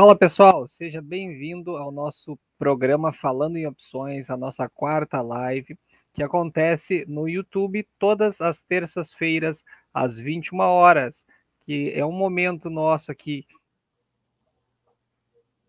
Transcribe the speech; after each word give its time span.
Fala 0.00 0.14
pessoal, 0.14 0.64
seja 0.68 1.02
bem-vindo 1.02 1.76
ao 1.76 1.90
nosso 1.90 2.38
programa 2.56 3.10
Falando 3.12 3.56
em 3.56 3.66
Opções, 3.66 4.30
a 4.30 4.36
nossa 4.36 4.68
quarta 4.68 5.20
live, 5.20 5.76
que 6.14 6.22
acontece 6.22 7.04
no 7.08 7.28
YouTube 7.28 7.84
todas 7.98 8.40
as 8.40 8.62
terças-feiras, 8.62 9.64
às 9.92 10.16
21 10.16 10.60
horas, 10.60 11.26
que 11.62 11.90
é 11.96 12.06
um 12.06 12.12
momento 12.12 12.70
nosso 12.70 13.10
aqui, 13.10 13.44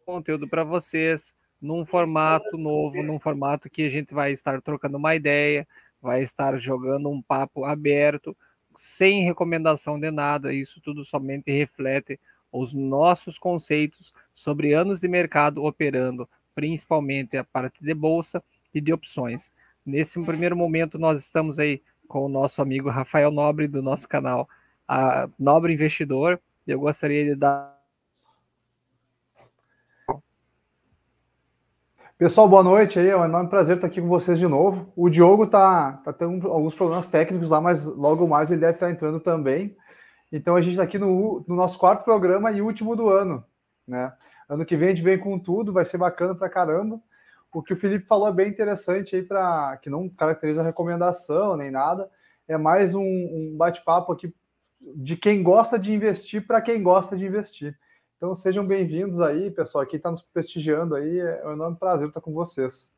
conteúdo 0.05 0.47
para 0.47 0.63
vocês, 0.63 1.33
num 1.59 1.83
formato 1.83 2.55
novo, 2.55 3.01
num 3.01 3.19
formato 3.19 3.67
que 3.67 3.81
a 3.81 3.89
gente 3.89 4.13
vai 4.13 4.31
estar 4.31 4.61
trocando 4.61 4.97
uma 4.97 5.15
ideia, 5.15 5.67
vai 5.99 6.21
estar 6.21 6.55
jogando 6.59 7.09
um 7.09 7.19
papo 7.19 7.65
aberto, 7.65 8.37
sem 8.77 9.23
recomendação 9.23 9.99
de 9.99 10.11
nada, 10.11 10.53
isso 10.53 10.79
tudo 10.79 11.03
somente 11.03 11.51
reflete 11.51 12.19
os 12.51 12.73
nossos 12.73 13.37
conceitos 13.37 14.13
sobre 14.33 14.73
anos 14.73 14.99
de 14.99 15.07
mercado 15.07 15.63
operando, 15.63 16.27
principalmente 16.55 17.37
a 17.37 17.43
parte 17.43 17.83
de 17.83 17.93
bolsa 17.93 18.43
e 18.73 18.81
de 18.81 18.91
opções. 18.93 19.51
Nesse 19.85 20.21
primeiro 20.23 20.55
momento, 20.55 20.97
nós 20.97 21.19
estamos 21.19 21.59
aí 21.59 21.81
com 22.07 22.25
o 22.25 22.29
nosso 22.29 22.61
amigo 22.61 22.89
Rafael 22.89 23.31
Nobre, 23.31 23.67
do 23.67 23.81
nosso 23.81 24.07
canal 24.07 24.47
a 24.87 25.29
Nobre 25.37 25.73
Investidor. 25.73 26.39
Eu 26.65 26.79
gostaria 26.79 27.23
de 27.23 27.35
dar. 27.35 27.77
Pessoal, 32.17 32.49
boa 32.49 32.63
noite 32.63 32.99
aí. 32.99 33.07
É 33.07 33.15
um 33.15 33.23
enorme 33.23 33.49
prazer 33.49 33.75
estar 33.75 33.87
aqui 33.87 34.01
com 34.01 34.07
vocês 34.07 34.39
de 34.39 34.47
novo. 34.47 34.91
O 34.95 35.09
Diogo 35.09 35.47
tá, 35.47 35.93
tá 36.03 36.11
tendo 36.11 36.47
alguns 36.47 36.73
problemas 36.75 37.07
técnicos 37.07 37.49
lá, 37.49 37.61
mas 37.61 37.85
logo 37.85 38.27
mais 38.27 38.51
ele 38.51 38.61
deve 38.61 38.73
estar 38.73 38.89
entrando 38.89 39.19
também. 39.19 39.77
Então 40.31 40.55
a 40.55 40.61
gente 40.61 40.71
está 40.71 40.83
aqui 40.83 40.99
no, 40.99 41.43
no, 41.47 41.55
nosso 41.55 41.77
quarto 41.79 42.03
programa 42.03 42.51
e 42.51 42.61
último 42.61 42.95
do 42.95 43.09
ano, 43.09 43.43
né? 43.87 44.13
Ano 44.47 44.65
que 44.65 44.77
vem 44.77 44.89
a 44.89 44.91
gente 44.91 45.03
vem 45.03 45.17
com 45.17 45.39
tudo, 45.39 45.73
vai 45.73 45.85
ser 45.85 45.97
bacana 45.97 46.35
pra 46.35 46.49
caramba. 46.49 46.99
O 47.51 47.63
que 47.63 47.73
o 47.73 47.77
Felipe 47.77 48.05
falou 48.05 48.27
é 48.27 48.33
bem 48.33 48.49
interessante 48.49 49.15
aí 49.15 49.23
para 49.23 49.77
que 49.77 49.89
não 49.89 50.07
caracteriza 50.07 50.61
recomendação 50.61 51.57
nem 51.57 51.71
nada. 51.71 52.09
É 52.47 52.57
mais 52.57 52.93
um, 52.93 53.03
um 53.03 53.55
bate-papo 53.57 54.11
aqui 54.11 54.33
de 54.95 55.17
quem 55.17 55.43
gosta 55.43 55.77
de 55.77 55.93
investir 55.93 56.45
para 56.45 56.61
quem 56.61 56.81
gosta 56.81 57.17
de 57.17 57.25
investir. 57.25 57.77
Então 58.17 58.35
sejam 58.35 58.65
bem-vindos 58.65 59.19
aí, 59.19 59.49
pessoal. 59.49 59.85
Quem 59.85 59.97
está 59.97 60.11
nos 60.11 60.21
prestigiando 60.21 60.95
aí, 60.95 61.19
é 61.19 61.47
um 61.47 61.53
enorme 61.53 61.77
prazer 61.77 62.07
estar 62.07 62.21
com 62.21 62.33
vocês. 62.33 62.93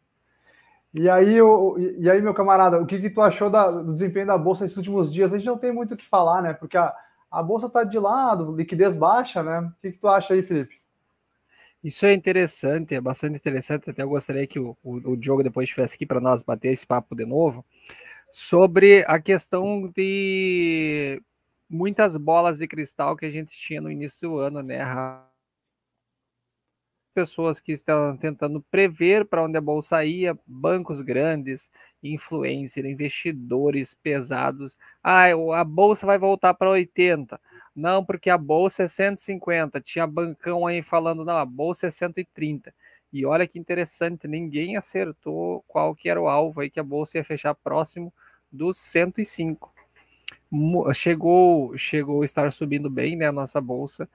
E 0.94 1.10
aí, 1.10 1.38
e 1.98 2.10
aí, 2.10 2.22
meu 2.22 2.34
camarada, 2.34 2.82
o 2.82 2.86
que, 2.86 3.00
que 3.00 3.10
tu 3.10 3.22
achou 3.22 3.50
da, 3.50 3.72
do 3.72 3.94
desempenho 3.94 4.28
da 4.28 4.38
Bolsa 4.38 4.64
nesses 4.64 4.78
últimos 4.78 5.12
dias? 5.14 5.34
A 5.34 5.38
gente 5.38 5.48
não 5.48 5.58
tem 5.58 5.72
muito 5.72 5.94
o 5.94 5.98
que 5.98 6.06
falar, 6.06 6.42
né? 6.42 6.54
Porque 6.54 6.76
a, 6.76 6.94
a 7.32 7.42
bolsa 7.42 7.68
está 7.68 7.84
de 7.84 7.98
lado, 7.98 8.56
liquidez 8.56 8.96
baixa, 8.96 9.42
né? 9.42 9.60
O 9.60 9.82
que, 9.82 9.94
que, 9.94 9.98
tu 9.98 10.08
acha 10.08 10.34
aí, 10.34 10.44
Felipe? 10.44 10.82
Isso 11.84 12.06
é 12.06 12.14
interessante, 12.14 12.94
é 12.94 13.02
bastante 13.02 13.38
interessante. 13.38 13.90
Até 13.90 14.04
eu 14.04 14.10
gostaria 14.10 14.46
que 14.46 14.60
o, 14.60 14.78
o, 14.84 15.12
o 15.12 15.18
Diogo 15.18 15.42
depois 15.42 15.70
estivesse 15.70 15.96
aqui 15.96 16.06
para 16.06 16.20
nós 16.20 16.44
bater 16.44 16.74
esse 16.74 16.86
papo 16.86 17.16
de 17.16 17.26
novo 17.26 17.66
sobre 18.30 19.04
a 19.08 19.20
questão 19.20 19.92
de 19.96 21.22
muitas 21.70 22.18
bolas 22.18 22.60
de 22.60 22.68
cristal 22.68 23.16
que 23.16 23.26
a 23.26 23.30
gente 23.30 23.58
tinha 23.58 23.82
no 23.82 23.90
início 23.90 24.30
do 24.30 24.38
ano, 24.38 24.62
né? 24.62 24.82
Pessoas 27.14 27.60
que 27.60 27.72
estão 27.72 28.18
tentando 28.18 28.62
prever 28.62 29.26
para 29.26 29.44
onde 29.44 29.58
a 29.58 29.62
bolsa 29.62 30.04
ia, 30.04 30.38
bancos 30.48 31.02
grandes, 31.02 31.72
influencer, 32.02 32.86
investidores 32.86 33.94
pesados. 33.94 34.78
Ah, 35.04 35.26
a 35.56 35.64
bolsa 35.64 36.06
vai 36.06 36.18
voltar 36.18 36.54
para 36.54 36.70
80. 36.70 37.40
Não, 37.76 38.04
porque 38.04 38.30
a 38.30 38.38
bolsa 38.38 38.84
é 38.84 38.88
150. 38.88 39.80
Tinha 39.82 40.08
bancão 40.08 40.66
aí 40.66 40.82
falando, 40.82 41.24
não, 41.24 41.38
a 41.38 41.46
bolsa 41.46 41.88
é 41.88 41.92
130. 41.92 42.74
E 43.14 43.26
olha 43.26 43.48
que 43.48 43.60
interessante, 43.60 44.28
ninguém 44.28 44.78
acertou 44.78 45.64
qual 45.68 45.94
que 45.94 46.10
era 46.10 46.22
o 46.22 46.30
alvo 46.30 46.62
aí 46.62 46.70
que 46.70 46.80
a 46.80 46.84
bolsa 46.84 47.18
ia 47.18 47.24
fechar 47.24 47.54
próximo 47.54 48.14
dos 48.52 48.78
105. 48.78 49.74
Chegou, 50.94 51.78
chegou 51.78 52.22
a 52.22 52.26
estar 52.26 52.52
subindo 52.52 52.90
bem, 52.90 53.16
né, 53.16 53.28
a 53.28 53.32
nossa 53.32 53.60
bolsa 53.62 54.10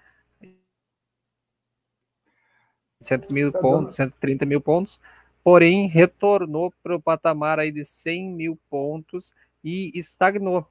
100 3.01 3.21
mil 3.31 3.53
tá 3.53 3.59
pontos, 3.59 3.97
130 3.97 4.47
mil 4.47 4.61
pontos, 4.61 5.01
porém 5.43 5.87
retornou 5.87 6.73
para 6.83 6.97
o 6.97 7.01
patamar 7.01 7.59
aí 7.59 7.71
de 7.71 7.85
100 7.85 8.31
mil 8.31 8.59
pontos 8.69 9.33
e 9.63 9.93
estagnou. 9.95 10.67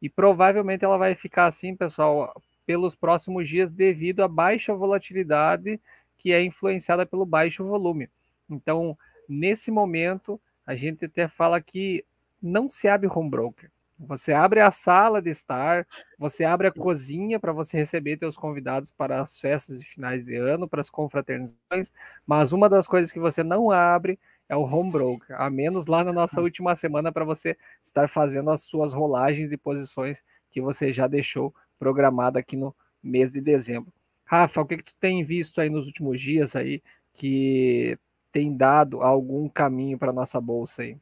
E 0.00 0.08
provavelmente 0.08 0.84
ela 0.84 0.96
vai 0.96 1.14
ficar 1.14 1.46
assim, 1.46 1.74
pessoal, 1.74 2.32
pelos 2.64 2.94
próximos 2.94 3.48
dias 3.48 3.70
devido 3.70 4.22
à 4.22 4.28
baixa 4.28 4.74
volatilidade 4.74 5.80
que 6.16 6.32
é 6.32 6.42
influenciada 6.42 7.06
pelo 7.06 7.24
baixo 7.24 7.64
volume. 7.64 8.10
Então, 8.50 8.98
nesse 9.28 9.70
momento, 9.70 10.40
a 10.66 10.74
gente 10.74 11.04
até 11.04 11.28
fala 11.28 11.60
que 11.60 12.04
não 12.42 12.68
se 12.68 12.88
abre 12.88 13.08
home 13.08 13.30
broker. 13.30 13.70
Você 13.98 14.32
abre 14.32 14.60
a 14.60 14.70
sala 14.70 15.20
de 15.20 15.30
estar, 15.30 15.86
você 16.16 16.44
abre 16.44 16.68
a 16.68 16.72
cozinha 16.72 17.40
para 17.40 17.52
você 17.52 17.76
receber 17.76 18.16
seus 18.16 18.36
convidados 18.36 18.92
para 18.92 19.20
as 19.20 19.40
festas 19.40 19.80
de 19.80 19.84
finais 19.84 20.26
de 20.26 20.36
ano, 20.36 20.68
para 20.68 20.80
as 20.80 20.88
confraternizações, 20.88 21.90
mas 22.24 22.52
uma 22.52 22.68
das 22.68 22.86
coisas 22.86 23.10
que 23.12 23.18
você 23.18 23.42
não 23.42 23.72
abre 23.72 24.18
é 24.48 24.54
o 24.54 24.62
home 24.62 24.92
broker, 24.92 25.40
a 25.40 25.50
menos 25.50 25.86
lá 25.86 26.04
na 26.04 26.12
nossa 26.12 26.40
última 26.40 26.76
semana 26.76 27.10
para 27.10 27.24
você 27.24 27.56
estar 27.82 28.08
fazendo 28.08 28.50
as 28.50 28.62
suas 28.62 28.92
rolagens 28.92 29.50
de 29.50 29.56
posições 29.56 30.22
que 30.48 30.60
você 30.60 30.92
já 30.92 31.08
deixou 31.08 31.52
programada 31.78 32.38
aqui 32.38 32.56
no 32.56 32.74
mês 33.02 33.32
de 33.32 33.40
dezembro. 33.40 33.92
Rafa, 34.24 34.60
o 34.60 34.66
que, 34.66 34.76
que 34.76 34.84
tu 34.84 34.96
tem 35.00 35.24
visto 35.24 35.60
aí 35.60 35.68
nos 35.68 35.86
últimos 35.86 36.20
dias 36.20 36.54
aí 36.54 36.82
que 37.12 37.98
tem 38.30 38.56
dado 38.56 39.02
algum 39.02 39.48
caminho 39.48 39.98
para 39.98 40.12
nossa 40.12 40.40
bolsa 40.40 40.82
aí? 40.82 40.96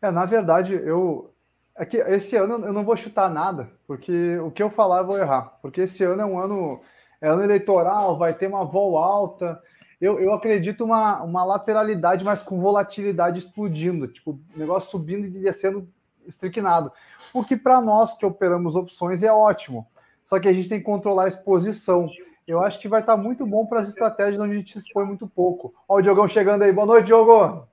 É, 0.00 0.10
na 0.10 0.24
verdade, 0.24 0.74
eu 0.74 1.30
é 1.80 1.86
que 1.86 1.96
esse 1.96 2.36
ano 2.36 2.66
eu 2.66 2.74
não 2.74 2.84
vou 2.84 2.94
chutar 2.94 3.30
nada, 3.30 3.70
porque 3.86 4.36
o 4.40 4.50
que 4.50 4.62
eu 4.62 4.68
falar 4.68 4.98
eu 4.98 5.06
vou 5.06 5.18
errar. 5.18 5.56
Porque 5.62 5.80
esse 5.80 6.04
ano 6.04 6.20
é 6.20 6.26
um 6.26 6.38
ano, 6.38 6.82
é 7.22 7.26
ano 7.26 7.42
eleitoral, 7.42 8.18
vai 8.18 8.34
ter 8.34 8.48
uma 8.48 8.66
vol 8.66 8.98
alta. 8.98 9.58
Eu, 9.98 10.20
eu 10.20 10.34
acredito 10.34 10.84
uma, 10.84 11.22
uma 11.22 11.42
lateralidade, 11.42 12.22
mas 12.22 12.42
com 12.42 12.60
volatilidade 12.60 13.38
explodindo, 13.38 14.06
tipo, 14.06 14.38
negócio 14.54 14.90
subindo 14.90 15.24
e 15.24 15.30
descendo 15.30 15.88
estricnado. 16.26 16.92
O 17.32 17.42
que 17.42 17.56
para 17.56 17.80
nós 17.80 18.14
que 18.14 18.26
operamos 18.26 18.76
opções 18.76 19.22
é 19.22 19.32
ótimo. 19.32 19.86
Só 20.22 20.38
que 20.38 20.48
a 20.48 20.52
gente 20.52 20.68
tem 20.68 20.80
que 20.80 20.84
controlar 20.84 21.24
a 21.24 21.28
exposição. 21.28 22.10
Eu 22.46 22.62
acho 22.62 22.78
que 22.78 22.88
vai 22.88 23.00
estar 23.00 23.16
muito 23.16 23.46
bom 23.46 23.64
para 23.64 23.80
as 23.80 23.88
estratégias 23.88 24.38
onde 24.38 24.52
a 24.52 24.56
gente 24.56 24.76
expõe 24.76 25.06
muito 25.06 25.26
pouco. 25.26 25.72
Olha 25.88 26.00
o 26.00 26.02
Diogão 26.02 26.28
chegando 26.28 26.60
aí. 26.60 26.72
Boa 26.72 26.86
noite, 26.86 27.06
Diogo. 27.06 27.66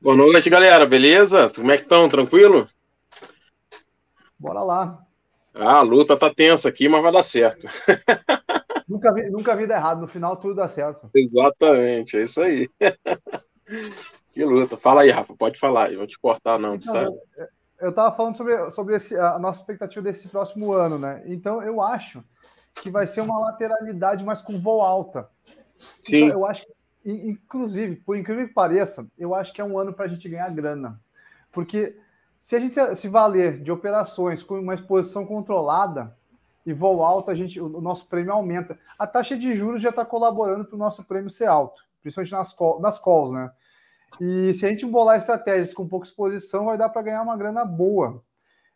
Boa 0.00 0.16
noite, 0.16 0.50
galera. 0.50 0.84
Beleza? 0.84 1.48
Como 1.54 1.70
é 1.70 1.76
que 1.76 1.84
estão? 1.84 2.08
Tranquilo? 2.08 2.66
Bora 4.38 4.62
lá. 4.62 5.06
Ah, 5.54 5.78
a 5.78 5.82
luta 5.82 6.16
tá 6.16 6.32
tensa 6.32 6.68
aqui, 6.68 6.88
mas 6.88 7.02
vai 7.02 7.10
dar 7.10 7.22
certo. 7.22 7.66
nunca, 8.86 9.12
vi, 9.12 9.30
nunca 9.30 9.56
vi 9.56 9.66
dar 9.66 9.76
errado, 9.76 10.00
no 10.02 10.08
final 10.08 10.36
tudo 10.36 10.54
dá 10.54 10.68
certo. 10.68 11.10
Exatamente, 11.14 12.18
é 12.18 12.22
isso 12.22 12.42
aí. 12.42 12.68
que 14.32 14.44
luta. 14.44 14.76
Fala 14.76 15.02
aí, 15.02 15.10
Rafa, 15.10 15.34
pode 15.34 15.58
falar. 15.58 15.90
Eu 15.90 15.98
vou 15.98 16.06
te 16.06 16.18
cortar, 16.18 16.58
não, 16.58 16.74
então, 16.74 16.92
sabe? 16.92 17.16
Eu 17.80 17.90
estava 17.90 18.14
falando 18.14 18.36
sobre, 18.36 18.70
sobre 18.70 18.96
esse, 18.96 19.18
a 19.18 19.38
nossa 19.38 19.60
expectativa 19.60 20.02
desse 20.02 20.28
próximo 20.28 20.72
ano, 20.72 20.98
né? 20.98 21.22
Então, 21.26 21.62
eu 21.62 21.80
acho 21.80 22.22
que 22.74 22.90
vai 22.90 23.06
ser 23.06 23.22
uma 23.22 23.38
lateralidade, 23.38 24.24
mas 24.24 24.42
com 24.42 24.60
voo 24.60 24.82
alta. 24.82 25.28
Sim. 26.00 26.24
Então, 26.24 26.38
eu 26.38 26.46
acho 26.46 26.64
que, 26.66 27.10
inclusive, 27.10 27.96
por 27.96 28.16
incrível 28.16 28.46
que 28.46 28.54
pareça, 28.54 29.06
eu 29.18 29.34
acho 29.34 29.52
que 29.52 29.60
é 29.60 29.64
um 29.64 29.78
ano 29.78 29.92
para 29.92 30.04
a 30.04 30.08
gente 30.08 30.28
ganhar 30.28 30.50
grana. 30.50 31.00
Porque 31.52 31.98
se 32.46 32.54
a 32.54 32.60
gente 32.60 32.76
se 32.94 33.08
valer 33.08 33.60
de 33.60 33.72
operações 33.72 34.40
com 34.40 34.60
uma 34.60 34.72
exposição 34.72 35.26
controlada 35.26 36.16
e 36.64 36.72
voo 36.72 37.02
alto, 37.02 37.28
a 37.28 37.34
gente, 37.34 37.60
o 37.60 37.80
nosso 37.80 38.06
prêmio 38.06 38.32
aumenta. 38.32 38.78
A 38.96 39.04
taxa 39.04 39.36
de 39.36 39.52
juros 39.52 39.82
já 39.82 39.88
está 39.88 40.04
colaborando 40.04 40.64
para 40.64 40.76
o 40.76 40.78
nosso 40.78 41.02
prêmio 41.02 41.28
ser 41.28 41.46
alto, 41.46 41.82
principalmente 42.00 42.30
nas, 42.30 42.52
call, 42.52 42.80
nas 42.80 43.00
calls, 43.00 43.32
né? 43.32 43.50
E 44.20 44.54
se 44.54 44.64
a 44.64 44.68
gente 44.68 44.86
bolar 44.86 45.18
estratégias 45.18 45.74
com 45.74 45.88
pouca 45.88 46.06
exposição, 46.06 46.66
vai 46.66 46.78
dar 46.78 46.88
para 46.88 47.02
ganhar 47.02 47.22
uma 47.22 47.36
grana 47.36 47.64
boa. 47.64 48.22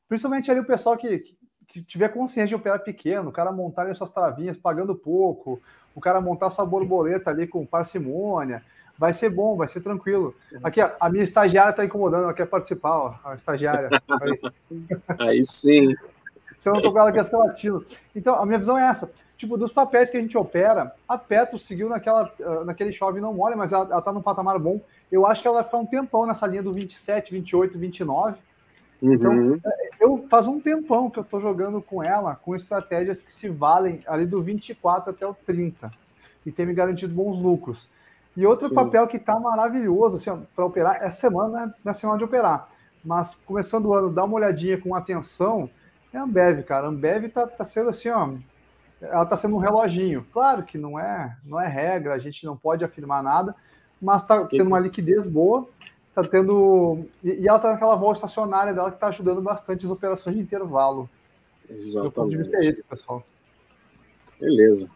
Principalmente 0.09 0.51
ali 0.51 0.59
o 0.59 0.67
pessoal 0.67 0.97
que, 0.97 1.23
que 1.69 1.81
tiver 1.81 2.09
consciência 2.09 2.49
de 2.49 2.57
operar 2.57 2.83
pequeno, 2.83 3.29
o 3.29 3.33
cara 3.33 3.53
montar 3.53 3.83
ali 3.83 3.95
suas 3.95 4.11
travinhas 4.11 4.57
pagando 4.57 4.97
pouco, 4.97 5.63
o 5.95 6.01
cara 6.01 6.21
montar 6.21 6.51
sua 6.51 6.67
borboleta 6.67 7.31
ali 7.31 7.47
com 7.47 7.65
parcimônia, 7.65 8.65
Vai 9.01 9.15
ser 9.15 9.31
bom, 9.31 9.57
vai 9.57 9.67
ser 9.67 9.81
tranquilo. 9.81 10.35
Aqui, 10.63 10.79
a 10.79 11.09
minha 11.09 11.25
estagiária 11.25 11.71
está 11.71 11.83
incomodando, 11.83 12.25
ela 12.25 12.35
quer 12.35 12.45
participar, 12.45 12.99
ó, 12.99 13.15
a 13.25 13.35
estagiária. 13.35 13.89
Aí, 14.21 14.41
Aí 15.19 15.43
sim. 15.43 15.95
Se 16.59 16.69
eu 16.69 16.75
não 16.75 16.83
tocar, 16.83 17.01
ela 17.01 17.13
quer 17.13 17.25
ficar 17.25 17.39
latindo. 17.39 17.83
Então, 18.15 18.35
a 18.35 18.45
minha 18.45 18.59
visão 18.59 18.77
é 18.77 18.87
essa. 18.87 19.11
Tipo, 19.39 19.57
dos 19.57 19.73
papéis 19.73 20.11
que 20.11 20.19
a 20.19 20.21
gente 20.21 20.37
opera, 20.37 20.95
a 21.09 21.17
Petro 21.17 21.59
seguiu 21.59 21.89
naquela, 21.89 22.31
ah, 22.43 22.63
naquele 22.67 22.93
chove 22.93 23.23
não 23.23 23.33
molha, 23.33 23.57
mas 23.57 23.73
ela, 23.73 23.89
ela 23.91 24.03
tá 24.03 24.13
num 24.13 24.21
patamar 24.21 24.59
bom. 24.59 24.83
Eu 25.11 25.27
acho 25.27 25.41
que 25.41 25.49
ela 25.49 25.55
vai 25.55 25.65
ficar 25.65 25.79
um 25.79 25.87
tempão 25.87 26.27
nessa 26.27 26.47
linha 26.47 26.63
do 26.63 26.75
27, 26.75 27.33
28, 27.33 27.79
29. 27.79 28.37
Uhum. 29.01 29.15
Então, 29.15 29.61
é, 29.65 29.89
eu 29.99 30.27
faz 30.29 30.47
um 30.47 30.61
tempão 30.61 31.09
que 31.09 31.19
eu 31.19 31.23
estou 31.23 31.41
jogando 31.41 31.81
com 31.81 32.03
ela, 32.03 32.35
com 32.35 32.55
estratégias 32.55 33.23
que 33.23 33.33
se 33.33 33.49
valem 33.49 34.01
ali 34.07 34.27
do 34.27 34.43
24 34.43 35.09
até 35.09 35.27
o 35.27 35.33
30. 35.33 35.91
e 36.45 36.53
tem 36.53 36.67
me 36.67 36.75
garantido 36.75 37.15
bons 37.15 37.39
lucros. 37.39 37.89
E 38.41 38.47
outro 38.47 38.69
Sim. 38.69 38.75
papel 38.75 39.07
que 39.07 39.19
está 39.19 39.39
maravilhoso 39.39 40.17
assim, 40.17 40.47
para 40.57 40.65
operar, 40.65 40.97
essa 41.03 41.21
semana 41.29 41.67
né, 41.67 41.75
na 41.85 41.93
semana 41.93 42.17
de 42.17 42.25
operar, 42.25 42.71
mas 43.05 43.35
começando 43.45 43.85
o 43.85 43.93
ano, 43.93 44.11
dá 44.11 44.25
uma 44.25 44.37
olhadinha 44.37 44.81
com 44.81 44.95
atenção, 44.95 45.69
é 46.11 46.17
a 46.17 46.23
Ambev, 46.23 46.63
cara. 46.63 46.87
A 46.87 46.89
Ambev 46.89 47.27
está 47.27 47.47
tá 47.47 47.67
sendo 47.67 47.91
assim, 47.91 48.09
ó, 48.09 48.31
ela 49.03 49.25
está 49.25 49.37
sendo 49.37 49.57
um 49.57 49.59
reloginho. 49.59 50.27
Claro 50.33 50.63
que 50.63 50.79
não 50.79 50.99
é, 50.99 51.37
não 51.45 51.61
é 51.61 51.69
regra, 51.69 52.15
a 52.15 52.19
gente 52.19 52.47
não 52.47 52.57
pode 52.57 52.83
afirmar 52.83 53.23
nada, 53.23 53.55
mas 54.01 54.23
está 54.23 54.43
tendo 54.47 54.69
uma 54.69 54.79
liquidez 54.79 55.27
boa, 55.27 55.69
está 56.09 56.25
tendo. 56.25 57.05
E, 57.23 57.47
ela 57.47 57.59
está 57.59 57.73
naquela 57.73 57.95
volta 57.95 58.21
estacionária 58.21 58.73
dela 58.73 58.89
que 58.89 58.97
está 58.97 59.09
ajudando 59.09 59.43
bastante 59.43 59.85
as 59.85 59.93
operações 59.93 60.35
de 60.35 60.41
intervalo. 60.41 61.11
Exatamente. 61.69 62.05
Do 62.09 62.11
ponto 62.11 62.31
de 62.31 62.39
vista 62.39 62.57
é 62.57 62.61
esse, 62.61 62.83
pessoal. 62.85 63.23
Beleza. 64.41 64.91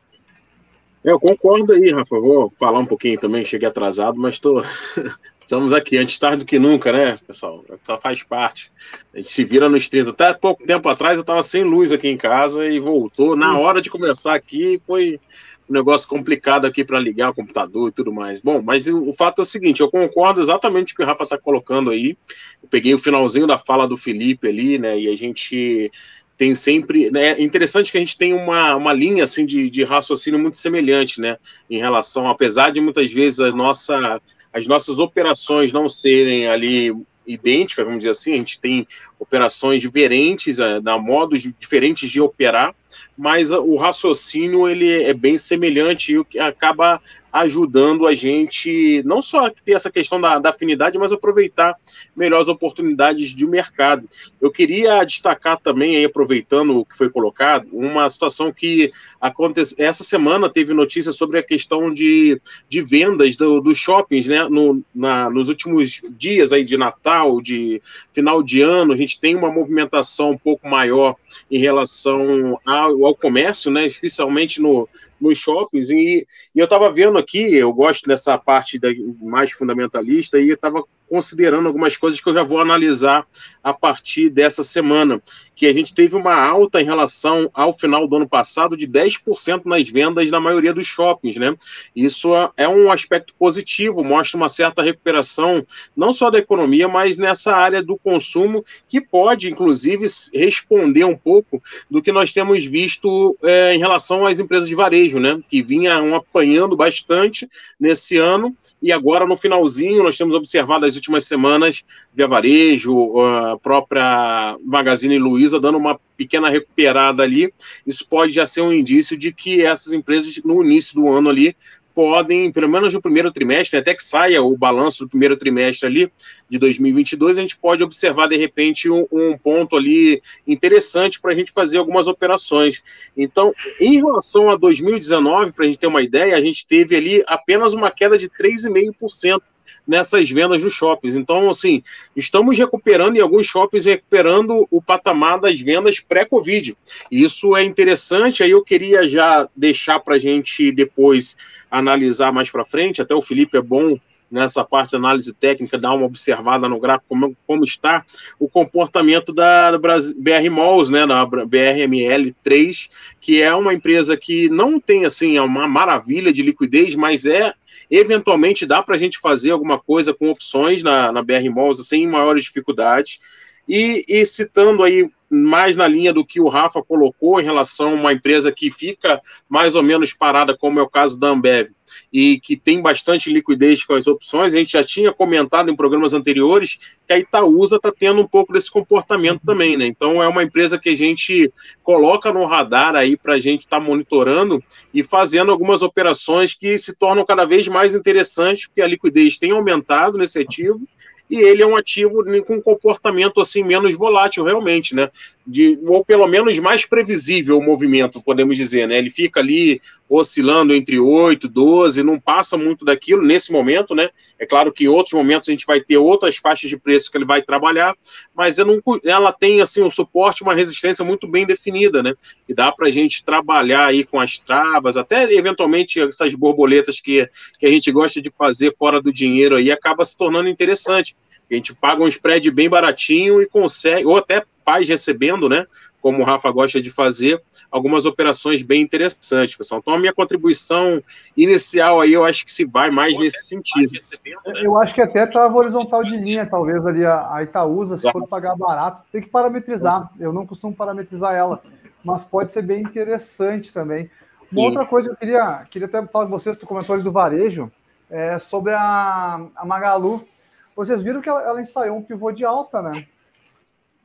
Eu 1.04 1.20
concordo 1.20 1.74
aí, 1.74 1.92
Rafa. 1.92 2.18
Vou 2.18 2.50
falar 2.58 2.78
um 2.78 2.86
pouquinho 2.86 3.20
também, 3.20 3.44
cheguei 3.44 3.68
atrasado, 3.68 4.18
mas 4.18 4.38
tô... 4.38 4.62
estamos 5.44 5.74
aqui, 5.74 5.98
antes 5.98 6.18
tarde 6.18 6.38
do 6.38 6.46
que 6.46 6.58
nunca, 6.58 6.90
né, 6.90 7.18
pessoal? 7.26 7.62
Só 7.82 7.98
faz 7.98 8.22
parte. 8.22 8.72
A 9.12 9.18
gente 9.18 9.28
se 9.28 9.44
vira 9.44 9.68
nos 9.68 9.86
30. 9.88 10.10
Até 10.10 10.32
pouco 10.32 10.64
tempo 10.64 10.88
atrás 10.88 11.18
eu 11.18 11.20
estava 11.20 11.42
sem 11.42 11.62
luz 11.62 11.92
aqui 11.92 12.08
em 12.08 12.16
casa 12.16 12.66
e 12.66 12.80
voltou. 12.80 13.36
Na 13.36 13.58
hora 13.58 13.82
de 13.82 13.90
começar 13.90 14.34
aqui, 14.34 14.78
foi 14.86 15.20
um 15.68 15.74
negócio 15.74 16.08
complicado 16.08 16.66
aqui 16.66 16.82
para 16.82 16.98
ligar 16.98 17.30
o 17.30 17.34
computador 17.34 17.90
e 17.90 17.92
tudo 17.92 18.10
mais. 18.10 18.40
Bom, 18.40 18.62
mas 18.62 18.88
o, 18.88 19.12
fato 19.12 19.40
é 19.40 19.42
o 19.42 19.46
seguinte: 19.46 19.80
eu 19.80 19.90
concordo 19.90 20.40
exatamente 20.40 20.94
com 20.94 21.02
o 21.02 21.04
que 21.04 21.08
o 21.08 21.12
Rafa 21.12 21.24
está 21.24 21.38
colocando 21.38 21.90
aí. 21.90 22.16
Eu 22.62 22.68
peguei 22.70 22.94
o 22.94 22.98
finalzinho 22.98 23.46
da 23.46 23.58
fala 23.58 23.86
do 23.86 23.96
Felipe 23.96 24.48
ali, 24.48 24.78
né? 24.78 24.98
E 24.98 25.10
a 25.10 25.16
gente 25.16 25.92
tem 26.36 26.54
sempre. 26.54 27.10
Né, 27.10 27.32
é 27.32 27.42
interessante 27.42 27.90
que 27.90 27.98
a 27.98 28.00
gente 28.00 28.18
tem 28.18 28.32
uma, 28.32 28.76
uma 28.76 28.92
linha 28.92 29.24
assim, 29.24 29.46
de, 29.46 29.70
de 29.70 29.84
raciocínio 29.84 30.38
muito 30.38 30.56
semelhante, 30.56 31.20
né? 31.20 31.36
Em 31.68 31.78
relação, 31.78 32.28
apesar 32.28 32.70
de 32.70 32.80
muitas 32.80 33.12
vezes 33.12 33.40
a 33.40 33.50
nossa, 33.50 34.20
as 34.52 34.66
nossas 34.66 34.98
operações 34.98 35.72
não 35.72 35.88
serem 35.88 36.48
ali 36.48 36.94
idênticas, 37.26 37.84
vamos 37.84 38.00
dizer 38.00 38.10
assim, 38.10 38.34
a 38.34 38.36
gente 38.36 38.60
tem 38.60 38.86
operações 39.18 39.80
diferentes, 39.80 40.58
eh, 40.58 40.80
da 40.80 40.98
modos 40.98 41.42
diferentes 41.58 42.10
de 42.10 42.20
operar, 42.20 42.74
mas 43.16 43.50
o 43.50 43.76
raciocínio 43.76 44.68
ele 44.68 45.02
é 45.02 45.14
bem 45.14 45.38
semelhante 45.38 46.12
e 46.12 46.18
o 46.18 46.24
que 46.24 46.38
acaba 46.38 47.00
ajudando 47.34 48.06
a 48.06 48.14
gente 48.14 49.02
não 49.04 49.20
só 49.20 49.46
a 49.46 49.50
ter 49.50 49.72
essa 49.72 49.90
questão 49.90 50.20
da, 50.20 50.38
da, 50.38 50.50
afinidade, 50.50 50.96
mas 50.96 51.10
aproveitar 51.10 51.76
melhor 52.16 52.40
as 52.40 52.46
oportunidades 52.46 53.34
de 53.34 53.44
mercado. 53.44 54.08
Eu 54.40 54.52
queria 54.52 55.02
destacar 55.02 55.58
também, 55.58 55.96
aí, 55.96 56.04
aproveitando 56.04 56.78
o 56.78 56.84
que 56.84 56.96
foi 56.96 57.10
colocado, 57.10 57.66
uma 57.72 58.08
situação 58.08 58.52
que 58.52 58.92
aconteceu. 59.20 59.84
Essa 59.84 60.04
semana 60.04 60.48
teve 60.48 60.72
notícia 60.72 61.10
sobre 61.10 61.40
a 61.40 61.42
questão 61.42 61.92
de, 61.92 62.40
de 62.68 62.80
vendas 62.80 63.34
dos 63.34 63.64
do 63.64 63.74
shoppings, 63.74 64.28
né? 64.28 64.48
No, 64.48 64.80
na, 64.94 65.28
nos 65.28 65.48
últimos 65.48 66.00
dias 66.16 66.52
aí 66.52 66.62
de 66.62 66.76
Natal, 66.76 67.40
de 67.40 67.82
final 68.12 68.44
de 68.44 68.62
ano, 68.62 68.92
a 68.92 68.96
gente 68.96 69.18
tem 69.18 69.34
uma 69.34 69.50
movimentação 69.50 70.30
um 70.30 70.38
pouco 70.38 70.68
maior 70.68 71.16
em 71.50 71.58
relação 71.58 72.60
ao, 72.64 73.06
ao 73.06 73.14
comércio, 73.16 73.72
né? 73.72 73.88
Especialmente 73.88 74.62
no, 74.62 74.88
nos 75.24 75.38
shoppings. 75.38 75.90
E, 75.90 76.26
e 76.54 76.58
eu 76.58 76.64
estava 76.64 76.92
vendo 76.92 77.18
aqui, 77.18 77.54
eu 77.54 77.72
gosto 77.72 78.06
dessa 78.06 78.36
parte 78.38 78.78
da, 78.78 78.88
mais 79.20 79.52
fundamentalista, 79.52 80.38
e 80.38 80.50
estava 80.50 80.84
considerando 81.08 81.66
algumas 81.66 81.96
coisas 81.96 82.20
que 82.20 82.28
eu 82.28 82.34
já 82.34 82.42
vou 82.42 82.60
analisar 82.60 83.26
a 83.62 83.72
partir 83.72 84.28
dessa 84.28 84.62
semana, 84.62 85.22
que 85.54 85.66
a 85.66 85.72
gente 85.72 85.94
teve 85.94 86.16
uma 86.16 86.34
alta 86.34 86.80
em 86.80 86.84
relação 86.84 87.50
ao 87.54 87.72
final 87.72 88.06
do 88.06 88.16
ano 88.16 88.28
passado 88.28 88.76
de 88.76 88.86
10% 88.86 89.62
nas 89.64 89.88
vendas 89.88 90.30
na 90.30 90.40
maioria 90.40 90.74
dos 90.74 90.86
shoppings, 90.86 91.36
né? 91.36 91.56
Isso 91.94 92.30
é 92.56 92.68
um 92.68 92.90
aspecto 92.90 93.34
positivo, 93.38 94.04
mostra 94.04 94.36
uma 94.36 94.48
certa 94.48 94.82
recuperação 94.82 95.64
não 95.96 96.12
só 96.12 96.30
da 96.30 96.38
economia, 96.38 96.88
mas 96.88 97.16
nessa 97.16 97.54
área 97.54 97.82
do 97.82 97.96
consumo 97.96 98.64
que 98.88 99.00
pode, 99.00 99.50
inclusive, 99.50 100.06
responder 100.34 101.04
um 101.04 101.16
pouco 101.16 101.62
do 101.90 102.02
que 102.02 102.12
nós 102.12 102.32
temos 102.32 102.64
visto 102.64 103.36
é, 103.42 103.74
em 103.74 103.78
relação 103.78 104.26
às 104.26 104.40
empresas 104.40 104.68
de 104.68 104.74
varejo, 104.74 105.18
né? 105.18 105.40
Que 105.48 105.62
vinham 105.62 106.14
apanhando 106.14 106.76
bastante 106.76 107.48
nesse 107.78 108.16
ano 108.16 108.54
e 108.84 108.92
agora 108.92 109.26
no 109.26 109.34
finalzinho 109.34 110.02
nós 110.02 110.18
temos 110.18 110.34
observado 110.34 110.84
as 110.84 110.94
últimas 110.94 111.24
semanas 111.24 111.82
Via 112.12 112.28
Varejo, 112.28 113.18
a 113.18 113.58
própria 113.58 114.58
Magazine 114.62 115.18
Luiza 115.18 115.58
dando 115.58 115.78
uma 115.78 115.98
pequena 116.18 116.50
recuperada 116.50 117.22
ali. 117.22 117.50
Isso 117.86 118.06
pode 118.06 118.34
já 118.34 118.44
ser 118.44 118.60
um 118.60 118.74
indício 118.74 119.16
de 119.16 119.32
que 119.32 119.62
essas 119.62 119.94
empresas 119.94 120.38
no 120.44 120.62
início 120.62 120.94
do 120.94 121.08
ano 121.08 121.30
ali 121.30 121.56
podem, 121.94 122.50
pelo 122.50 122.68
menos 122.68 122.92
no 122.92 123.00
primeiro 123.00 123.30
trimestre, 123.30 123.78
até 123.78 123.94
que 123.94 124.02
saia 124.02 124.42
o 124.42 124.56
balanço 124.56 125.04
do 125.04 125.08
primeiro 125.08 125.36
trimestre 125.36 125.88
ali 125.88 126.12
de 126.48 126.58
2022, 126.58 127.38
a 127.38 127.40
gente 127.40 127.56
pode 127.56 127.82
observar 127.82 128.28
de 128.28 128.36
repente 128.36 128.90
um, 128.90 129.06
um 129.12 129.38
ponto 129.38 129.76
ali 129.76 130.20
interessante 130.46 131.20
para 131.20 131.32
a 131.32 131.34
gente 131.34 131.52
fazer 131.52 131.78
algumas 131.78 132.06
operações. 132.06 132.82
Então, 133.16 133.54
em 133.80 133.96
relação 133.96 134.50
a 134.50 134.56
2019, 134.56 135.52
para 135.52 135.64
a 135.64 135.66
gente 135.66 135.78
ter 135.78 135.86
uma 135.86 136.02
ideia, 136.02 136.36
a 136.36 136.40
gente 136.40 136.66
teve 136.66 136.96
ali 136.96 137.22
apenas 137.26 137.72
uma 137.72 137.90
queda 137.90 138.18
de 138.18 138.28
3,5% 138.28 139.40
nessas 139.86 140.30
vendas 140.30 140.62
dos 140.62 140.72
shoppings. 140.72 141.16
Então, 141.16 141.48
assim, 141.48 141.82
estamos 142.16 142.56
recuperando, 142.58 143.16
em 143.16 143.20
alguns 143.20 143.46
shoppings, 143.46 143.84
recuperando 143.84 144.66
o 144.70 144.80
patamar 144.80 145.38
das 145.38 145.60
vendas 145.60 146.00
pré-Covid. 146.00 146.76
Isso 147.10 147.56
é 147.56 147.62
interessante, 147.64 148.42
aí 148.42 148.50
eu 148.50 148.62
queria 148.62 149.08
já 149.08 149.48
deixar 149.54 150.00
para 150.00 150.16
a 150.16 150.18
gente 150.18 150.72
depois 150.72 151.36
analisar 151.70 152.32
mais 152.32 152.50
para 152.50 152.64
frente, 152.64 153.02
até 153.02 153.14
o 153.14 153.22
Felipe 153.22 153.56
é 153.56 153.62
bom 153.62 153.98
nessa 154.34 154.64
parte 154.64 154.90
de 154.90 154.96
análise 154.96 155.32
técnica, 155.32 155.78
dar 155.78 155.94
uma 155.94 156.06
observada 156.06 156.68
no 156.68 156.80
gráfico 156.80 157.08
como, 157.08 157.36
como 157.46 157.62
está 157.62 158.04
o 158.38 158.48
comportamento 158.48 159.32
da, 159.32 159.70
da 159.70 159.78
BR 159.78 160.50
Malls, 160.50 160.90
né, 160.90 161.06
da 161.06 161.24
BRML3, 161.24 162.90
que 163.20 163.40
é 163.40 163.54
uma 163.54 163.72
empresa 163.72 164.16
que 164.16 164.48
não 164.48 164.80
tem 164.80 165.04
assim 165.04 165.38
uma 165.38 165.68
maravilha 165.68 166.32
de 166.32 166.42
liquidez, 166.42 166.94
mas 166.96 167.24
é 167.24 167.54
Eventualmente 167.90 168.64
dá 168.66 168.82
para 168.82 168.96
a 168.96 168.98
gente 168.98 169.18
fazer 169.18 169.50
alguma 169.50 169.78
coisa 169.78 170.14
com 170.14 170.30
opções 170.30 170.82
na, 170.82 171.12
na 171.12 171.22
BR 171.22 171.50
Malls 171.54 171.86
sem 171.86 172.06
maiores 172.06 172.44
dificuldades. 172.44 173.20
E, 173.68 174.04
e, 174.08 174.26
citando 174.26 174.82
aí 174.82 175.08
mais 175.30 175.76
na 175.76 175.88
linha 175.88 176.12
do 176.12 176.24
que 176.24 176.40
o 176.40 176.48
Rafa 176.48 176.82
colocou 176.82 177.40
em 177.40 177.44
relação 177.44 177.90
a 177.90 177.94
uma 177.94 178.12
empresa 178.12 178.52
que 178.52 178.70
fica 178.70 179.20
mais 179.48 179.74
ou 179.74 179.82
menos 179.82 180.12
parada, 180.12 180.56
como 180.56 180.78
é 180.78 180.82
o 180.82 180.88
caso 180.88 181.18
da 181.18 181.28
Ambev, 181.28 181.70
e 182.12 182.40
que 182.40 182.56
tem 182.56 182.80
bastante 182.80 183.32
liquidez 183.32 183.84
com 183.84 183.94
as 183.94 184.06
opções, 184.06 184.54
a 184.54 184.58
gente 184.58 184.72
já 184.72 184.84
tinha 184.84 185.12
comentado 185.12 185.70
em 185.70 185.76
programas 185.76 186.14
anteriores 186.14 186.78
que 187.06 187.12
a 187.12 187.18
Itaúsa 187.18 187.76
está 187.76 187.92
tendo 187.92 188.20
um 188.20 188.26
pouco 188.26 188.52
desse 188.52 188.70
comportamento 188.70 189.40
também, 189.44 189.76
né? 189.76 189.86
Então 189.86 190.22
é 190.22 190.28
uma 190.28 190.42
empresa 190.42 190.78
que 190.78 190.88
a 190.88 190.96
gente 190.96 191.52
coloca 191.82 192.32
no 192.32 192.44
radar 192.44 192.94
aí 192.94 193.16
para 193.16 193.34
a 193.34 193.38
gente 193.38 193.60
estar 193.60 193.80
tá 193.80 193.84
monitorando 193.84 194.62
e 194.92 195.02
fazendo 195.02 195.50
algumas 195.50 195.82
operações 195.82 196.54
que 196.54 196.78
se 196.78 196.96
tornam 196.96 197.24
cada 197.24 197.44
vez 197.44 197.66
mais 197.68 197.94
interessantes, 197.94 198.66
porque 198.66 198.82
a 198.82 198.86
liquidez 198.86 199.36
tem 199.36 199.50
aumentado 199.50 200.16
nesse 200.16 200.38
ativo 200.38 200.86
e 201.28 201.40
ele 201.40 201.62
é 201.62 201.66
um 201.66 201.76
ativo 201.76 202.22
com 202.46 202.56
um 202.56 202.60
comportamento 202.60 203.40
assim 203.40 203.62
menos 203.62 203.96
volátil 203.96 204.44
realmente, 204.44 204.94
né? 204.94 205.10
De, 205.46 205.78
ou 205.84 206.02
pelo 206.02 206.26
menos 206.26 206.58
mais 206.58 206.86
previsível 206.86 207.58
o 207.58 207.62
movimento, 207.62 208.22
podemos 208.22 208.56
dizer, 208.56 208.88
né? 208.88 208.96
Ele 208.96 209.10
fica 209.10 209.40
ali 209.40 209.80
oscilando 210.08 210.74
entre 210.74 210.98
8, 210.98 211.48
12, 211.48 212.02
não 212.02 212.18
passa 212.18 212.56
muito 212.56 212.84
daquilo 212.84 213.22
nesse 213.22 213.52
momento, 213.52 213.94
né? 213.94 214.08
É 214.38 214.46
claro 214.46 214.72
que 214.72 214.84
em 214.84 214.88
outros 214.88 215.12
momentos 215.12 215.48
a 215.48 215.52
gente 215.52 215.66
vai 215.66 215.80
ter 215.80 215.98
outras 215.98 216.36
faixas 216.36 216.70
de 216.70 216.78
preço 216.78 217.10
que 217.10 217.18
ele 217.18 217.24
vai 217.24 217.42
trabalhar, 217.42 217.94
mas 218.34 218.56
não, 218.58 218.80
ela 219.04 219.32
tem 219.32 219.60
assim 219.60 219.82
um 219.82 219.90
suporte, 219.90 220.42
uma 220.42 220.54
resistência 220.54 221.04
muito 221.04 221.26
bem 221.26 221.46
definida, 221.46 222.02
né? 222.02 222.14
E 222.48 222.54
dá 222.54 222.72
para 222.72 222.88
a 222.88 222.90
gente 222.90 223.24
trabalhar 223.24 223.86
aí 223.86 224.04
com 224.04 224.18
as 224.18 224.38
travas, 224.38 224.96
até 224.96 225.30
eventualmente 225.32 226.00
essas 226.00 226.34
borboletas 226.34 227.00
que, 227.00 227.28
que 227.58 227.66
a 227.66 227.70
gente 227.70 227.90
gosta 227.92 228.20
de 228.20 228.30
fazer 228.30 228.74
fora 228.78 229.00
do 229.00 229.12
dinheiro 229.12 229.56
aí 229.56 229.70
acaba 229.70 230.04
se 230.04 230.16
tornando 230.16 230.48
interessante 230.48 231.14
a 231.50 231.54
gente 231.54 231.74
paga 231.74 232.02
um 232.02 232.08
spread 232.08 232.50
bem 232.50 232.68
baratinho 232.68 233.42
e 233.42 233.46
consegue, 233.46 234.06
ou 234.06 234.16
até 234.16 234.42
faz 234.64 234.88
recebendo, 234.88 235.48
né? 235.48 235.66
Como 236.00 236.20
o 236.20 236.24
Rafa 236.24 236.50
gosta 236.50 236.80
de 236.80 236.90
fazer, 236.90 237.42
algumas 237.70 238.06
operações 238.06 238.62
bem 238.62 238.82
interessantes, 238.82 239.56
pessoal. 239.56 239.80
Então, 239.80 239.94
a 239.94 239.98
minha 239.98 240.12
contribuição 240.12 241.02
inicial 241.36 242.00
aí, 242.00 242.12
eu 242.12 242.24
acho 242.24 242.44
que 242.44 242.50
se 242.50 242.64
vai 242.64 242.90
mais 242.90 243.18
nesse 243.18 243.46
sentido. 243.46 243.92
Né? 243.92 244.62
Eu 244.62 244.76
acho 244.78 244.94
que 244.94 245.00
até 245.00 245.24
estava 245.24 245.56
horizontal 245.56 246.02
de 246.02 246.16
linha, 246.16 246.46
talvez 246.46 246.84
ali 246.84 247.04
a, 247.04 247.42
Itaúsa, 247.42 247.98
se 247.98 248.10
for 248.10 248.26
pagar 248.26 248.56
barato, 248.56 249.02
tem 249.10 249.22
que 249.22 249.28
parametrizar. 249.28 250.10
Eu 250.18 250.32
não 250.32 250.46
costumo 250.46 250.74
parametrizar 250.74 251.34
ela, 251.34 251.62
mas 252.04 252.24
pode 252.24 252.52
ser 252.52 252.62
bem 252.62 252.82
interessante 252.82 253.72
também. 253.72 254.10
Uma 254.52 254.60
Sim. 254.60 254.66
outra 254.66 254.86
coisa 254.86 255.08
que 255.08 255.14
eu 255.14 255.18
queria, 255.18 255.66
queria 255.70 255.86
até 255.86 256.06
falar 256.06 256.26
com 256.26 256.32
vocês, 256.32 256.56
do 256.56 256.66
comentário 256.66 257.02
do 257.02 257.12
varejo, 257.12 257.70
é 258.10 258.38
sobre 258.38 258.72
a, 258.72 259.40
a 259.56 259.64
Magalu 259.64 260.26
vocês 260.74 261.02
viram 261.02 261.20
que 261.20 261.28
ela, 261.28 261.42
ela 261.42 261.60
ensaiou 261.60 261.96
um 261.96 262.02
pivô 262.02 262.32
de 262.32 262.44
alta, 262.44 262.82
né? 262.82 263.06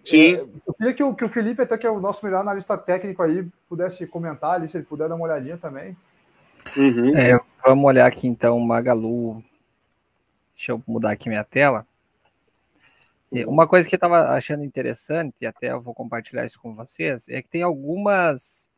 Sim. 0.03 0.35
É, 0.35 0.41
eu 0.65 0.73
queria 0.73 0.93
que 0.93 1.03
o, 1.03 1.15
que 1.15 1.25
o 1.25 1.29
Felipe, 1.29 1.61
até 1.61 1.77
que 1.77 1.85
é 1.85 1.91
o 1.91 1.99
nosso 1.99 2.25
melhor 2.25 2.41
analista 2.41 2.77
técnico 2.77 3.21
aí, 3.21 3.47
pudesse 3.67 4.07
comentar 4.07 4.55
ali, 4.55 4.67
se 4.67 4.77
ele 4.77 4.85
puder 4.85 5.09
dar 5.09 5.15
uma 5.15 5.25
olhadinha 5.25 5.57
também. 5.57 5.95
Uhum. 6.75 7.15
É, 7.15 7.39
vamos 7.65 7.85
olhar 7.85 8.05
aqui 8.05 8.27
então 8.27 8.59
Magalu. 8.59 9.43
Deixa 10.55 10.71
eu 10.73 10.83
mudar 10.87 11.11
aqui 11.11 11.29
minha 11.29 11.43
tela. 11.43 11.85
Uma 13.47 13.67
coisa 13.67 13.87
que 13.87 13.93
eu 13.93 13.97
estava 13.97 14.31
achando 14.31 14.63
interessante, 14.63 15.35
e 15.39 15.45
até 15.45 15.71
eu 15.71 15.79
vou 15.81 15.93
compartilhar 15.93 16.45
isso 16.45 16.59
com 16.59 16.73
vocês, 16.73 17.29
é 17.29 17.41
que 17.43 17.47
tem 17.47 17.61
algumas 17.61 18.71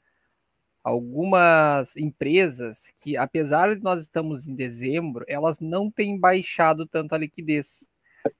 algumas 0.83 1.95
empresas 1.95 2.91
que, 2.97 3.15
apesar 3.17 3.75
de 3.75 3.83
nós 3.83 4.01
estamos 4.01 4.47
em 4.47 4.55
dezembro, 4.55 5.23
elas 5.27 5.59
não 5.59 5.89
têm 5.91 6.19
baixado 6.19 6.87
tanto 6.87 7.13
a 7.13 7.17
liquidez. 7.17 7.85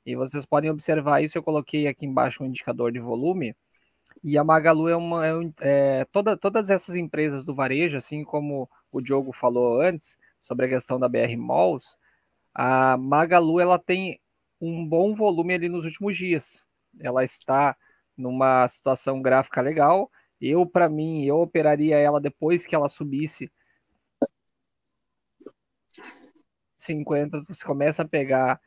E 0.06 0.16
vocês 0.16 0.46
podem 0.46 0.70
observar 0.70 1.22
isso. 1.22 1.38
Eu 1.38 1.44
coloquei 1.44 1.88
aqui 1.88 2.06
embaixo 2.06 2.44
um 2.44 2.48
indicador 2.48 2.92
de 2.92 3.00
volume. 3.00 3.56
E 4.24 4.38
a 4.38 4.44
Magalu 4.44 4.90
é 4.90 4.96
uma. 4.96 5.26
É, 5.26 5.40
é, 5.62 6.06
toda, 6.06 6.38
todas 6.38 6.70
essas 6.70 6.96
empresas 6.96 7.44
do 7.44 7.56
varejo, 7.56 7.98
assim 7.98 8.24
como 8.24 8.70
o 8.92 9.02
Diogo 9.02 9.32
falou 9.32 9.82
antes, 9.82 10.18
sobre 10.42 10.66
a 10.66 10.70
questão 10.70 11.00
da 11.00 11.10
BR 11.10 11.36
Malls, 11.38 11.98
a 12.54 12.98
Magalu 12.98 13.60
ela 13.60 13.80
tem 13.80 14.20
um 14.60 14.88
bom 14.88 15.16
volume 15.16 15.54
ali 15.56 15.70
nos 15.70 15.86
últimos 15.86 16.18
dias. 16.18 16.64
Ela 17.00 17.24
está 17.24 17.76
numa 18.18 18.68
situação 18.68 19.22
gráfica 19.22 19.62
legal. 19.62 20.12
Eu, 20.42 20.66
para 20.66 20.90
mim, 20.90 21.24
eu 21.24 21.40
operaria 21.40 21.98
ela 21.98 22.20
depois 22.20 22.66
que 22.66 22.74
ela 22.74 22.90
subisse 22.90 23.52
50, 26.78 27.44
você 27.48 27.64
começa 27.66 28.02
a 28.02 28.08
pegar 28.08 28.60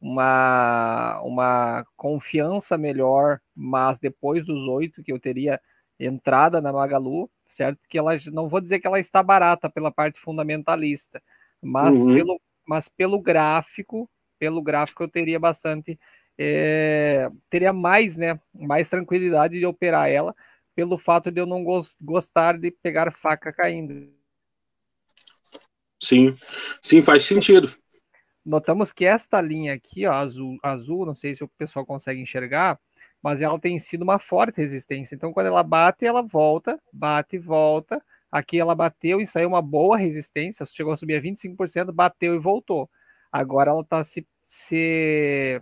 uma, 0.00 1.20
uma 1.22 1.86
confiança 1.96 2.76
melhor, 2.76 3.40
mas 3.54 3.98
depois 3.98 4.44
dos 4.44 4.66
oito 4.68 5.02
que 5.02 5.12
eu 5.12 5.18
teria 5.18 5.60
entrada 5.98 6.60
na 6.60 6.72
Magalu, 6.72 7.30
certo? 7.46 7.78
Porque 7.78 7.98
ela 7.98 8.12
não 8.32 8.48
vou 8.48 8.60
dizer 8.60 8.80
que 8.80 8.86
ela 8.86 8.98
está 8.98 9.22
barata 9.22 9.70
pela 9.70 9.90
parte 9.92 10.18
fundamentalista, 10.18 11.22
mas, 11.62 11.96
uhum. 11.96 12.14
pelo, 12.14 12.40
mas 12.66 12.88
pelo 12.88 13.20
gráfico, 13.20 14.10
pelo 14.38 14.60
gráfico 14.60 15.04
eu 15.04 15.08
teria 15.08 15.38
bastante, 15.38 15.98
é, 16.36 17.30
teria 17.48 17.72
mais, 17.72 18.16
né? 18.16 18.40
Mais 18.52 18.88
tranquilidade 18.88 19.58
de 19.58 19.64
operar 19.64 20.10
ela, 20.10 20.34
pelo 20.74 20.98
fato 20.98 21.30
de 21.30 21.40
eu 21.40 21.46
não 21.46 21.64
gostar 22.00 22.58
de 22.58 22.70
pegar 22.70 23.12
faca 23.12 23.52
caindo. 23.52 24.12
Sim, 26.00 26.34
sim, 26.80 27.00
faz 27.00 27.24
sentido 27.24 27.72
notamos 28.44 28.92
que 28.92 29.04
esta 29.04 29.40
linha 29.40 29.74
aqui, 29.74 30.06
ó, 30.06 30.12
azul, 30.12 30.58
azul, 30.62 31.06
não 31.06 31.14
sei 31.14 31.34
se 31.34 31.44
o 31.44 31.48
pessoal 31.48 31.86
consegue 31.86 32.20
enxergar, 32.20 32.78
mas 33.22 33.40
ela 33.40 33.58
tem 33.58 33.78
sido 33.78 34.02
uma 34.02 34.18
forte 34.18 34.56
resistência. 34.56 35.14
Então, 35.14 35.32
quando 35.32 35.46
ela 35.46 35.62
bate, 35.62 36.04
ela 36.04 36.22
volta, 36.22 36.80
bate 36.92 37.36
e 37.36 37.38
volta. 37.38 38.02
Aqui 38.30 38.58
ela 38.58 38.74
bateu 38.74 39.20
e 39.20 39.26
saiu 39.26 39.48
uma 39.48 39.62
boa 39.62 39.96
resistência, 39.96 40.66
chegou 40.66 40.92
a 40.92 40.96
subir 40.96 41.16
a 41.16 41.20
25%, 41.20 41.92
bateu 41.92 42.34
e 42.34 42.38
voltou. 42.38 42.90
Agora 43.30 43.70
ela 43.70 43.82
está 43.82 44.02
se, 44.02 44.26
se 44.44 45.60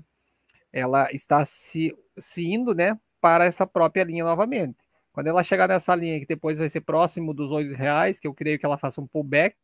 ela 0.73 1.11
está 1.13 1.45
se, 1.45 1.95
se 2.17 2.47
indo, 2.47 2.75
né, 2.75 2.99
para 3.21 3.45
essa 3.45 3.67
própria 3.67 4.05
linha 4.05 4.25
novamente. 4.25 4.79
Quando 5.21 5.27
ela 5.27 5.43
chegar 5.43 5.69
nessa 5.69 5.95
linha 5.95 6.19
que 6.19 6.25
depois 6.25 6.57
vai 6.57 6.67
ser 6.67 6.81
próximo 6.81 7.35
dos 7.35 7.51
R$ 7.51 7.75
reais, 7.75 8.19
que 8.19 8.27
eu 8.27 8.33
creio 8.33 8.59
que 8.59 8.65
ela 8.65 8.79
faça 8.79 9.03
um 9.03 9.07
pullback, 9.07 9.55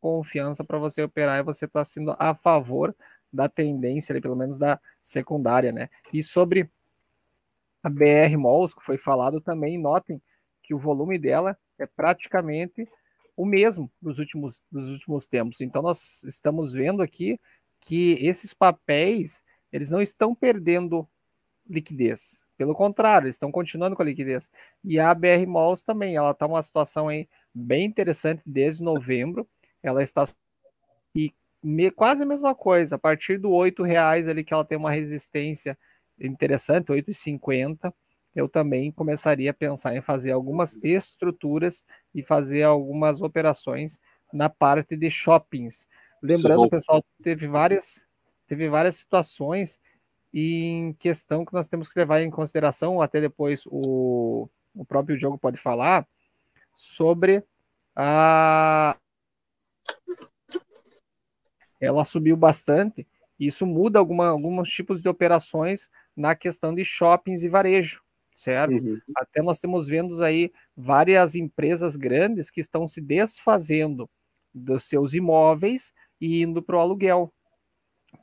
confiança 0.00 0.64
para 0.64 0.78
você 0.78 1.02
operar 1.02 1.38
e 1.38 1.42
você 1.42 1.66
está 1.66 1.84
sendo 1.84 2.16
a 2.18 2.34
favor 2.34 2.96
da 3.30 3.50
tendência, 3.50 4.18
pelo 4.18 4.34
menos 4.34 4.58
da 4.58 4.80
secundária, 5.02 5.72
né? 5.72 5.90
E 6.10 6.22
sobre 6.22 6.70
a 7.82 7.90
BR 7.90 8.34
Malls, 8.38 8.74
que 8.74 8.82
foi 8.82 8.96
falado 8.96 9.42
também, 9.42 9.76
notem 9.76 10.22
que 10.62 10.72
o 10.72 10.78
volume 10.78 11.18
dela 11.18 11.54
é 11.78 11.84
praticamente 11.84 12.88
o 13.36 13.44
mesmo 13.44 13.92
dos 14.00 14.18
últimos, 14.18 14.64
dos 14.72 14.88
últimos 14.88 15.26
tempos. 15.26 15.60
Então, 15.60 15.82
nós 15.82 16.24
estamos 16.24 16.72
vendo 16.72 17.02
aqui 17.02 17.38
que 17.78 18.12
esses 18.26 18.54
papéis, 18.54 19.44
eles 19.70 19.90
não 19.90 20.00
estão 20.00 20.34
perdendo 20.34 21.06
liquidez. 21.68 22.45
Pelo 22.56 22.74
contrário, 22.74 23.26
eles 23.26 23.34
estão 23.34 23.52
continuando 23.52 23.94
com 23.94 24.02
a 24.02 24.04
liquidez. 24.04 24.50
E 24.84 24.98
a 24.98 25.12
BR 25.14 25.46
Malls 25.46 25.84
também, 25.84 26.16
ela 26.16 26.30
está 26.30 26.46
uma 26.46 26.62
situação 26.62 27.08
aí 27.08 27.28
bem 27.54 27.84
interessante 27.84 28.42
desde 28.46 28.82
novembro 28.82 29.46
ela 29.86 30.02
está 30.02 30.26
e 31.14 31.32
me, 31.62 31.90
quase 31.90 32.22
a 32.22 32.26
mesma 32.26 32.54
coisa, 32.54 32.96
a 32.96 32.98
partir 32.98 33.38
do 33.38 33.62
R$ 33.62 33.72
reais 33.84 34.28
ali 34.28 34.44
que 34.44 34.52
ela 34.52 34.64
tem 34.64 34.76
uma 34.76 34.90
resistência 34.90 35.78
interessante, 36.20 36.92
8,50, 36.92 37.92
eu 38.34 38.48
também 38.48 38.92
começaria 38.92 39.50
a 39.50 39.54
pensar 39.54 39.96
em 39.96 40.02
fazer 40.02 40.32
algumas 40.32 40.76
estruturas 40.82 41.84
e 42.14 42.22
fazer 42.22 42.64
algumas 42.64 43.22
operações 43.22 43.98
na 44.32 44.48
parte 44.48 44.96
de 44.96 45.10
shoppings. 45.10 45.86
Lembrando, 46.22 46.68
pessoal, 46.68 47.02
teve 47.22 47.48
várias, 47.48 48.04
teve 48.46 48.68
várias 48.68 48.96
situações 48.96 49.78
em 50.38 50.92
questão 50.94 51.46
que 51.46 51.52
nós 51.54 51.66
temos 51.66 51.88
que 51.88 51.98
levar 51.98 52.20
em 52.20 52.30
consideração, 52.30 53.00
até 53.00 53.20
depois 53.20 53.64
o, 53.66 54.48
o 54.74 54.84
próprio 54.84 55.18
jogo 55.18 55.38
pode 55.38 55.56
falar, 55.56 56.06
sobre 56.74 57.42
a, 57.94 58.98
ela 61.80 62.04
subiu 62.04 62.36
bastante. 62.36 63.06
Isso 63.40 63.66
muda 63.66 63.98
alguma, 63.98 64.28
alguns 64.28 64.68
tipos 64.68 65.00
de 65.00 65.08
operações 65.08 65.88
na 66.14 66.34
questão 66.34 66.74
de 66.74 66.84
shoppings 66.84 67.42
e 67.42 67.48
varejo, 67.48 68.02
certo? 68.34 68.74
Uhum. 68.74 69.00
Até 69.16 69.42
nós 69.42 69.58
temos 69.58 69.86
vendo 69.86 70.22
aí 70.22 70.52
várias 70.76 71.34
empresas 71.34 71.96
grandes 71.96 72.50
que 72.50 72.60
estão 72.60 72.86
se 72.86 73.00
desfazendo 73.00 74.08
dos 74.52 74.84
seus 74.84 75.14
imóveis 75.14 75.92
e 76.20 76.42
indo 76.42 76.62
para 76.62 76.76
o 76.76 76.80
aluguel. 76.80 77.32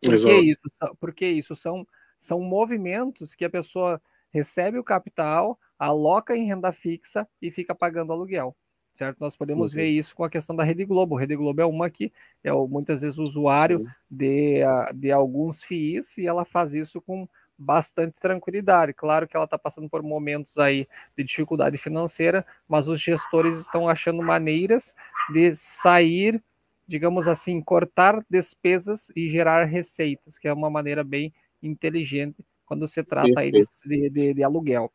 Por 0.01 0.15
que 0.15 0.33
isso? 0.41 0.95
Porque 0.99 1.27
isso 1.27 1.55
são, 1.55 1.87
são 2.23 2.39
movimentos 2.39 3.35
que 3.35 3.45
a 3.45 3.49
pessoa 3.49 4.01
recebe 4.31 4.77
o 4.79 4.83
capital, 4.83 5.59
aloca 5.77 6.35
em 6.35 6.45
renda 6.45 6.71
fixa 6.71 7.27
e 7.41 7.51
fica 7.51 7.75
pagando 7.75 8.11
aluguel 8.11 8.55
certo? 8.93 9.17
Nós 9.19 9.35
podemos 9.35 9.71
uhum. 9.71 9.77
ver 9.77 9.87
isso 9.87 10.15
com 10.15 10.23
a 10.23 10.29
questão 10.29 10.55
da 10.55 10.63
Rede 10.63 10.85
Globo. 10.85 11.17
A 11.17 11.19
Rede 11.19 11.35
Globo 11.35 11.61
é 11.61 11.65
uma 11.65 11.89
que 11.89 12.13
é 12.43 12.51
muitas 12.51 13.01
vezes 13.01 13.17
usuário 13.17 13.89
de, 14.09 14.59
de 14.93 15.11
alguns 15.11 15.63
FIIs 15.63 16.17
e 16.19 16.27
ela 16.27 16.45
faz 16.45 16.73
isso 16.73 17.01
com 17.01 17.27
bastante 17.57 18.19
tranquilidade. 18.19 18.93
Claro 18.93 19.27
que 19.27 19.35
ela 19.35 19.45
está 19.45 19.57
passando 19.57 19.89
por 19.89 20.03
momentos 20.03 20.57
aí 20.57 20.87
de 21.17 21.23
dificuldade 21.23 21.77
financeira, 21.77 22.45
mas 22.67 22.87
os 22.87 22.99
gestores 22.99 23.57
estão 23.57 23.87
achando 23.87 24.21
maneiras 24.21 24.93
de 25.31 25.53
sair, 25.55 26.43
digamos 26.87 27.27
assim, 27.27 27.61
cortar 27.61 28.23
despesas 28.29 29.11
e 29.15 29.29
gerar 29.29 29.65
receitas, 29.65 30.37
que 30.37 30.47
é 30.47 30.53
uma 30.53 30.69
maneira 30.69 31.03
bem 31.03 31.33
inteligente 31.67 32.45
quando 32.65 32.87
se 32.87 33.03
trata 33.03 33.39
aí 33.39 33.51
de, 33.51 34.09
de, 34.09 34.33
de 34.33 34.43
aluguel. 34.43 34.91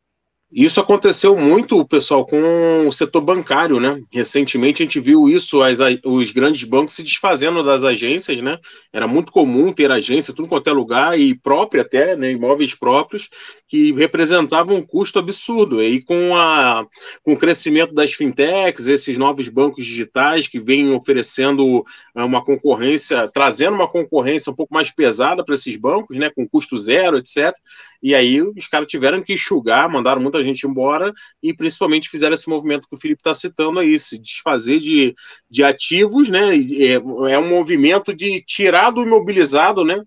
Isso 0.51 0.79
aconteceu 0.79 1.37
muito, 1.37 1.85
pessoal, 1.85 2.25
com 2.25 2.87
o 2.87 2.91
setor 2.91 3.21
bancário, 3.21 3.79
né? 3.79 4.01
Recentemente 4.11 4.81
a 4.81 4.85
gente 4.85 4.99
viu 4.99 5.29
isso, 5.29 5.61
as, 5.61 5.77
os 6.03 6.31
grandes 6.31 6.63
bancos 6.63 6.95
se 6.95 7.03
desfazendo 7.03 7.61
das 7.61 7.83
agências, 7.83 8.41
né? 8.41 8.57
Era 8.91 9.07
muito 9.07 9.31
comum 9.31 9.71
ter 9.71 9.91
agência, 9.91 10.33
tudo 10.33 10.47
quanto 10.47 10.67
é 10.67 10.73
lugar, 10.73 11.19
e 11.19 11.35
própria 11.35 11.83
até, 11.83 12.15
né? 12.15 12.31
Imóveis 12.31 12.73
próprios, 12.73 13.29
que 13.67 13.93
representavam 13.93 14.77
um 14.77 14.81
custo 14.81 15.19
absurdo. 15.19 15.83
E 15.83 16.01
com, 16.01 16.35
a, 16.35 16.83
com 17.21 17.33
o 17.33 17.37
crescimento 17.37 17.93
das 17.93 18.13
fintechs, 18.13 18.87
esses 18.87 19.19
novos 19.19 19.47
bancos 19.49 19.85
digitais 19.85 20.47
que 20.47 20.59
vêm 20.59 20.91
oferecendo 20.91 21.85
eh, 22.15 22.23
uma 22.23 22.43
concorrência, 22.43 23.29
trazendo 23.31 23.75
uma 23.75 23.87
concorrência 23.87 24.51
um 24.51 24.55
pouco 24.55 24.73
mais 24.73 24.89
pesada 24.89 25.45
para 25.45 25.53
esses 25.53 25.75
bancos, 25.75 26.17
né? 26.17 26.31
Com 26.31 26.49
custo 26.49 26.75
zero, 26.75 27.19
etc. 27.19 27.53
E 28.01 28.15
aí 28.15 28.41
os 28.41 28.67
caras 28.67 28.87
tiveram 28.87 29.21
que 29.21 29.33
enxugar, 29.33 29.87
mandaram 29.87 30.19
muita 30.19 30.38
gente 30.43 30.67
embora 30.67 31.13
e 31.41 31.53
principalmente 31.53 32.09
fizeram 32.09 32.33
esse 32.33 32.49
movimento 32.49 32.87
que 32.89 32.95
o 32.95 32.99
Felipe 32.99 33.19
está 33.19 33.33
citando 33.33 33.79
aí, 33.79 33.97
se 33.97 34.19
desfazer 34.19 34.79
de, 34.79 35.15
de 35.49 35.63
ativos, 35.63 36.29
né? 36.29 36.55
É, 36.57 36.93
é, 37.31 37.39
um 37.39 37.47
movimento 37.47 38.13
de 38.13 38.41
tirar 38.41 38.91
do 38.91 39.03
imobilizado, 39.03 39.83
né? 39.83 40.01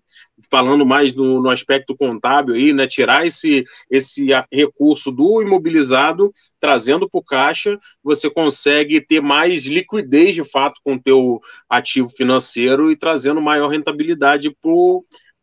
Falando 0.49 0.85
mais 0.85 1.15
no, 1.15 1.41
no 1.41 1.49
aspecto 1.49 1.95
contábil 1.95 2.55
aí, 2.55 2.73
né? 2.73 2.87
Tirar 2.87 3.25
esse, 3.25 3.63
esse 3.89 4.27
recurso 4.51 5.11
do 5.11 5.41
imobilizado, 5.41 6.31
trazendo 6.59 7.09
para 7.09 7.19
o 7.19 7.23
caixa, 7.23 7.79
você 8.03 8.29
consegue 8.29 9.01
ter 9.01 9.21
mais 9.21 9.65
liquidez 9.65 10.35
de 10.35 10.43
fato 10.43 10.79
com 10.83 10.95
o 10.95 11.01
teu 11.01 11.39
ativo 11.69 12.09
financeiro 12.09 12.91
e 12.91 12.95
trazendo 12.95 13.41
maior 13.41 13.67
rentabilidade 13.67 14.49
para 14.61 14.71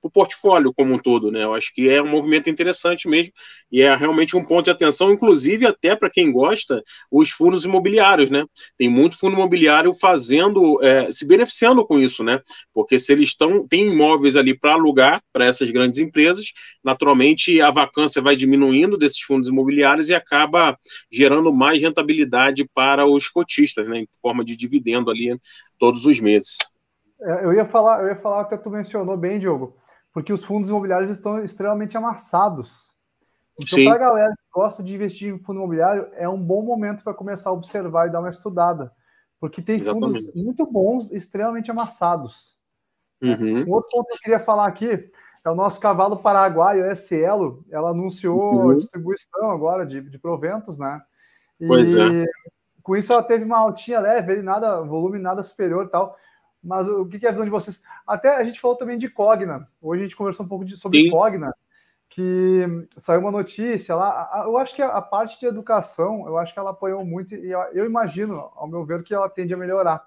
o 0.03 0.11
portfólio 0.11 0.73
como 0.73 0.95
um 0.95 0.99
todo, 0.99 1.31
né? 1.31 1.45
Eu 1.45 1.55
acho 1.55 1.73
que 1.75 1.89
é 1.89 2.03
um 2.03 2.09
movimento 2.09 2.49
interessante 2.49 3.09
mesmo 3.09 3.33
e 3.71 3.83
é 3.83 3.95
realmente 3.95 4.37
um 4.37 4.45
ponto 4.45 4.65
de 4.65 4.71
atenção, 4.71 5.13
inclusive 5.13 5.67
até 5.67 5.95
para 5.95 6.11
quem 6.11 6.33
gosta, 6.33 6.83
os 7.11 7.31
fundos 7.31 7.65
imobiliários, 7.65 8.31
né? 8.31 8.45
Tem 8.79 8.89
muito 8.89 9.19
fundo 9.19 9.35
imobiliário 9.35 9.93
fazendo, 9.93 10.83
é, 10.83 11.11
se 11.11 11.27
beneficiando 11.27 11.87
com 11.87 11.99
isso, 11.99 12.25
né? 12.25 12.41
Porque 12.73 12.99
se 12.99 13.13
eles 13.13 13.29
estão, 13.29 13.67
têm 13.67 13.87
imóveis 13.93 14.37
ali 14.37 14.59
para 14.59 14.73
alugar 14.73 15.21
para 15.33 15.45
essas 15.45 15.71
grandes 15.71 15.99
empresas, 15.99 16.47
naturalmente 16.83 17.61
a 17.61 17.71
vacância 17.71 18.23
vai 18.23 18.35
diminuindo 18.35 18.97
desses 18.97 19.21
fundos 19.21 19.49
imobiliários 19.49 20.09
e 20.09 20.15
acaba 20.15 20.79
gerando 21.11 21.53
mais 21.53 21.81
rentabilidade 21.81 22.69
para 22.75 23.07
os 23.07 23.29
cotistas, 23.29 23.89
né? 23.89 24.01
Em 24.01 24.09
forma 24.23 24.45
de 24.45 24.57
dividendo 24.57 25.11
ali 25.11 25.39
todos 25.79 26.07
os 26.07 26.21
meses. 26.21 26.59
É, 27.23 27.45
eu 27.45 27.53
ia 27.53 27.67
falar, 27.67 28.03
eu 28.03 28.09
ia 28.09 28.17
falar, 28.17 28.43
até 28.43 28.57
tu 28.57 28.71
mencionou 28.71 29.17
bem, 29.17 29.39
Diogo, 29.39 29.77
porque 30.13 30.33
os 30.33 30.45
fundos 30.45 30.71
imobiliários 30.71 31.11
estão 31.11 31.43
extremamente 31.43 31.97
amassados. 31.97 32.91
Então, 33.61 33.85
para 33.85 33.95
a 33.95 34.09
galera 34.09 34.33
que 34.33 34.51
gosta 34.53 34.83
de 34.83 34.95
investir 34.95 35.33
em 35.33 35.39
fundo 35.39 35.59
imobiliário, 35.59 36.09
é 36.15 36.29
um 36.29 36.41
bom 36.41 36.63
momento 36.63 37.05
para 37.05 37.15
começar 37.15 37.51
a 37.51 37.53
observar 37.53 38.09
e 38.09 38.11
dar 38.11 38.21
uma 38.21 38.31
estudada. 38.31 38.93
Porque 39.39 39.63
tem 39.63 39.77
Exatamente. 39.77 40.21
fundos 40.21 40.35
muito 40.35 40.67
bons, 40.67 41.11
extremamente 41.11 41.71
amassados. 41.71 42.59
Uhum. 43.23 43.65
Um 43.65 43.73
outro 43.73 43.91
ponto 43.91 44.07
que 44.09 44.15
eu 44.15 44.19
queria 44.19 44.41
falar 44.41 44.67
aqui 44.67 45.11
é 45.45 45.51
o 45.51 45.55
nosso 45.55 45.81
cavalo 45.81 46.19
paraguaio, 46.19 46.91
a 46.91 46.95
Cielo. 46.95 47.65
Ela 47.71 47.91
anunciou 47.91 48.67
uhum. 48.67 48.77
distribuição 48.77 49.51
agora 49.51 49.87
de, 49.87 50.01
de 50.01 50.19
proventos, 50.19 50.79
né? 50.79 51.01
E 51.59 51.67
pois 51.67 51.95
é. 51.97 52.25
com 52.83 52.97
isso 52.97 53.13
ela 53.13 53.23
teve 53.23 53.45
uma 53.45 53.59
altinha 53.59 54.01
leve, 54.01 54.43
nada, 54.43 54.83
volume 54.83 55.19
nada 55.19 55.43
superior 55.43 55.87
e 55.87 55.89
tal. 55.89 56.17
Mas 56.63 56.87
o 56.89 57.07
que 57.07 57.25
é 57.25 57.29
a 57.29 57.33
visão 57.33 57.45
de 57.45 57.51
vocês? 57.51 57.83
Até 58.07 58.37
a 58.37 58.45
gente 58.45 58.61
falou 58.61 58.77
também 58.77 58.99
de 58.99 59.09
Cogna. 59.09 59.69
Hoje 59.81 60.03
a 60.03 60.05
gente 60.05 60.17
conversou 60.17 60.45
um 60.45 60.49
pouco 60.49 60.65
de, 60.65 60.77
sobre 60.77 61.03
Sim. 61.03 61.11
Cogna, 61.11 61.51
que 62.09 62.67
saiu 62.97 63.21
uma 63.21 63.31
notícia 63.31 63.95
lá. 63.95 64.43
Eu 64.45 64.59
acho 64.59 64.75
que 64.75 64.83
a 64.83 65.01
parte 65.01 65.41
de 65.41 65.47
educação, 65.47 66.27
eu 66.27 66.37
acho 66.37 66.53
que 66.53 66.59
ela 66.59 66.71
apoiou 66.71 67.05
muito, 67.05 67.35
e 67.35 67.51
eu 67.51 67.87
imagino, 67.87 68.51
ao 68.55 68.69
meu 68.69 68.85
ver, 68.85 69.03
que 69.03 69.15
ela 69.15 69.29
tende 69.29 69.55
a 69.55 69.57
melhorar. 69.57 70.05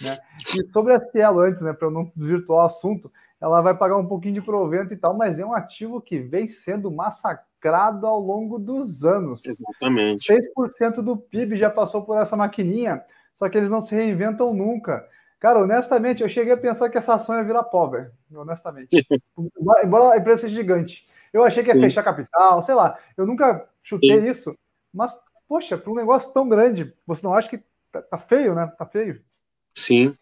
Né? 0.00 0.18
E 0.54 0.72
sobre 0.72 0.92
a 0.94 1.00
Cielo 1.00 1.40
antes, 1.40 1.62
né, 1.62 1.72
para 1.72 1.88
eu 1.88 1.90
não 1.90 2.10
desvirtuar 2.14 2.64
o 2.64 2.66
assunto, 2.66 3.12
ela 3.40 3.60
vai 3.60 3.76
pagar 3.76 3.96
um 3.96 4.06
pouquinho 4.06 4.34
de 4.34 4.42
provento 4.42 4.94
e 4.94 4.96
tal, 4.96 5.16
mas 5.16 5.40
é 5.40 5.44
um 5.44 5.52
ativo 5.52 6.00
que 6.00 6.18
vem 6.20 6.46
sendo 6.46 6.90
massacrado 6.90 8.06
ao 8.06 8.20
longo 8.20 8.58
dos 8.58 9.04
anos. 9.04 9.44
Exatamente. 9.44 10.24
6% 10.24 11.02
do 11.02 11.16
PIB 11.16 11.56
já 11.56 11.68
passou 11.68 12.02
por 12.04 12.16
essa 12.18 12.36
maquininha, 12.36 13.02
só 13.34 13.48
que 13.48 13.58
eles 13.58 13.70
não 13.70 13.80
se 13.80 13.94
reinventam 13.94 14.54
nunca. 14.54 15.04
Cara, 15.42 15.58
honestamente, 15.58 16.22
eu 16.22 16.28
cheguei 16.28 16.52
a 16.52 16.56
pensar 16.56 16.88
que 16.88 16.96
essa 16.96 17.14
ação 17.14 17.36
ia 17.36 17.42
virar 17.42 17.64
pobre, 17.64 18.08
honestamente. 18.32 19.04
Embora 19.82 20.14
a 20.14 20.16
empresa 20.16 20.42
seja 20.42 20.54
gigante. 20.54 21.04
Eu 21.32 21.42
achei 21.42 21.64
que 21.64 21.70
ia 21.70 21.74
Sim. 21.74 21.80
fechar 21.80 22.04
capital, 22.04 22.62
sei 22.62 22.76
lá. 22.76 22.96
Eu 23.16 23.26
nunca 23.26 23.68
chutei 23.82 24.20
Sim. 24.20 24.28
isso. 24.28 24.56
Mas, 24.94 25.20
poxa, 25.48 25.76
para 25.76 25.90
um 25.90 25.96
negócio 25.96 26.32
tão 26.32 26.48
grande, 26.48 26.94
você 27.04 27.26
não 27.26 27.34
acha 27.34 27.48
que 27.48 27.60
tá, 27.90 28.00
tá 28.02 28.18
feio, 28.18 28.54
né? 28.54 28.72
Tá 28.78 28.86
feio. 28.86 29.20
Sim. 29.74 30.14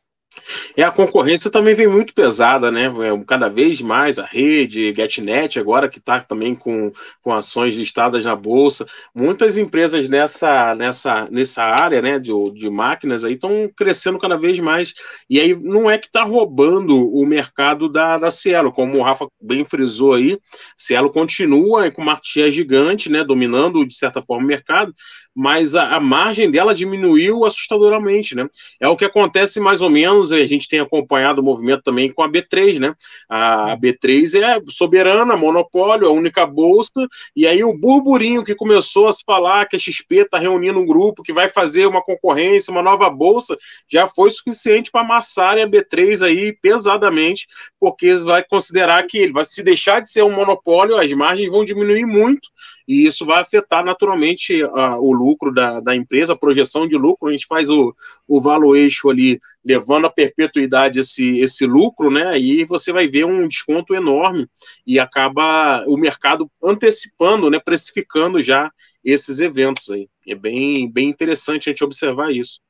E 0.77 0.83
a 0.83 0.91
concorrência 0.91 1.51
também 1.51 1.75
vem 1.75 1.87
muito 1.87 2.15
pesada, 2.15 2.71
né? 2.71 2.87
É, 2.87 3.25
cada 3.27 3.49
vez 3.49 3.81
mais 3.81 4.19
a 4.19 4.25
rede, 4.25 4.95
GetNet, 4.95 5.59
agora 5.59 5.89
que 5.89 5.99
está 5.99 6.21
também 6.21 6.55
com, 6.55 6.93
com 7.23 7.33
ações 7.33 7.75
listadas 7.75 8.25
na 8.25 8.37
Bolsa. 8.37 8.87
Muitas 9.15 9.57
empresas 9.57 10.09
nessa, 10.09 10.75
nessa, 10.75 11.29
nessa 11.31 11.63
área 11.65 12.01
né, 12.01 12.19
de, 12.19 12.33
de 12.55 12.71
máquinas 12.71 13.25
aí 13.25 13.35
estão 13.35 13.71
crescendo 13.77 14.19
cada 14.19 14.37
vez 14.37 14.59
mais. 14.61 14.95
E 15.29 15.41
aí 15.41 15.55
não 15.61 15.91
é 15.91 15.99
que 15.99 16.07
está 16.07 16.23
roubando 16.23 16.97
o 17.13 17.27
mercado 17.27 17.89
da, 17.89 18.19
da 18.19 18.31
Cielo, 18.31 18.73
como 18.73 18.99
o 18.99 19.03
Rafa 19.03 19.27
bem 19.41 19.65
frisou 19.65 20.15
aí, 20.15 20.39
Cielo 20.77 21.11
continua 21.11 21.91
com 21.91 22.03
uma 22.03 22.19
share 22.23 22.51
gigante, 22.51 23.11
né? 23.11 23.25
Dominando, 23.25 23.87
de 23.87 23.95
certa 23.95 24.23
forma, 24.23 24.45
o 24.45 24.47
mercado, 24.47 24.95
mas 25.35 25.75
a, 25.75 25.97
a, 25.97 26.01
margem 26.01 26.51
dela 26.51 26.75
diminuiu 26.75 27.45
assustadoramente, 27.45 28.35
né? 28.35 28.49
É 28.81 28.89
o 28.89 28.97
que 28.97 29.05
acontece 29.05 29.61
mais 29.61 29.81
ou 29.81 29.91
menos, 29.91 30.33
a 30.33 30.45
gente 30.47 30.60
tem 30.69 30.81
acompanhado 30.81 31.41
o 31.41 31.45
movimento 31.45 31.83
também 31.83 32.13
com 32.13 32.23
a 32.23 32.29
B3, 32.29 32.79
né? 32.79 32.95
A, 33.29 33.73
a 33.73 33.77
B3 33.77 34.41
é 34.41 34.61
soberana, 34.71 35.37
monopólio, 35.37 36.09
a 36.09 36.13
única 36.13 36.47
bolsa, 36.47 37.07
e 37.35 37.47
aí 37.47 37.63
o 37.63 37.77
burburinho 37.77 38.45
que 38.45 38.55
começou 38.55 39.09
a 39.09 39.13
se 39.13 39.23
falar 39.25 39.67
que 39.67 39.77
a 39.77 39.79
XP 39.79 40.17
está 40.17 40.39
reunindo 40.39 40.79
um 40.79 40.87
grupo 40.87 41.23
que 41.23 41.33
vai 41.33 41.49
fazer 41.49 41.87
uma 41.87 42.03
concorrência, 42.03 42.71
uma 42.71 42.83
nova 42.83 43.09
bolsa, 43.11 43.57
já 43.91 44.07
foi 44.07 44.31
suficiente 44.31 44.91
para 44.91 45.03
amassar 45.03 45.59
a 45.59 45.67
B3 45.67 46.27
aí 46.27 46.57
pesadamente, 46.61 47.47
porque 47.79 48.15
vai 48.15 48.45
considerar 48.45 49.07
que 49.07 49.19
ele 49.19 49.33
vai 49.33 49.45
se 49.45 49.63
deixar 49.63 50.01
de 50.01 50.11
ser 50.11 50.23
um 50.23 50.35
monopólio, 50.35 50.97
as 50.97 51.13
margens 51.13 51.51
vão 51.51 51.65
diminuir 51.65 52.07
muito, 52.07 52.49
e 52.91 53.07
isso 53.07 53.25
vai 53.25 53.41
afetar 53.41 53.85
naturalmente 53.85 54.65
a, 54.65 54.99
o 54.99 55.13
lucro 55.13 55.55
da, 55.55 55.79
da 55.79 55.95
empresa, 55.95 56.33
a 56.33 56.37
projeção 56.37 56.89
de 56.89 56.97
lucro, 56.97 57.29
a 57.29 57.31
gente 57.31 57.47
faz 57.47 57.71
o, 57.71 57.95
o 58.27 58.41
valuation 58.41 59.11
ali, 59.11 59.39
levando 59.65 60.09
a 60.09 60.11
perpetuidade 60.11 60.99
esse, 60.99 61.39
esse 61.39 61.65
lucro, 61.67 62.11
né, 62.11 62.37
e 62.37 62.65
você 62.65 62.93
vai 62.93 63.07
ver 63.07 63.25
um 63.25 63.47
desconto 63.47 63.95
enorme, 63.95 64.49
e 64.85 64.99
acaba 64.99 65.85
o 65.87 65.97
mercado 65.97 66.51
antecipando, 66.61 67.49
né, 67.49 67.61
precificando 67.61 68.41
já 68.43 68.73
esses 69.05 69.39
eventos 69.39 69.89
aí. 69.93 70.09
É 70.27 70.35
bem, 70.35 70.91
bem 70.91 71.09
interessante 71.09 71.69
a 71.69 71.73
gente 71.73 71.85
observar 71.85 72.33
isso. 72.33 72.61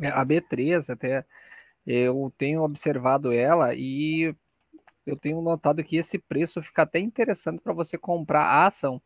É, 0.00 0.10
a 0.10 0.24
B3 0.24 0.92
até, 0.92 1.24
eu 1.84 2.32
tenho 2.38 2.62
observado 2.62 3.32
ela 3.32 3.74
e 3.74 4.32
eu 5.04 5.18
tenho 5.18 5.42
notado 5.42 5.82
que 5.82 5.96
esse 5.96 6.20
preço 6.20 6.62
fica 6.62 6.82
até 6.82 7.00
interessante 7.00 7.60
para 7.60 7.72
você 7.72 7.98
comprar 7.98 8.44
a 8.44 8.66
ação. 8.68 9.02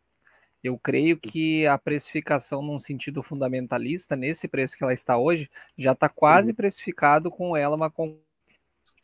Eu 0.63 0.77
creio 0.79 1.17
que 1.17 1.67
a 1.67 1.79
precificação, 1.79 2.61
num 2.63 2.79
sentido 2.79 3.23
fundamentalista, 3.23 4.17
nesse 4.17 4.49
preço 4.49 4.77
que 4.77 4.83
ela 4.83 4.93
está 4.93 5.17
hoje, 5.17 5.49
já 5.77 5.93
está 5.93 6.09
quase 6.09 6.51
uhum. 6.51 6.57
precificado 6.57 7.31
com 7.31 7.57
ela 7.57 7.77
uma. 7.77 7.93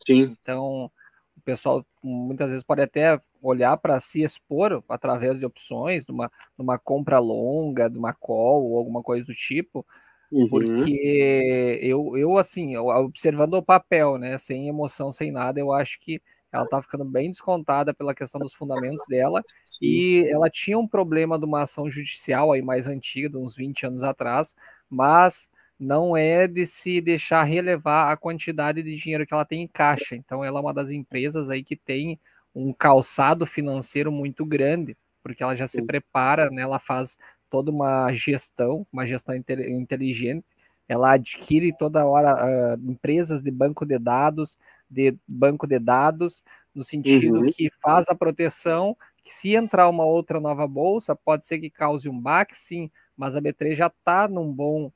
Sim. 0.05 0.35
Então, 0.41 0.91
o 1.37 1.41
pessoal 1.41 1.85
muitas 2.03 2.51
vezes 2.51 2.63
pode 2.63 2.81
até 2.81 3.19
olhar 3.41 3.77
para 3.77 3.99
se 3.99 4.21
expor 4.21 4.83
através 4.89 5.39
de 5.39 5.45
opções, 5.45 6.05
numa, 6.07 6.31
numa 6.57 6.77
compra 6.77 7.19
longa, 7.19 7.89
de 7.89 7.97
uma 7.97 8.13
call 8.13 8.63
ou 8.63 8.77
alguma 8.77 9.03
coisa 9.03 9.25
do 9.25 9.33
tipo, 9.33 9.85
uhum. 10.31 10.49
porque 10.49 11.79
eu, 11.81 12.17
eu, 12.17 12.37
assim, 12.37 12.75
observando 12.75 13.53
o 13.53 13.63
papel, 13.63 14.17
né, 14.17 14.37
sem 14.37 14.67
emoção, 14.67 15.11
sem 15.11 15.31
nada, 15.31 15.59
eu 15.59 15.71
acho 15.71 15.99
que 15.99 16.21
ela 16.51 16.67
tá 16.67 16.81
ficando 16.81 17.03
bem 17.03 17.29
descontada 17.31 17.93
pela 17.93 18.15
questão 18.15 18.39
dos 18.39 18.53
fundamentos 18.53 19.05
dela, 19.07 19.43
Sim. 19.63 19.85
e 19.85 20.29
ela 20.29 20.49
tinha 20.49 20.77
um 20.77 20.87
problema 20.87 21.37
de 21.37 21.45
uma 21.45 21.63
ação 21.63 21.89
judicial 21.89 22.51
aí 22.51 22.61
mais 22.61 22.87
antiga, 22.87 23.29
de 23.29 23.37
uns 23.37 23.55
20 23.55 23.85
anos 23.87 24.03
atrás, 24.03 24.55
mas 24.89 25.49
não 25.79 26.15
é 26.15 26.47
de 26.47 26.65
se 26.65 27.01
deixar 27.01 27.43
relevar 27.43 28.11
a 28.11 28.17
quantidade 28.17 28.81
de 28.81 28.93
dinheiro 28.93 29.25
que 29.25 29.33
ela 29.33 29.45
tem 29.45 29.63
em 29.63 29.67
caixa. 29.67 30.15
Então 30.15 30.43
ela 30.43 30.59
é 30.59 30.61
uma 30.61 30.73
das 30.73 30.91
empresas 30.91 31.49
aí 31.49 31.63
que 31.63 31.75
tem 31.75 32.19
um 32.53 32.71
calçado 32.71 33.45
financeiro 33.45 34.11
muito 34.11 34.45
grande, 34.45 34.95
porque 35.21 35.43
ela 35.43 35.55
já 35.55 35.67
se 35.67 35.81
prepara, 35.81 36.49
né? 36.49 36.61
Ela 36.61 36.79
faz 36.79 37.17
toda 37.49 37.69
uma 37.69 38.11
gestão, 38.13 38.87
uma 38.91 39.05
gestão 39.05 39.35
inteligente. 39.35 40.45
Ela 40.87 41.13
adquire 41.13 41.75
toda 41.77 42.05
hora 42.05 42.75
uh, 42.77 42.91
empresas 42.91 43.41
de 43.41 43.51
banco 43.51 43.85
de 43.85 43.97
dados, 43.99 44.57
de 44.89 45.15
banco 45.27 45.67
de 45.67 45.79
dados, 45.79 46.43
no 46.73 46.83
sentido 46.83 47.39
uhum. 47.39 47.45
que 47.45 47.71
faz 47.81 48.07
a 48.09 48.15
proteção, 48.15 48.95
que 49.23 49.33
se 49.33 49.55
entrar 49.55 49.89
uma 49.89 50.05
outra 50.05 50.39
nova 50.39 50.67
bolsa, 50.67 51.15
pode 51.15 51.45
ser 51.45 51.59
que 51.59 51.69
cause 51.69 52.07
um 52.07 52.19
baque, 52.19 52.57
sim, 52.57 52.91
mas 53.17 53.35
a 53.35 53.41
B3 53.41 53.75
já 53.75 53.87
está 53.87 54.27
num 54.27 54.51
bom, 54.51 54.91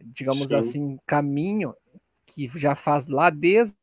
digamos 0.00 0.50
sim. 0.50 0.56
assim, 0.56 0.98
caminho, 1.06 1.74
que 2.26 2.46
já 2.58 2.74
faz 2.74 3.06
lá 3.06 3.30
desde 3.30 3.74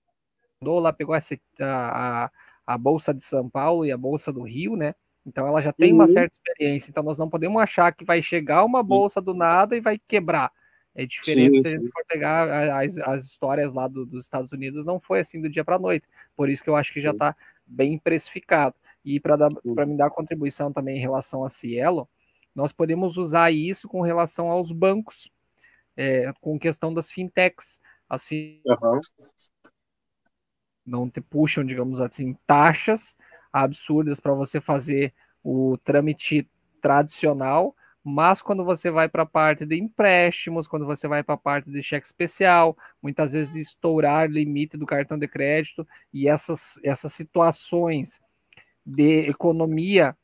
lá 0.61 0.91
pegou 0.91 1.15
essa, 1.15 1.39
a, 1.61 2.29
a 2.67 2.77
Bolsa 2.77 3.13
de 3.13 3.23
São 3.23 3.49
Paulo 3.49 3.85
e 3.85 3.91
a 3.91 3.97
Bolsa 3.97 4.31
do 4.31 4.43
Rio, 4.43 4.75
né? 4.75 4.93
Então 5.25 5.47
ela 5.47 5.61
já 5.61 5.71
tem 5.71 5.91
uhum. 5.91 5.99
uma 5.99 6.07
certa 6.07 6.35
experiência. 6.35 6.89
Então 6.89 7.03
nós 7.03 7.17
não 7.17 7.29
podemos 7.29 7.61
achar 7.61 7.93
que 7.93 8.03
vai 8.03 8.21
chegar 8.21 8.65
uma 8.65 8.81
bolsa 8.81 9.21
do 9.21 9.33
nada 9.33 9.75
e 9.75 9.81
vai 9.81 9.99
quebrar. 10.07 10.51
É 10.95 11.05
diferente 11.05 11.57
sim, 11.57 11.61
se 11.61 11.67
a 11.67 11.71
gente 11.71 11.91
for 11.91 12.03
pegar 12.07 12.77
as, 12.77 12.97
as 12.97 13.25
histórias 13.25 13.73
lá 13.73 13.87
do, 13.87 14.05
dos 14.05 14.23
Estados 14.23 14.51
Unidos, 14.51 14.85
não 14.85 14.99
foi 14.99 15.19
assim 15.19 15.39
do 15.39 15.49
dia 15.49 15.63
para 15.63 15.75
a 15.75 15.79
noite. 15.79 16.07
Por 16.35 16.49
isso 16.49 16.63
que 16.63 16.69
eu 16.69 16.75
acho 16.75 16.91
que 16.91 16.99
sim. 16.99 17.03
já 17.03 17.11
está 17.11 17.35
bem 17.65 17.97
precificado. 17.97 18.75
E 19.05 19.19
para 19.19 19.85
me 19.85 19.95
dar 19.95 20.09
contribuição 20.09 20.73
também 20.73 20.97
em 20.97 21.01
relação 21.01 21.43
a 21.43 21.49
Cielo, 21.49 22.09
nós 22.53 22.73
podemos 22.73 23.17
usar 23.17 23.51
isso 23.51 23.87
com 23.87 24.01
relação 24.01 24.49
aos 24.49 24.71
bancos, 24.71 25.31
é, 25.95 26.33
com 26.41 26.59
questão 26.59 26.93
das 26.93 27.09
fintechs. 27.09 27.79
As 28.09 28.25
fin... 28.25 28.61
uhum. 28.65 28.99
não 30.85 31.09
te 31.09 31.21
puxam, 31.21 31.63
digamos 31.63 32.01
assim, 32.01 32.35
taxas 32.45 33.15
absurdas 33.53 34.19
para 34.19 34.33
você 34.33 34.59
fazer 34.59 35.13
o 35.43 35.77
trâmite 35.77 36.49
tradicional, 36.81 37.75
Mas 38.03 38.41
quando 38.41 38.63
você 38.63 38.89
vai 38.89 39.09
para 39.09 39.23
a 39.23 39.25
parte 39.25 39.65
de 39.65 39.77
empréstimos, 39.77 40.67
quando 40.67 40.85
você 40.85 41.07
vai 41.07 41.23
para 41.23 41.35
a 41.35 41.37
parte 41.37 41.69
de 41.69 41.83
cheque 41.83 42.05
especial, 42.05 42.77
muitas 43.01 43.31
vezes 43.31 43.53
de 43.53 43.59
estourar 43.59 44.29
limite 44.29 44.77
do 44.77 44.85
cartão 44.85 45.17
de 45.17 45.27
crédito 45.27 45.87
e 46.13 46.27
essas, 46.27 46.79
essas 46.83 47.13
situações 47.13 48.21
de 48.85 49.27
economia 49.27 50.17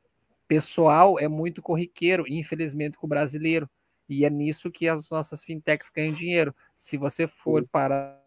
pessoal 0.47 1.19
é 1.19 1.27
muito 1.27 1.61
corriqueiro, 1.61 2.25
infelizmente, 2.27 2.97
com 2.97 3.05
o 3.05 3.09
brasileiro. 3.09 3.69
E 4.07 4.23
é 4.23 4.29
nisso 4.29 4.71
que 4.71 4.87
as 4.87 5.09
nossas 5.09 5.43
fintechs 5.43 5.89
ganham 5.89 6.13
dinheiro. 6.13 6.55
Se 6.75 6.95
você 6.95 7.27
for 7.27 7.67
para 7.67 8.21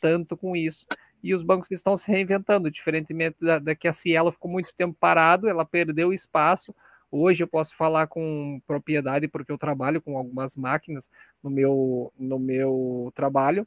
tanto 0.00 0.36
com 0.36 0.56
isso. 0.56 0.86
E 1.22 1.34
os 1.34 1.42
bancos 1.42 1.70
estão 1.70 1.96
se 1.96 2.10
reinventando, 2.10 2.70
diferentemente 2.70 3.36
da, 3.40 3.58
da 3.58 3.74
que 3.74 3.86
a 3.86 3.92
Cielo 3.92 4.32
ficou 4.32 4.50
muito 4.50 4.74
tempo 4.74 4.96
parado, 4.98 5.48
ela 5.48 5.64
perdeu 5.64 6.12
espaço. 6.12 6.74
Hoje 7.10 7.42
eu 7.42 7.48
posso 7.48 7.74
falar 7.76 8.06
com 8.06 8.60
propriedade 8.66 9.28
porque 9.28 9.52
eu 9.52 9.58
trabalho 9.58 10.00
com 10.00 10.16
algumas 10.16 10.56
máquinas 10.56 11.10
no 11.42 11.50
meu, 11.50 12.12
no 12.18 12.38
meu 12.38 13.12
trabalho 13.14 13.66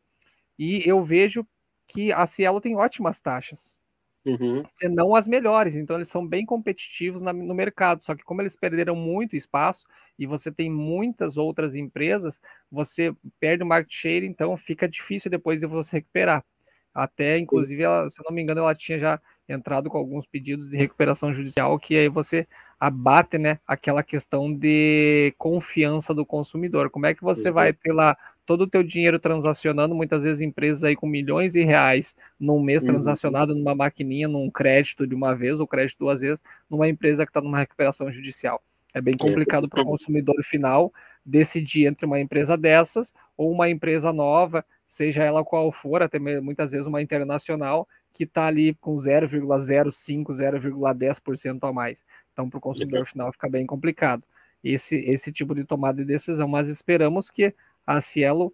e 0.58 0.82
eu 0.88 1.04
vejo 1.04 1.46
que 1.88 2.12
a 2.12 2.26
Cielo 2.26 2.62
tem 2.62 2.76
ótimas 2.76 3.20
taxas 3.22 3.78
uhum. 4.26 4.64
senão 4.68 5.16
as 5.16 5.28
melhores. 5.28 5.76
Então, 5.76 5.96
eles 5.96 6.08
são 6.08 6.26
bem 6.26 6.46
competitivos 6.46 7.22
na, 7.22 7.34
no 7.34 7.54
mercado. 7.54 8.04
Só 8.04 8.16
que, 8.16 8.24
como 8.24 8.42
eles 8.42 8.56
perderam 8.56 8.96
muito 8.96 9.36
espaço 9.36 9.86
e 10.18 10.26
você 10.26 10.52
tem 10.52 10.70
muitas 10.70 11.38
outras 11.38 11.76
empresas, 11.76 12.40
você 12.72 13.14
perde 13.40 13.64
o 13.64 13.68
market 13.68 13.94
share, 13.94 14.26
então 14.26 14.56
fica 14.58 14.88
difícil 14.88 15.30
depois 15.30 15.60
de 15.60 15.68
você 15.68 15.98
recuperar. 15.98 16.44
Até, 16.94 17.38
inclusive, 17.40 17.82
ela, 17.84 18.10
se 18.10 18.22
eu 18.22 18.26
não 18.26 18.34
me 18.36 18.42
engano, 18.42 18.60
ela 18.62 18.76
tinha 18.76 19.00
já 19.00 19.20
entrado 19.48 19.90
com 19.90 19.98
alguns 19.98 20.26
pedidos 20.26 20.70
de 20.70 20.78
recuperação 20.78 21.34
judicial, 21.34 21.78
que 21.78 21.98
aí 21.98 22.08
você 22.08 22.48
abate 22.80 23.38
né, 23.38 23.60
aquela 23.68 24.04
questão 24.04 24.54
de 24.54 25.34
confiança 25.38 26.14
do 26.14 26.26
consumidor. 26.26 26.90
Como 26.90 27.06
é 27.06 27.14
que 27.14 27.24
você 27.24 27.52
vai 27.52 27.72
ter 27.72 27.94
lá 27.94 28.18
todo 28.46 28.62
o 28.62 28.68
teu 28.68 28.84
dinheiro 28.84 29.20
transacionando, 29.20 29.96
muitas 29.96 30.24
vezes 30.24 30.42
empresas 30.42 30.84
aí 30.84 30.96
com 30.96 31.08
milhões 31.08 31.54
de 31.54 31.64
reais 31.64 32.16
num 32.40 32.62
mês 32.62 32.82
uhum. 32.84 32.90
transacionado 32.90 33.56
numa 33.56 33.74
maquininha, 33.74 34.28
num 34.28 34.50
crédito 34.50 35.08
de 35.08 35.16
uma 35.16 35.34
vez 35.34 35.60
ou 35.60 35.68
crédito 35.68 36.00
duas 36.00 36.22
vezes, 36.22 36.42
numa 36.70 36.88
empresa 36.88 37.26
que 37.26 37.30
está 37.30 37.42
numa 37.42 37.60
recuperação 37.60 38.12
judicial. 38.12 38.62
É 38.94 39.02
bem 39.02 39.16
é, 39.16 39.18
complicado 39.18 39.68
para 39.68 39.82
o 39.82 39.86
consumidor 39.86 40.36
final 40.44 40.94
decidir 41.26 41.88
entre 41.88 42.06
uma 42.06 42.20
empresa 42.20 42.58
dessas 42.58 43.14
ou 43.38 43.52
uma 43.52 43.70
empresa 43.70 44.12
nova, 44.12 44.64
seja 44.86 45.24
ela 45.24 45.44
qual 45.44 45.72
for, 45.72 46.04
até 46.04 46.20
muitas 46.20 46.72
vezes 46.72 46.86
uma 46.86 47.02
internacional, 47.02 47.88
que 48.14 48.24
está 48.24 48.46
ali 48.48 48.76
com 48.76 48.96
0,05, 48.96 50.26
0,10% 50.28 51.68
a 51.68 51.74
mais. 51.74 52.06
Então, 52.32 52.50
para 52.50 52.58
o 52.58 52.62
consumidor 52.62 53.06
final 53.08 53.32
fica 53.32 53.50
bem 53.50 53.66
complicado 53.66 54.24
esse, 54.64 54.96
esse 54.98 55.32
tipo 55.32 55.54
de 55.54 55.66
tomada 55.66 55.98
de 55.98 56.06
decisão, 56.06 56.48
mas 56.48 56.70
esperamos 56.70 57.30
que 57.30 57.54
a 57.86 58.00
Cielo 58.00 58.54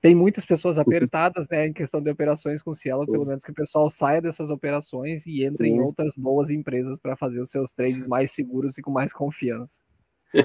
tem 0.00 0.14
muitas 0.14 0.44
pessoas 0.44 0.78
apertadas 0.78 1.48
né, 1.48 1.66
em 1.66 1.72
questão 1.72 2.00
de 2.00 2.10
operações 2.10 2.62
com 2.62 2.74
Cielo, 2.74 3.06
pelo 3.06 3.24
menos 3.24 3.44
que 3.44 3.50
o 3.50 3.54
pessoal 3.54 3.88
saia 3.88 4.20
dessas 4.20 4.50
operações 4.50 5.26
e 5.26 5.44
entre 5.44 5.68
em 5.68 5.80
outras 5.80 6.14
boas 6.16 6.50
empresas 6.50 6.98
para 6.98 7.16
fazer 7.16 7.40
os 7.40 7.50
seus 7.50 7.72
trades 7.72 8.06
mais 8.06 8.30
seguros 8.30 8.76
e 8.78 8.82
com 8.82 8.90
mais 8.90 9.12
confiança. 9.12 9.80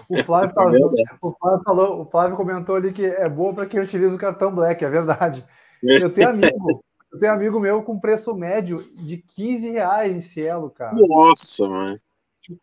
O 0.07 0.23
Flávio, 0.23 0.53
falou, 0.53 0.93
o 1.21 1.35
Flávio, 1.37 1.63
falou, 1.63 2.01
o 2.01 2.05
Flávio 2.05 2.37
comentou 2.37 2.75
ali 2.75 2.93
que 2.93 3.05
é 3.05 3.27
boa 3.27 3.53
para 3.53 3.65
quem 3.65 3.79
utiliza 3.79 4.15
o 4.15 4.19
cartão 4.19 4.53
Black, 4.53 4.85
é 4.85 4.89
verdade. 4.89 5.45
Eu 5.83 6.13
tenho 6.13 6.29
amigo, 6.29 6.83
eu 7.11 7.19
tenho 7.19 7.33
amigo 7.33 7.59
meu 7.59 7.83
com 7.83 7.99
preço 7.99 8.35
médio 8.35 8.77
de 8.95 9.17
15 9.17 9.71
reais 9.71 10.15
em 10.15 10.21
Cielo, 10.21 10.69
cara. 10.69 10.95
Nossa, 10.95 11.67
mano. 11.67 11.99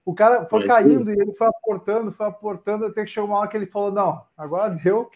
O 0.05 0.15
cara 0.15 0.47
foi 0.47 0.67
caindo 0.67 1.11
e 1.11 1.15
ele 1.15 1.33
foi 1.35 1.47
aportando, 1.47 2.11
foi 2.11 2.27
aportando, 2.27 2.87
até 2.87 3.05
que 3.05 3.11
chegou 3.11 3.29
uma 3.29 3.39
hora 3.39 3.49
que 3.49 3.57
ele 3.57 3.67
falou: 3.67 3.93
não, 3.93 4.23
agora 4.37 4.71
deu, 4.71 5.09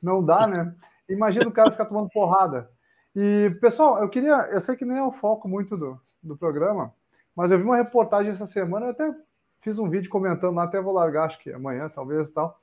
não 0.00 0.24
dá, 0.24 0.46
né? 0.46 0.74
Imagina 1.08 1.48
o 1.48 1.52
cara 1.52 1.70
ficar 1.70 1.86
tomando 1.86 2.08
porrada. 2.10 2.70
E, 3.14 3.50
pessoal, 3.60 4.00
eu 4.00 4.08
queria, 4.08 4.48
eu 4.50 4.60
sei 4.60 4.76
que 4.76 4.84
nem 4.84 4.98
é 4.98 5.02
o 5.02 5.12
foco 5.12 5.48
muito 5.48 5.76
do, 5.76 6.00
do 6.22 6.36
programa, 6.36 6.92
mas 7.34 7.50
eu 7.50 7.58
vi 7.58 7.64
uma 7.64 7.76
reportagem 7.76 8.32
essa 8.32 8.46
semana, 8.46 8.86
eu 8.86 8.90
até 8.90 9.12
fiz 9.60 9.78
um 9.78 9.88
vídeo 9.88 10.10
comentando 10.10 10.56
lá, 10.56 10.64
até 10.64 10.80
vou 10.80 10.92
largar, 10.92 11.24
acho 11.24 11.38
que 11.40 11.52
amanhã, 11.52 11.88
talvez 11.88 12.30
tal. 12.30 12.60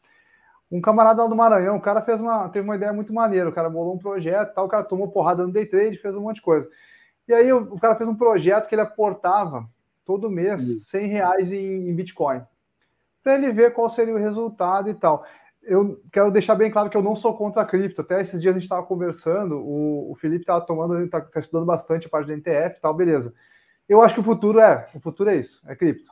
Um 0.71 0.79
camarada 0.79 1.21
lá 1.21 1.27
do 1.27 1.36
Maranhão, 1.36 1.75
o 1.75 1.81
cara 1.81 2.01
fez 2.01 2.21
uma, 2.21 2.47
teve 2.47 2.65
uma 2.65 2.75
ideia 2.75 2.93
muito 2.93 3.13
maneira, 3.13 3.49
o 3.49 3.51
cara 3.51 3.69
bolou 3.69 3.93
um 3.93 3.97
projeto, 3.97 4.53
tal, 4.53 4.65
o 4.65 4.69
cara 4.69 4.84
tomou 4.84 5.12
porrada 5.12 5.45
no 5.45 5.51
day 5.51 5.65
trade, 5.65 5.97
fez 5.97 6.15
um 6.15 6.21
monte 6.21 6.38
de 6.38 6.43
coisa. 6.43 6.69
E 7.27 7.34
aí 7.34 7.51
o, 7.51 7.73
o 7.73 7.79
cara 7.79 7.95
fez 7.95 8.07
um 8.07 8.15
projeto 8.15 8.67
que 8.69 8.75
ele 8.75 8.81
aportava 8.81 9.67
todo 10.05 10.29
mês 10.29 10.86
100 10.86 11.07
reais 11.07 11.51
em, 11.51 11.89
em 11.89 11.93
Bitcoin, 11.95 12.41
para 13.21 13.36
ele 13.36 13.51
ver 13.51 13.73
qual 13.73 13.89
seria 13.89 14.13
o 14.13 14.17
resultado 14.17 14.89
e 14.89 14.93
tal. 14.93 15.25
Eu 15.62 16.01
quero 16.12 16.31
deixar 16.31 16.55
bem 16.55 16.71
claro 16.71 16.89
que 16.89 16.97
eu 16.97 17.03
não 17.03 17.15
sou 17.15 17.38
contra 17.38 17.62
a 17.62 17.65
cripto. 17.65 18.01
Até 18.01 18.19
esses 18.19 18.41
dias 18.41 18.51
a 18.51 18.55
gente 18.55 18.63
estava 18.63 18.84
conversando, 18.84 19.57
o, 19.57 20.12
o 20.12 20.15
Felipe 20.15 20.41
estava 20.43 20.62
tomando, 20.62 20.95
ele 20.95 21.05
está 21.05 21.21
tá 21.21 21.39
estudando 21.39 21.65
bastante 21.65 22.07
a 22.07 22.10
parte 22.10 22.27
da 22.27 22.34
NTF 22.34 22.77
e 22.77 22.81
tal, 22.81 22.93
beleza. 22.93 23.34
Eu 23.88 24.01
acho 24.01 24.15
que 24.15 24.21
o 24.21 24.23
futuro 24.23 24.60
é, 24.60 24.88
o 24.95 24.99
futuro 24.99 25.29
é 25.29 25.36
isso, 25.36 25.62
é 25.67 25.75
cripto. 25.75 26.12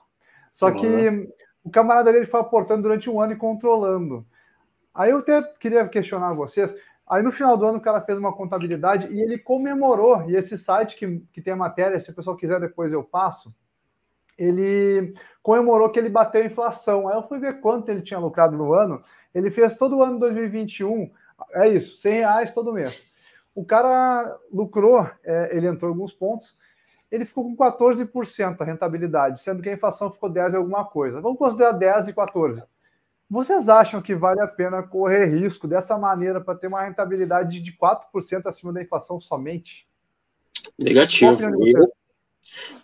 Só 0.52 0.70
que 0.72 1.30
o 1.64 1.70
camarada 1.72 2.12
dele 2.12 2.26
foi 2.26 2.40
aportando 2.40 2.84
durante 2.84 3.10
um 3.10 3.22
ano 3.22 3.34
e 3.34 3.38
controlando. 3.38 4.26
Aí 5.00 5.12
eu 5.12 5.20
até 5.20 5.42
queria 5.58 5.88
questionar 5.88 6.34
vocês. 6.34 6.76
Aí 7.08 7.24
no 7.24 7.32
final 7.32 7.56
do 7.56 7.66
ano 7.66 7.78
o 7.78 7.82
cara 7.82 8.02
fez 8.02 8.18
uma 8.18 8.36
contabilidade 8.36 9.08
e 9.08 9.22
ele 9.22 9.38
comemorou. 9.38 10.30
E 10.30 10.36
esse 10.36 10.58
site 10.58 10.98
que, 10.98 11.20
que 11.32 11.42
tem 11.42 11.54
a 11.54 11.56
matéria, 11.56 11.98
se 12.02 12.12
o 12.12 12.14
pessoal 12.14 12.36
quiser 12.36 12.60
depois 12.60 12.92
eu 12.92 13.02
passo, 13.02 13.56
ele 14.38 15.14
comemorou 15.42 15.90
que 15.90 15.98
ele 15.98 16.10
bateu 16.10 16.42
a 16.42 16.46
inflação. 16.46 17.08
Aí 17.08 17.16
eu 17.16 17.24
fui 17.24 17.40
ver 17.40 17.62
quanto 17.62 17.88
ele 17.88 18.02
tinha 18.02 18.20
lucrado 18.20 18.58
no 18.58 18.74
ano. 18.74 19.02
Ele 19.34 19.50
fez 19.50 19.74
todo 19.74 19.96
o 19.96 20.04
ano 20.04 20.16
de 20.16 20.20
2021, 20.20 21.10
é 21.54 21.70
isso, 21.70 21.96
100 22.02 22.14
reais 22.16 22.54
todo 22.54 22.74
mês. 22.74 23.10
O 23.56 23.64
cara 23.64 24.38
lucrou, 24.52 25.10
é, 25.24 25.56
ele 25.56 25.68
entrou 25.68 25.92
alguns 25.92 26.12
pontos, 26.12 26.58
ele 27.10 27.24
ficou 27.24 27.46
com 27.46 27.56
14% 27.56 28.60
a 28.60 28.66
rentabilidade, 28.66 29.40
sendo 29.40 29.64
que 29.64 29.70
a 29.70 29.74
inflação 29.74 30.12
ficou 30.12 30.30
10 30.30 30.54
e 30.54 30.58
alguma 30.58 30.84
coisa. 30.84 31.22
Vamos 31.22 31.40
considerar 31.40 31.72
10 31.72 32.10
e 32.10 32.14
14. 32.14 32.62
Vocês 33.30 33.70
acham 33.70 34.02
que 34.02 34.16
vale 34.16 34.42
a 34.42 34.48
pena 34.48 34.82
correr 34.82 35.26
risco 35.26 35.68
dessa 35.68 35.98
maneira 35.98 36.42
para 36.42 36.58
ter 36.58 36.68
uma 36.68 36.82
rentabilidade 36.82 37.60
de 37.60 37.72
4% 37.72 38.48
acima 38.48 38.74
da 38.74 38.82
inflação 38.82 39.22
somente? 39.22 39.88
Negativo. 40.78 41.40
Eu, 41.66 41.94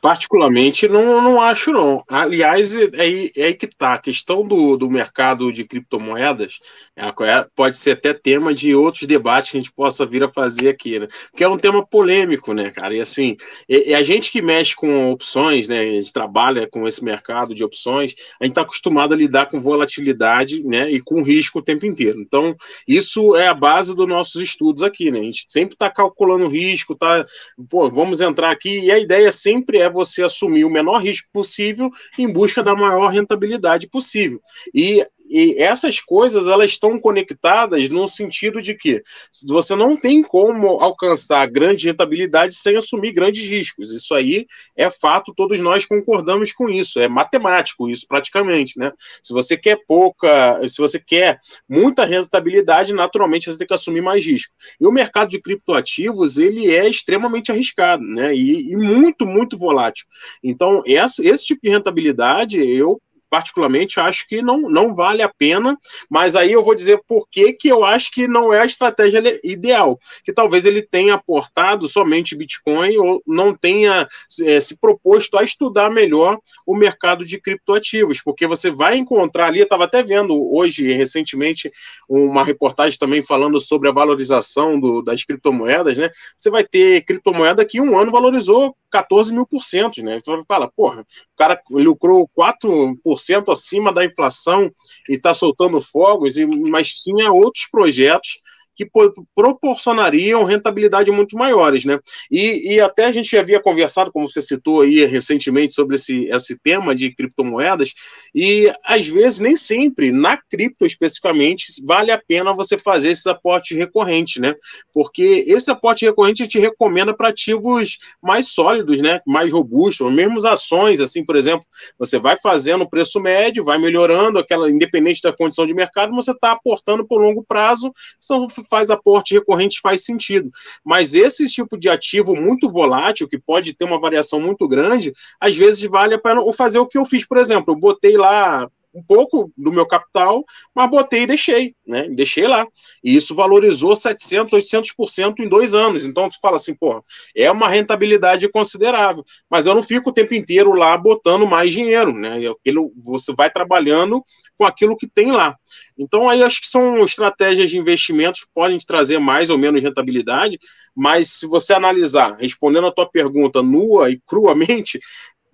Particularmente, 0.01 0.87
não, 0.87 1.21
não 1.21 1.41
acho, 1.41 1.71
não. 1.71 2.03
Aliás, 2.07 2.75
é, 2.75 2.89
é, 2.93 3.31
é 3.35 3.45
aí 3.45 3.53
que 3.53 3.67
tá. 3.67 3.93
A 3.93 3.97
questão 3.97 4.45
do, 4.47 4.77
do 4.77 4.89
mercado 4.89 5.51
de 5.51 5.63
criptomoedas 5.63 6.59
é, 6.95 7.07
é, 7.07 7.47
pode 7.55 7.77
ser 7.77 7.91
até 7.91 8.13
tema 8.13 8.53
de 8.53 8.75
outros 8.75 9.07
debates 9.07 9.51
que 9.51 9.57
a 9.57 9.59
gente 9.61 9.71
possa 9.71 10.05
vir 10.05 10.23
a 10.23 10.29
fazer 10.29 10.69
aqui, 10.69 10.99
né? 10.99 11.07
Porque 11.31 11.43
é 11.43 11.49
um 11.49 11.57
tema 11.57 11.85
polêmico, 11.85 12.53
né, 12.53 12.71
cara? 12.71 12.95
E 12.95 13.01
assim, 13.01 13.35
é, 13.67 13.93
é 13.93 13.95
a 13.95 14.03
gente 14.03 14.31
que 14.31 14.41
mexe 14.41 14.75
com 14.75 15.11
opções, 15.11 15.67
né? 15.67 15.81
A 15.81 15.85
gente 15.85 16.13
trabalha 16.13 16.67
com 16.67 16.87
esse 16.87 17.03
mercado 17.03 17.55
de 17.55 17.63
opções, 17.63 18.13
a 18.39 18.43
gente 18.43 18.51
está 18.51 18.61
acostumado 18.61 19.13
a 19.13 19.17
lidar 19.17 19.47
com 19.47 19.59
volatilidade, 19.59 20.63
né? 20.63 20.89
E 20.91 20.99
com 21.01 21.23
risco 21.23 21.59
o 21.59 21.63
tempo 21.63 21.85
inteiro. 21.85 22.21
Então, 22.21 22.55
isso 22.87 23.35
é 23.35 23.47
a 23.47 23.53
base 23.53 23.95
dos 23.95 24.07
nossos 24.07 24.39
estudos 24.41 24.83
aqui, 24.83 25.09
né? 25.09 25.19
A 25.19 25.23
gente 25.23 25.45
sempre 25.47 25.73
está 25.73 25.89
calculando 25.89 26.47
risco, 26.47 26.95
tá? 26.95 27.25
Pô, 27.69 27.89
vamos 27.89 28.21
entrar 28.21 28.51
aqui, 28.51 28.81
e 28.81 28.91
a 28.91 28.99
ideia 28.99 29.27
é 29.27 29.31
sempre 29.31 29.54
sempre 29.55 29.79
é 29.79 29.89
você 29.89 30.23
assumir 30.23 30.65
o 30.65 30.69
menor 30.69 30.97
risco 30.99 31.29
possível 31.31 31.89
em 32.17 32.31
busca 32.31 32.61
da 32.61 32.75
maior 32.75 33.07
rentabilidade 33.07 33.87
possível. 33.87 34.41
E 34.73 35.05
e 35.29 35.61
essas 35.61 35.99
coisas 35.99 36.47
elas 36.47 36.71
estão 36.71 36.99
conectadas 36.99 37.89
no 37.89 38.07
sentido 38.07 38.61
de 38.61 38.75
que 38.75 39.03
você 39.47 39.75
não 39.75 39.97
tem 39.97 40.21
como 40.21 40.79
alcançar 40.81 41.49
grande 41.49 41.87
rentabilidade 41.87 42.55
sem 42.55 42.75
assumir 42.75 43.11
grandes 43.11 43.47
riscos. 43.47 43.91
Isso 43.91 44.13
aí 44.13 44.45
é 44.75 44.89
fato, 44.89 45.33
todos 45.35 45.59
nós 45.59 45.85
concordamos 45.85 46.53
com 46.53 46.69
isso, 46.69 46.99
é 46.99 47.07
matemático 47.07 47.89
isso 47.89 48.05
praticamente, 48.07 48.77
né? 48.77 48.91
Se 49.21 49.33
você 49.33 49.57
quer 49.57 49.77
pouca, 49.87 50.61
se 50.67 50.77
você 50.79 50.99
quer 50.99 51.39
muita 51.67 52.05
rentabilidade, 52.05 52.93
naturalmente 52.93 53.51
você 53.51 53.57
tem 53.57 53.67
que 53.67 53.73
assumir 53.73 54.01
mais 54.01 54.25
risco. 54.25 54.53
E 54.79 54.85
o 54.85 54.91
mercado 54.91 55.29
de 55.29 55.41
criptoativos, 55.41 56.37
ele 56.37 56.73
é 56.73 56.87
extremamente 56.87 57.51
arriscado, 57.51 58.03
né? 58.03 58.35
E, 58.35 58.71
e 58.71 58.75
muito, 58.75 59.25
muito 59.25 59.57
volátil. 59.57 60.05
Então, 60.43 60.81
essa, 60.85 61.25
esse 61.25 61.45
tipo 61.45 61.61
de 61.63 61.69
rentabilidade, 61.69 62.59
eu 62.59 62.99
particularmente 63.29 63.99
acho 63.99 64.27
que 64.27 64.41
não, 64.41 64.61
não 64.61 64.95
vale 64.95 65.21
a 65.21 65.29
pena, 65.29 65.77
mas 66.09 66.35
aí 66.35 66.51
eu 66.51 66.63
vou 66.63 66.75
dizer 66.75 67.01
por 67.07 67.27
que, 67.29 67.57
eu 67.65 67.83
acho 67.83 68.11
que 68.11 68.27
não 68.27 68.53
é 68.53 68.61
a 68.61 68.65
estratégia 68.65 69.21
ideal, 69.43 69.99
que 70.23 70.33
talvez 70.33 70.65
ele 70.65 70.81
tenha 70.81 71.15
aportado 71.15 71.87
somente 71.87 72.35
Bitcoin 72.35 72.97
ou 72.97 73.21
não 73.25 73.55
tenha 73.55 74.07
é, 74.43 74.59
se 74.59 74.79
proposto 74.79 75.37
a 75.37 75.43
estudar 75.43 75.89
melhor 75.89 76.39
o 76.65 76.75
mercado 76.75 77.25
de 77.25 77.39
criptoativos, 77.39 78.21
porque 78.21 78.47
você 78.47 78.69
vai 78.69 78.97
encontrar 78.97 79.47
ali, 79.47 79.59
eu 79.59 79.63
estava 79.63 79.85
até 79.85 80.03
vendo 80.03 80.53
hoje, 80.53 80.91
recentemente, 80.91 81.71
uma 82.07 82.43
reportagem 82.43 82.97
também 82.97 83.21
falando 83.21 83.59
sobre 83.59 83.89
a 83.89 83.93
valorização 83.93 84.79
do, 84.79 85.01
das 85.01 85.23
criptomoedas, 85.23 85.97
né? 85.97 86.09
Você 86.37 86.49
vai 86.49 86.63
ter 86.63 87.03
criptomoeda 87.03 87.65
que 87.65 87.81
um 87.81 87.97
ano 87.97 88.11
valorizou 88.11 88.75
14 88.91 89.33
mil 89.33 89.45
por 89.45 89.63
cento, 89.63 90.01
né? 90.01 90.17
Então 90.17 90.41
fala, 90.47 90.71
porra, 90.73 91.01
o 91.01 91.37
cara 91.37 91.59
lucrou 91.69 92.29
4% 92.37 92.95
100% 93.05 93.14
acima 93.51 93.93
da 93.93 94.05
inflação 94.05 94.71
e 95.09 95.13
está 95.13 95.33
soltando 95.33 95.79
fogos, 95.81 96.35
mas 96.69 96.89
tinha 96.89 97.31
outros 97.31 97.67
projetos 97.67 98.39
que 98.75 98.87
proporcionariam 99.35 100.43
rentabilidade 100.43 101.11
muito 101.11 101.37
maiores, 101.37 101.85
né? 101.85 101.99
E, 102.29 102.73
e, 102.73 102.79
até 102.79 103.05
a 103.05 103.11
gente 103.11 103.31
já 103.31 103.39
havia 103.39 103.61
conversado, 103.61 104.11
como 104.11 104.27
você 104.27 104.41
citou 104.41 104.81
aí 104.81 105.05
recentemente, 105.05 105.73
sobre 105.73 105.95
esse, 105.95 106.25
esse 106.25 106.57
tema 106.59 106.95
de 106.95 107.13
criptomoedas, 107.13 107.93
e 108.33 108.71
às 108.85 109.07
vezes, 109.07 109.39
nem 109.39 109.55
sempre, 109.55 110.11
na 110.11 110.37
cripto 110.37 110.85
especificamente, 110.85 111.65
vale 111.85 112.11
a 112.11 112.17
pena 112.17 112.53
você 112.53 112.77
fazer 112.77 113.09
esses 113.09 113.27
aportes 113.27 113.75
recorrentes, 113.77 114.41
né? 114.41 114.55
Porque 114.93 115.43
esse 115.47 115.69
aporte 115.69 116.05
recorrente 116.05 116.43
a 116.43 116.45
gente 116.45 116.59
recomenda 116.59 117.15
para 117.15 117.29
ativos 117.29 117.97
mais 118.21 118.49
sólidos, 118.49 119.01
né? 119.01 119.19
Mais 119.25 119.51
robustos, 119.51 120.13
mesmo 120.13 120.45
ações, 120.45 120.99
assim, 120.99 121.23
por 121.23 121.35
exemplo, 121.35 121.65
você 121.97 122.19
vai 122.19 122.37
fazendo 122.37 122.83
o 122.83 122.89
preço 122.89 123.19
médio, 123.19 123.63
vai 123.63 123.77
melhorando, 123.77 124.39
aquela, 124.39 124.69
independente 124.69 125.21
da 125.21 125.33
condição 125.33 125.65
de 125.65 125.73
mercado, 125.73 126.13
você 126.13 126.31
está 126.31 126.51
aportando 126.51 127.07
por 127.07 127.21
longo 127.21 127.43
prazo, 127.43 127.93
são 128.19 128.47
faz 128.69 128.89
aporte 128.89 129.33
recorrente 129.33 129.79
faz 129.81 130.03
sentido. 130.03 130.51
Mas 130.83 131.15
esse 131.15 131.45
tipo 131.47 131.77
de 131.77 131.89
ativo 131.89 132.35
muito 132.35 132.69
volátil, 132.69 133.27
que 133.27 133.37
pode 133.37 133.73
ter 133.73 133.85
uma 133.85 133.99
variação 133.99 134.39
muito 134.39 134.67
grande, 134.67 135.13
às 135.39 135.55
vezes 135.55 135.81
vale 135.89 136.15
a 136.15 136.19
pena 136.19 136.41
fazer 136.53 136.79
o 136.79 136.87
que 136.87 136.97
eu 136.97 137.05
fiz, 137.05 137.25
por 137.25 137.37
exemplo, 137.37 137.73
eu 137.73 137.77
botei 137.77 138.17
lá 138.17 138.69
um 138.95 139.03
pouco 139.03 139.51
do 139.57 139.71
meu 139.71 139.85
capital, 139.85 140.43
mas 140.73 140.89
botei 140.89 141.23
e 141.23 141.27
deixei, 141.27 141.75
né? 141.85 142.07
Deixei 142.09 142.47
lá. 142.47 142.65
E 143.03 143.15
isso 143.15 143.35
valorizou 143.35 143.93
700, 143.95 144.53
800% 144.53 145.39
em 145.39 145.49
dois 145.49 145.75
anos. 145.75 146.05
Então, 146.05 146.31
você 146.31 146.37
fala 146.41 146.55
assim, 146.55 146.73
pô, 146.73 147.01
é 147.35 147.51
uma 147.51 147.67
rentabilidade 147.67 148.49
considerável. 148.49 149.23
Mas 149.49 149.67
eu 149.67 149.75
não 149.75 149.83
fico 149.83 150.09
o 150.09 150.13
tempo 150.13 150.33
inteiro 150.33 150.73
lá 150.73 150.97
botando 150.97 151.45
mais 151.45 151.73
dinheiro, 151.73 152.13
né? 152.13 152.37
Aquilo, 152.47 152.93
você 152.95 153.33
vai 153.33 153.49
trabalhando 153.49 154.23
com 154.57 154.65
aquilo 154.65 154.95
que 154.95 155.07
tem 155.07 155.31
lá. 155.31 155.55
Então, 155.97 156.29
aí 156.29 156.41
acho 156.41 156.61
que 156.61 156.67
são 156.67 157.03
estratégias 157.03 157.69
de 157.69 157.77
investimentos 157.77 158.41
que 158.41 158.47
podem 158.53 158.77
trazer 158.79 159.19
mais 159.19 159.49
ou 159.49 159.57
menos 159.57 159.81
rentabilidade, 159.81 160.57
mas 160.95 161.31
se 161.31 161.47
você 161.47 161.73
analisar, 161.73 162.37
respondendo 162.39 162.87
a 162.87 162.91
tua 162.91 163.09
pergunta 163.09 163.61
nua 163.61 164.09
e 164.09 164.19
cruamente, 164.25 164.99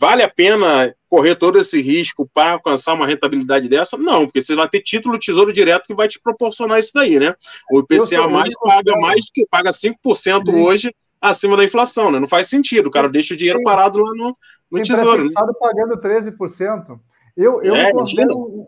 Vale 0.02 0.24
a 0.24 0.28
pena 0.28 0.92
correr 1.08 1.36
todo 1.36 1.60
esse 1.60 1.80
risco 1.80 2.28
para 2.34 2.54
alcançar 2.54 2.96
uma 2.96 3.06
rentabilidade 3.06 3.70
dessa? 3.70 3.96
Não, 4.00 4.26
porque 4.26 4.42
você 4.42 4.56
vai 4.56 4.68
ter 4.68 4.82
título 4.82 5.20
Tesouro 5.20 5.54
Direto 5.54 5.86
que 5.86 5.94
vai 5.94 6.08
te 6.08 6.20
proporcionar 6.20 6.80
isso 6.80 6.90
daí, 6.96 7.20
né? 7.20 7.36
O 7.72 7.82
IPCA 7.82 8.28
mais 8.28 8.52
paga 8.60 8.96
mais 9.00 9.30
que 9.32 9.46
paga 9.46 9.70
5% 9.70 10.16
Sim. 10.16 10.56
hoje 10.60 10.96
acima 11.22 11.56
da 11.56 11.64
inflação, 11.64 12.10
né? 12.10 12.18
Não 12.18 12.28
faz 12.28 12.48
sentido, 12.50 12.88
o 12.88 12.92
cara 12.92 13.08
deixa 13.08 13.36
o 13.36 13.38
dinheiro 13.38 13.60
Sim. 13.60 13.64
parado 13.64 14.00
lá 14.00 14.12
no, 14.16 14.34
no 14.72 14.82
Tesouro. 14.82 15.24
Né? 15.24 15.30
pagando 15.60 15.96
13%. 16.02 17.00
Eu, 17.38 17.62
eu 17.62 17.76
é, 17.76 17.86
me 17.86 17.94
considero, 17.94 18.68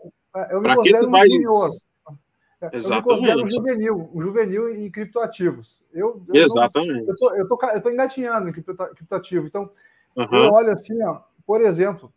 eu 0.52 0.60
me 0.60 0.72
considero 0.76 1.08
um 1.08 1.10
vai... 1.10 1.28
junior. 1.28 1.68
Exatamente. 2.72 3.28
Eu 3.28 3.36
me 3.38 3.44
um 3.44 3.50
juvenil, 3.50 4.10
um 4.14 4.20
juvenil 4.20 4.72
em 4.72 4.88
criptoativos. 4.88 5.84
Eu, 5.92 6.24
eu 6.32 6.42
Exatamente. 6.44 7.04
Não, 7.04 7.36
eu, 7.36 7.48
tô 7.82 7.90
engatinhando 7.90 8.48
em 8.48 8.52
criptoativo, 8.52 9.48
então 9.48 9.68
Uhum. 10.16 10.28
Eu 10.32 10.52
olho 10.52 10.72
assim, 10.72 11.02
ó, 11.02 11.20
por 11.46 11.60
exemplo, 11.60 12.12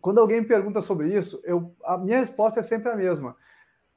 quando 0.00 0.20
alguém 0.20 0.40
me 0.40 0.46
pergunta 0.46 0.80
sobre 0.80 1.16
isso, 1.16 1.40
eu, 1.44 1.74
a 1.84 1.98
minha 1.98 2.18
resposta 2.18 2.60
é 2.60 2.62
sempre 2.62 2.90
a 2.90 2.96
mesma. 2.96 3.36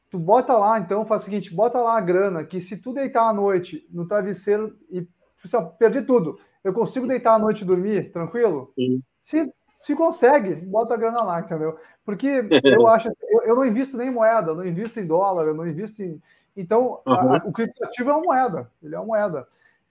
Tu 0.09 0.19
bota 0.19 0.57
lá, 0.57 0.79
então, 0.79 1.05
faz 1.05 1.21
o 1.21 1.25
seguinte, 1.25 1.53
bota 1.53 1.79
lá 1.79 1.97
a 1.97 2.01
grana, 2.01 2.43
que 2.43 2.59
se 2.59 2.75
tu 2.77 2.93
deitar 2.93 3.29
à 3.29 3.33
noite 3.33 3.87
no 3.89 4.07
travesseiro 4.07 4.77
e 4.89 5.07
assim, 5.43 5.57
perdi 5.79 6.01
tudo, 6.01 6.37
eu 6.63 6.73
consigo 6.73 7.07
deitar 7.07 7.35
à 7.35 7.39
noite 7.39 7.61
e 7.61 7.65
dormir 7.65 8.11
tranquilo? 8.11 8.73
Sim. 8.75 9.01
Se, 9.23 9.53
se 9.77 9.95
consegue, 9.95 10.55
bota 10.55 10.95
a 10.95 10.97
grana 10.97 11.23
lá, 11.23 11.39
entendeu? 11.39 11.77
Porque 12.03 12.27
eu 12.83 12.87
acho, 12.87 13.09
eu, 13.29 13.43
eu 13.43 13.55
não 13.55 13.65
invisto 13.65 13.95
nem 13.95 14.07
em 14.07 14.11
moeda, 14.11 14.53
não 14.53 14.65
invisto 14.65 14.99
em 14.99 15.05
dólar, 15.05 15.45
eu 15.45 15.53
não 15.53 15.67
invisto 15.67 16.03
em. 16.03 16.21
Então, 16.57 17.01
uhum. 17.05 17.13
a, 17.13 17.37
a, 17.37 17.41
o 17.45 17.51
criptativo 17.51 18.09
é 18.09 18.13
uma 18.13 18.23
moeda, 18.23 18.71
ele 18.83 18.95
é 18.95 18.99
uma 18.99 19.07
moeda. 19.07 19.47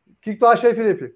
O 0.07 0.15
que, 0.21 0.35
que 0.35 0.39
tu 0.39 0.47
acha 0.47 0.69
aí, 0.69 0.75
Felipe? 0.75 1.15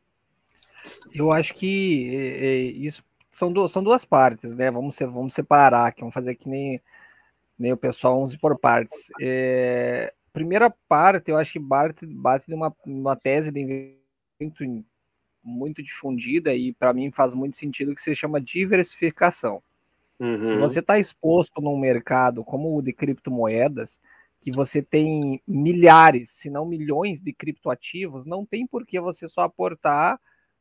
Eu 1.15 1.33
acho 1.33 1.55
que 1.55 2.15
é, 2.15 2.47
é, 2.47 2.57
isso 2.57 3.05
são, 3.31 3.53
duas, 3.53 3.73
são 3.73 3.83
duas 3.83 4.05
partes, 4.05 4.55
né? 4.55 4.71
Vamos, 4.71 4.95
ser, 4.95 5.07
vamos 5.07 5.33
separar 5.33 5.87
aqui, 5.87 6.01
vamos 6.01 6.15
fazer 6.15 6.35
que 6.35 6.49
nem, 6.49 6.81
nem 7.59 7.73
o 7.73 7.77
pessoal, 7.77 8.23
uns 8.23 8.37
por 8.37 8.59
partes. 8.59 9.11
É, 9.21 10.13
primeira 10.33 10.71
parte, 10.89 11.31
eu 11.31 11.37
acho 11.37 11.53
que 11.53 11.59
bate, 11.59 12.07
bate 12.07 12.51
numa, 12.51 12.75
uma 12.87 13.17
tese 13.17 13.51
de 13.51 13.61
investimento 13.61 14.85
muito 15.43 15.83
difundida 15.83 16.55
e 16.55 16.73
para 16.73 16.93
mim 16.93 17.11
faz 17.11 17.35
muito 17.35 17.57
sentido 17.57 17.95
que 17.95 18.01
se 18.01 18.15
chama 18.15 18.41
diversificação. 18.41 19.63
Uhum. 20.19 20.47
Se 20.47 20.57
você 20.57 20.81
está 20.81 20.99
exposto 20.99 21.61
num 21.61 21.79
mercado 21.79 22.45
como 22.45 22.77
o 22.77 22.83
de 22.83 22.93
criptomoedas, 22.93 24.01
que 24.41 24.51
você 24.51 24.83
tem 24.83 25.43
milhares, 25.47 26.31
se 26.31 26.51
não 26.51 26.67
milhões 26.67 27.21
de 27.21 27.33
criptoativos, 27.33 28.27
não 28.27 28.45
tem 28.45 28.67
por 28.67 28.87
que 28.87 29.01
você 29.01 29.29
só 29.29 29.43
aportar 29.43 30.21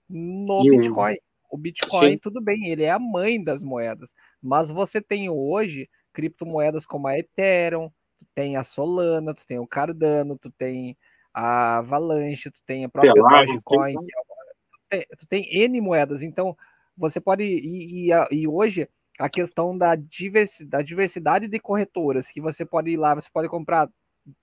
no 0.10 0.62
e 0.66 0.78
Bitcoin. 0.78 1.18
O 1.50 1.58
Bitcoin, 1.58 2.12
Sim. 2.14 2.18
tudo 2.18 2.42
bem, 2.42 2.68
ele 2.68 2.84
é 2.84 2.90
a 2.90 2.98
mãe 2.98 3.42
das 3.44 3.62
moedas, 3.62 4.14
mas 4.42 4.70
você 4.70 5.00
tem 5.00 5.30
hoje 5.30 5.88
criptomoedas 6.12 6.86
como 6.86 7.08
a 7.08 7.18
Ethereum, 7.18 7.90
tu 8.18 8.26
tem 8.34 8.58
a 8.58 8.64
Solana, 8.64 9.34
tu 9.34 9.46
tem 9.46 9.60
o 9.60 9.68
Cardano, 9.68 10.38
tu 10.38 10.50
tem 10.52 10.98
a 11.34 11.78
Avalanche, 11.78 12.50
tu 12.50 12.62
tem 12.66 12.86
a 12.86 12.90
própria 12.90 13.14
Dogecoin, 13.14 13.94
tu 13.94 14.80
tem, 14.90 15.06
tu 15.18 15.28
tem 15.28 15.64
N 15.64 15.80
moedas, 15.80 16.24
então 16.24 16.58
você 16.98 17.20
pode 17.20 17.44
e, 17.44 18.10
e, 18.10 18.12
e 18.32 18.48
hoje 18.48 18.88
a 19.20 19.30
questão 19.30 19.78
da 19.78 19.96
diversidade, 19.96 20.70
da 20.70 20.82
diversidade 20.82 21.48
de 21.48 21.60
corretoras, 21.60 22.32
que 22.32 22.42
você 22.42 22.66
pode 22.66 22.92
ir 22.92 22.98
lá, 22.98 23.14
você 23.14 23.30
pode 23.32 23.48
comprar 23.48 23.90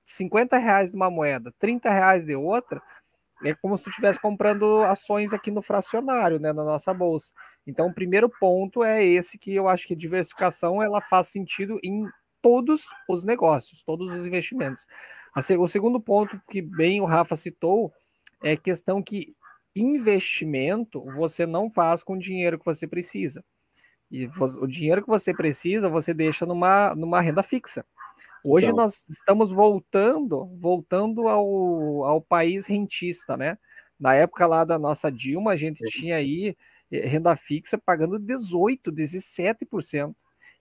50 0.04 0.58
reais 0.58 0.90
de 0.90 0.96
uma 0.96 1.10
moeda, 1.10 1.52
30 1.58 1.90
reais 1.90 2.24
de 2.24 2.36
outra, 2.36 2.82
é 3.44 3.54
como 3.54 3.76
se 3.76 3.84
tu 3.84 3.90
estivesse 3.90 4.20
comprando 4.20 4.82
ações 4.82 5.32
aqui 5.32 5.50
no 5.50 5.62
fracionário, 5.62 6.38
né, 6.38 6.52
na 6.52 6.64
nossa 6.64 6.92
bolsa. 6.92 7.32
Então, 7.66 7.88
o 7.88 7.94
primeiro 7.94 8.28
ponto 8.28 8.82
é 8.84 9.04
esse 9.04 9.38
que 9.38 9.54
eu 9.54 9.68
acho 9.68 9.86
que 9.86 9.96
diversificação 9.96 10.82
ela 10.82 11.00
faz 11.00 11.28
sentido 11.28 11.78
em 11.82 12.06
todos 12.42 12.84
os 13.08 13.24
negócios, 13.24 13.82
todos 13.82 14.12
os 14.12 14.26
investimentos. 14.26 14.86
O 15.58 15.68
segundo 15.68 16.00
ponto 16.00 16.40
que 16.50 16.60
bem 16.60 17.00
o 17.00 17.04
Rafa 17.04 17.36
citou 17.36 17.92
é 18.42 18.56
questão 18.56 19.02
que 19.02 19.34
investimento 19.74 21.04
você 21.16 21.46
não 21.46 21.70
faz 21.70 22.02
com 22.02 22.14
o 22.14 22.18
dinheiro 22.18 22.58
que 22.58 22.64
você 22.64 22.86
precisa. 22.86 23.44
E 24.10 24.28
o 24.60 24.66
dinheiro 24.66 25.02
que 25.02 25.08
você 25.08 25.32
precisa, 25.32 25.88
você 25.88 26.12
deixa 26.12 26.44
numa, 26.44 26.94
numa 26.96 27.20
renda 27.20 27.42
fixa. 27.42 27.86
Hoje 28.44 28.66
São. 28.66 28.76
nós 28.76 29.08
estamos 29.08 29.50
voltando, 29.50 30.46
voltando 30.58 31.28
ao, 31.28 32.04
ao 32.04 32.20
país 32.20 32.66
rentista, 32.66 33.36
né? 33.36 33.58
Na 33.98 34.14
época 34.14 34.46
lá 34.46 34.64
da 34.64 34.78
nossa 34.78 35.10
Dilma, 35.10 35.52
a 35.52 35.56
gente 35.56 35.84
tinha 35.90 36.16
aí 36.16 36.56
eh, 36.90 37.06
renda 37.06 37.36
fixa 37.36 37.76
pagando 37.76 38.18
18, 38.18 38.90
17%. 38.90 40.14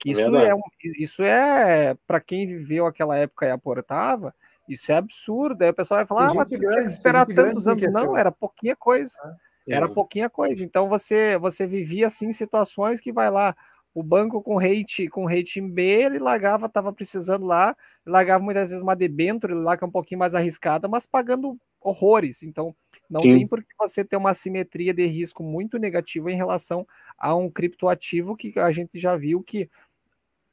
Isso 0.04 0.34
é, 0.36 0.54
um, 0.54 0.60
isso 0.98 1.22
é 1.22 1.94
para 2.06 2.20
quem 2.20 2.46
viveu 2.46 2.86
aquela 2.86 3.16
época 3.16 3.46
e 3.46 3.50
aportava, 3.50 4.34
isso 4.66 4.90
é 4.90 4.96
absurdo. 4.96 5.62
Aí 5.62 5.70
o 5.70 5.74
pessoal 5.74 5.98
vai 5.98 6.06
falar, 6.06 6.30
ah, 6.30 6.34
mas 6.34 6.48
grande, 6.48 6.68
tinha 6.68 6.84
que 6.84 6.90
esperar 6.90 7.26
tantos 7.26 7.68
anos. 7.68 7.84
Não, 7.92 8.16
era 8.16 8.32
pouquinha 8.32 8.74
coisa. 8.74 9.12
Ah, 9.22 9.34
era 9.68 9.88
pouquinha 9.88 10.30
coisa. 10.30 10.64
Então 10.64 10.88
você 10.88 11.36
você 11.38 11.66
vivia 11.66 12.06
assim 12.06 12.32
situações 12.32 13.00
que 13.00 13.12
vai 13.12 13.30
lá, 13.30 13.54
o 14.00 14.02
banco 14.02 14.42
com 14.42 14.56
rate 14.56 15.08
com 15.08 15.26
rating 15.26 15.68
B, 15.68 15.82
ele 15.82 16.18
largava, 16.18 16.66
estava 16.66 16.92
precisando 16.92 17.44
lá, 17.46 17.76
largava 18.04 18.42
muitas 18.42 18.70
vezes 18.70 18.82
uma 18.82 18.96
debênture 18.96 19.54
lá 19.54 19.76
que 19.76 19.84
é 19.84 19.86
um 19.86 19.90
pouquinho 19.90 20.18
mais 20.18 20.34
arriscada, 20.34 20.88
mas 20.88 21.06
pagando 21.06 21.58
horrores. 21.80 22.42
Então, 22.42 22.74
não 23.08 23.20
Sim. 23.20 23.34
tem 23.34 23.46
por 23.46 23.60
que 23.62 23.74
você 23.78 24.04
ter 24.04 24.16
uma 24.16 24.34
simetria 24.34 24.92
de 24.94 25.04
risco 25.06 25.42
muito 25.42 25.78
negativa 25.78 26.30
em 26.32 26.36
relação 26.36 26.86
a 27.18 27.34
um 27.34 27.50
criptoativo 27.50 28.36
que 28.36 28.58
a 28.58 28.72
gente 28.72 28.98
já 28.98 29.16
viu 29.16 29.42
que 29.42 29.68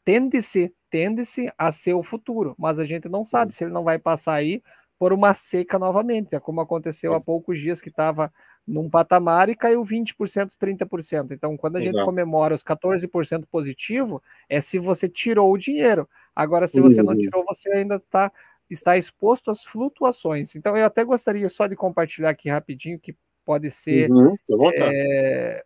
tende-se 0.03 0.73
tende-se 0.89 1.51
a 1.57 1.71
ser 1.71 1.93
o 1.93 2.03
futuro, 2.03 2.55
mas 2.57 2.79
a 2.79 2.86
gente 2.86 3.10
não 3.10 3.23
sabe 3.23 3.53
se 3.53 3.63
ele 3.63 3.73
não 3.73 3.83
vai 3.83 3.99
passar 3.99 4.36
aí 4.36 4.62
por 4.97 5.13
uma 5.13 5.33
seca 5.33 5.77
novamente, 5.77 6.33
é 6.33 6.39
como 6.39 6.62
aconteceu 6.62 7.13
há 7.13 7.19
poucos 7.21 7.60
dias 7.60 7.81
que 7.81 7.89
estava 7.89 8.31
num 8.67 8.89
patamar 8.89 9.47
e 9.49 9.56
caiu 9.56 9.82
20%, 9.82 10.58
30%. 10.60 11.32
Então, 11.32 11.56
quando 11.56 11.77
a 11.77 11.82
Exato. 11.82 11.97
gente 11.97 12.06
comemora 12.06 12.53
os 12.53 12.63
14% 12.63 13.45
positivo, 13.49 14.21
é 14.49 14.60
se 14.60 14.77
você 14.77 15.08
tirou 15.08 15.51
o 15.51 15.58
dinheiro. 15.58 16.08
Agora, 16.36 16.67
se 16.67 16.82
você 16.82 16.99
uhum. 16.99 17.08
não 17.08 17.17
tirou, 17.17 17.45
você 17.45 17.71
ainda 17.71 17.95
está 17.95 18.32
está 18.69 18.97
exposto 18.97 19.49
às 19.49 19.63
flutuações. 19.63 20.53
Então, 20.53 20.75
eu 20.75 20.86
até 20.86 21.01
gostaria 21.03 21.47
só 21.47 21.67
de 21.67 21.75
compartilhar 21.77 22.32
aqui 22.32 22.49
rapidinho, 22.49 22.99
que 22.99 23.15
pode 23.45 23.71
ser 23.71 24.12
uhum, 24.12 24.36
é, 24.75 25.63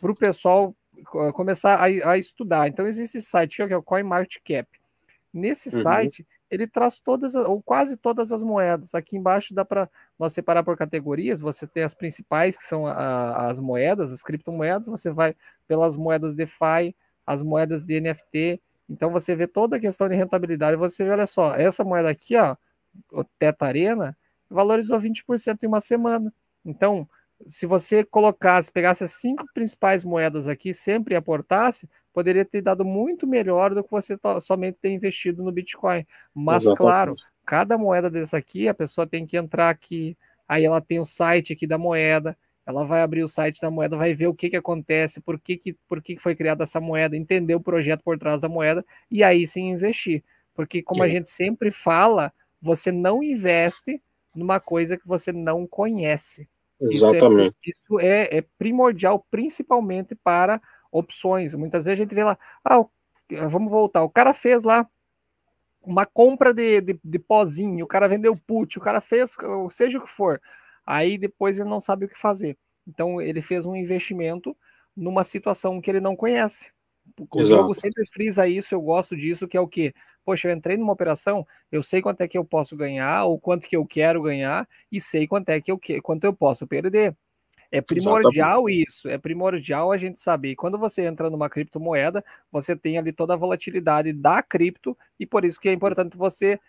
para 0.00 0.10
o 0.10 0.16
pessoal 0.16 0.74
começar 1.34 1.76
a, 1.76 2.12
a, 2.12 2.16
estudar. 2.16 2.66
Então, 2.66 2.86
existe 2.86 3.18
esse 3.18 3.28
site 3.28 3.56
que 3.66 3.72
é 3.74 3.76
o 3.76 3.82
CoinMarketCap. 3.82 4.66
Nesse 5.32 5.74
uhum. 5.76 5.82
site, 5.82 6.26
ele 6.50 6.66
traz 6.66 6.98
todas, 6.98 7.34
ou 7.34 7.62
quase 7.62 7.96
todas 7.96 8.32
as 8.32 8.42
moedas. 8.42 8.94
Aqui 8.94 9.16
embaixo 9.16 9.54
dá 9.54 9.64
para 9.64 9.88
nós 10.18 10.32
separar 10.32 10.62
por 10.62 10.76
categorias. 10.76 11.40
Você 11.40 11.66
tem 11.66 11.82
as 11.82 11.94
principais, 11.94 12.56
que 12.56 12.64
são 12.64 12.86
a, 12.86 13.48
as 13.48 13.60
moedas, 13.60 14.12
as 14.12 14.22
criptomoedas. 14.22 14.86
Você 14.88 15.10
vai 15.10 15.34
pelas 15.66 15.96
moedas 15.96 16.34
DeFi, 16.34 16.94
as 17.26 17.42
moedas 17.42 17.84
de 17.84 18.00
NFT. 18.00 18.60
Então 18.88 19.10
você 19.10 19.36
vê 19.36 19.46
toda 19.46 19.76
a 19.76 19.80
questão 19.80 20.08
de 20.08 20.14
rentabilidade. 20.14 20.76
Você 20.76 21.04
vê, 21.04 21.10
olha 21.10 21.26
só, 21.26 21.54
essa 21.54 21.84
moeda 21.84 22.08
aqui, 22.08 22.36
ó, 22.36 22.56
o 23.12 23.22
Teta 23.22 23.66
Arena, 23.66 24.16
valorizou 24.48 24.98
20% 24.98 25.62
em 25.62 25.66
uma 25.66 25.80
semana. 25.80 26.32
Então, 26.64 27.08
se 27.46 27.66
você 27.66 28.04
colocasse, 28.04 28.70
pegasse 28.70 29.04
as 29.04 29.12
cinco 29.12 29.44
principais 29.54 30.04
moedas 30.04 30.48
aqui, 30.48 30.74
sempre 30.74 31.14
aportasse, 31.14 31.88
poderia 32.12 32.44
ter 32.44 32.60
dado 32.60 32.84
muito 32.84 33.26
melhor 33.26 33.74
do 33.74 33.84
que 33.84 33.90
você 33.90 34.18
somente 34.40 34.80
ter 34.80 34.90
investido 34.90 35.42
no 35.42 35.52
Bitcoin. 35.52 36.06
Mas, 36.34 36.62
Exatamente. 36.62 36.78
claro, 36.78 37.16
cada 37.46 37.78
moeda 37.78 38.10
dessa 38.10 38.36
aqui, 38.36 38.68
a 38.68 38.74
pessoa 38.74 39.06
tem 39.06 39.26
que 39.26 39.36
entrar 39.36 39.70
aqui, 39.70 40.16
aí 40.48 40.64
ela 40.64 40.80
tem 40.80 40.98
o 40.98 41.04
site 41.04 41.52
aqui 41.52 41.66
da 41.66 41.78
moeda, 41.78 42.36
ela 42.66 42.84
vai 42.84 43.02
abrir 43.02 43.22
o 43.22 43.28
site 43.28 43.60
da 43.60 43.70
moeda, 43.70 43.96
vai 43.96 44.12
ver 44.12 44.26
o 44.26 44.34
que, 44.34 44.50
que 44.50 44.56
acontece, 44.56 45.20
por 45.20 45.38
que, 45.40 45.56
que, 45.56 45.72
por 45.88 46.02
que, 46.02 46.16
que 46.16 46.22
foi 46.22 46.34
criada 46.34 46.64
essa 46.64 46.80
moeda, 46.80 47.16
entender 47.16 47.54
o 47.54 47.60
projeto 47.60 48.02
por 48.02 48.18
trás 48.18 48.40
da 48.40 48.48
moeda, 48.48 48.84
e 49.10 49.22
aí 49.22 49.46
sim 49.46 49.70
investir. 49.70 50.22
Porque, 50.54 50.82
como 50.82 51.02
sim. 51.02 51.06
a 51.06 51.08
gente 51.08 51.30
sempre 51.30 51.70
fala, 51.70 52.32
você 52.60 52.90
não 52.90 53.22
investe 53.22 54.02
numa 54.34 54.60
coisa 54.60 54.96
que 54.96 55.06
você 55.06 55.32
não 55.32 55.66
conhece. 55.66 56.48
Exatamente. 56.80 57.56
Isso, 57.64 58.00
é, 58.00 58.26
isso 58.26 58.32
é, 58.32 58.38
é, 58.38 58.44
primordial, 58.58 59.26
principalmente 59.30 60.14
para 60.14 60.60
opções. 60.90 61.54
Muitas 61.54 61.84
vezes 61.84 62.00
a 62.00 62.02
gente 62.02 62.14
vê 62.14 62.24
lá, 62.24 62.38
ah, 62.64 62.84
vamos 63.48 63.70
voltar, 63.70 64.02
o 64.02 64.10
cara 64.10 64.32
fez 64.32 64.64
lá 64.64 64.88
uma 65.82 66.04
compra 66.04 66.52
de, 66.52 66.80
de, 66.80 67.00
de 67.02 67.18
pozinho, 67.18 67.84
o 67.84 67.88
cara 67.88 68.08
vendeu 68.08 68.36
put, 68.36 68.78
o 68.78 68.80
cara 68.80 69.00
fez, 69.00 69.36
seja 69.70 69.98
o 69.98 70.02
que 70.02 70.10
for. 70.10 70.40
Aí 70.86 71.18
depois 71.18 71.58
ele 71.58 71.68
não 71.68 71.80
sabe 71.80 72.06
o 72.06 72.08
que 72.08 72.18
fazer. 72.18 72.56
Então 72.86 73.20
ele 73.20 73.40
fez 73.40 73.66
um 73.66 73.76
investimento 73.76 74.56
numa 74.96 75.24
situação 75.24 75.80
que 75.80 75.90
ele 75.90 76.00
não 76.00 76.16
conhece. 76.16 76.72
O 77.30 77.40
Exato. 77.40 77.62
jogo 77.62 77.74
sempre 77.74 78.06
frisa 78.06 78.46
isso, 78.46 78.74
eu 78.74 78.80
gosto 78.80 79.16
disso, 79.16 79.48
que 79.48 79.56
é 79.56 79.60
o 79.60 79.68
que? 79.68 79.94
Poxa, 80.28 80.46
eu 80.46 80.52
entrei 80.52 80.76
numa 80.76 80.92
operação, 80.92 81.46
eu 81.72 81.82
sei 81.82 82.02
quanto 82.02 82.20
é 82.20 82.28
que 82.28 82.36
eu 82.36 82.44
posso 82.44 82.76
ganhar, 82.76 83.24
ou 83.24 83.40
quanto 83.40 83.66
que 83.66 83.74
eu 83.74 83.86
quero 83.86 84.20
ganhar, 84.20 84.68
e 84.92 85.00
sei 85.00 85.26
quanto 85.26 85.48
é 85.48 85.58
que 85.58 85.72
eu 85.72 85.80
quanto 86.02 86.24
eu 86.24 86.34
posso 86.34 86.66
perder. 86.66 87.16
É 87.72 87.80
primordial 87.80 88.68
Exatamente. 88.68 88.84
isso, 88.86 89.08
é 89.08 89.16
primordial 89.16 89.90
a 89.90 89.96
gente 89.96 90.20
saber. 90.20 90.54
Quando 90.54 90.76
você 90.76 91.06
entra 91.06 91.30
numa 91.30 91.48
criptomoeda, 91.48 92.22
você 92.52 92.76
tem 92.76 92.98
ali 92.98 93.10
toda 93.10 93.32
a 93.32 93.38
volatilidade 93.38 94.12
da 94.12 94.42
cripto, 94.42 94.94
e 95.18 95.24
por 95.24 95.46
isso 95.46 95.58
que 95.58 95.66
é 95.66 95.72
importante 95.72 96.14
você 96.14 96.60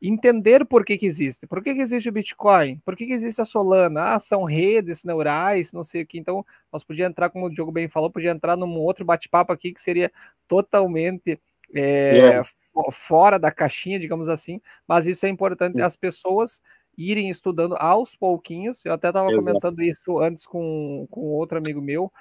entender 0.00 0.64
por 0.64 0.84
que, 0.84 0.96
que 0.96 1.06
existe. 1.06 1.44
Por 1.44 1.60
que, 1.60 1.74
que 1.74 1.80
existe 1.80 2.08
o 2.08 2.12
Bitcoin? 2.12 2.80
Por 2.84 2.94
que, 2.94 3.04
que 3.04 3.12
existe 3.12 3.40
a 3.40 3.44
Solana? 3.44 4.14
Ah, 4.14 4.20
são 4.20 4.44
redes 4.44 5.02
neurais, 5.02 5.72
não 5.72 5.82
sei 5.82 6.02
o 6.02 6.06
que. 6.06 6.20
Então, 6.20 6.46
nós 6.72 6.84
podíamos 6.84 7.10
entrar, 7.10 7.30
como 7.30 7.46
o 7.46 7.50
Diogo 7.50 7.72
bem 7.72 7.88
falou, 7.88 8.12
podia 8.12 8.30
entrar 8.30 8.56
num 8.56 8.78
outro 8.78 9.04
bate-papo 9.04 9.52
aqui 9.52 9.74
que 9.74 9.82
seria 9.82 10.12
totalmente 10.46 11.40
é, 11.74 12.16
yeah. 12.16 12.48
Fora 12.90 13.38
da 13.38 13.50
caixinha, 13.50 13.98
digamos 13.98 14.28
assim. 14.28 14.60
Mas 14.86 15.06
isso 15.06 15.26
é 15.26 15.28
importante 15.28 15.80
as 15.82 15.96
pessoas 15.96 16.60
irem 16.96 17.30
estudando 17.30 17.76
aos 17.76 18.16
pouquinhos. 18.16 18.84
Eu 18.84 18.92
até 18.92 19.08
estava 19.08 19.28
comentando 19.28 19.80
isso 19.82 20.18
antes 20.18 20.46
com, 20.46 21.06
com 21.10 21.20
outro 21.20 21.58
amigo 21.58 21.80
meu. 21.80 22.12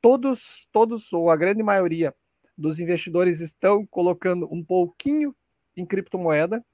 Todos, 0.00 0.68
todos, 0.72 1.12
ou 1.12 1.30
a 1.30 1.36
grande 1.36 1.62
maioria 1.62 2.14
dos 2.56 2.80
investidores 2.80 3.40
estão 3.40 3.86
colocando 3.86 4.48
um 4.52 4.62
pouquinho 4.62 5.34
em 5.76 5.84
criptomoeda, 5.84 6.64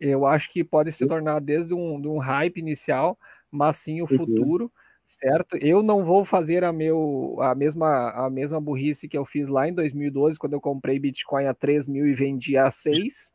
eu 0.00 0.24
acho 0.26 0.50
que 0.50 0.62
pode 0.62 0.92
se 0.92 1.06
tornar 1.06 1.40
desde 1.40 1.74
um, 1.74 2.00
de 2.00 2.06
um 2.06 2.18
hype 2.18 2.58
inicial, 2.58 3.18
mas 3.50 3.76
sim 3.78 4.00
o 4.00 4.04
uhum. 4.04 4.16
futuro, 4.16 4.72
certo? 5.08 5.56
Eu 5.56 5.82
não 5.82 6.04
vou 6.04 6.22
fazer 6.22 6.62
a, 6.62 6.72
meu, 6.72 7.36
a, 7.40 7.54
mesma, 7.54 8.10
a 8.10 8.28
mesma 8.28 8.60
burrice 8.60 9.08
que 9.08 9.16
eu 9.16 9.24
fiz 9.24 9.48
lá 9.48 9.66
em 9.66 9.72
2012, 9.72 10.38
quando 10.38 10.52
eu 10.52 10.60
comprei 10.60 10.98
Bitcoin 10.98 11.46
a 11.46 11.54
3 11.54 11.88
mil 11.88 12.06
e 12.06 12.12
vendi 12.12 12.58
a 12.58 12.70
6 12.70 13.32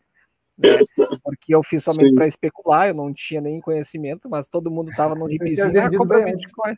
né? 0.57 0.77
Porque 1.23 1.53
eu 1.53 1.63
fiz 1.63 1.83
somente 1.83 2.13
para 2.13 2.27
especular, 2.27 2.87
eu 2.87 2.93
não 2.93 3.11
tinha 3.11 3.41
nem 3.41 3.59
conhecimento, 3.59 4.29
mas 4.29 4.47
todo 4.47 4.69
mundo 4.69 4.91
estava 4.91 5.15
no 5.15 5.29
hipzinho, 5.29 5.81
ah, 5.81 5.89
compra 5.89 6.23
Bitcoin. 6.23 6.75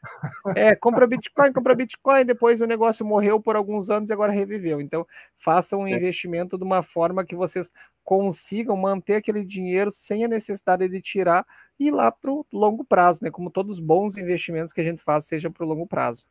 É, 0.55 0.75
compra 0.75 1.07
Bitcoin, 1.07 1.51
compra 1.51 1.75
Bitcoin, 1.75 2.25
depois 2.25 2.61
o 2.61 2.65
negócio 2.65 3.05
morreu 3.05 3.39
por 3.39 3.55
alguns 3.55 3.89
anos 3.89 4.09
e 4.09 4.13
agora 4.13 4.31
reviveu. 4.31 4.79
Então, 4.79 5.05
façam 5.37 5.81
um 5.81 5.87
é. 5.87 5.91
investimento 5.91 6.57
de 6.57 6.63
uma 6.63 6.81
forma 6.81 7.25
que 7.25 7.35
vocês 7.35 7.71
consigam 8.03 8.77
manter 8.77 9.15
aquele 9.15 9.43
dinheiro 9.43 9.91
sem 9.91 10.23
a 10.23 10.27
necessidade 10.27 10.87
de 10.87 11.01
tirar 11.01 11.45
e 11.79 11.91
lá 11.91 12.11
para 12.11 12.31
o 12.31 12.45
longo 12.51 12.83
prazo, 12.83 13.23
né? 13.23 13.29
Como 13.29 13.49
todos 13.49 13.77
os 13.77 13.83
bons 13.83 14.17
investimentos 14.17 14.73
que 14.73 14.81
a 14.81 14.83
gente 14.83 15.03
faz, 15.03 15.25
seja 15.25 15.49
para 15.49 15.65
o 15.65 15.67
longo 15.67 15.85
prazo. 15.85 16.25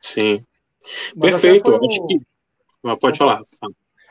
Sim. 0.00 0.44
Mas 1.16 1.32
Perfeito. 1.32 1.78
Que... 2.06 2.20
Pode 2.98 3.18
falar. 3.18 3.42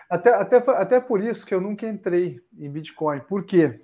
Até, 0.09 0.33
até, 0.33 0.57
até 0.57 0.99
por 0.99 1.21
isso 1.21 1.45
que 1.45 1.53
eu 1.53 1.61
nunca 1.61 1.87
entrei 1.87 2.41
em 2.57 2.69
Bitcoin. 2.69 3.19
Por 3.21 3.43
quê? 3.43 3.81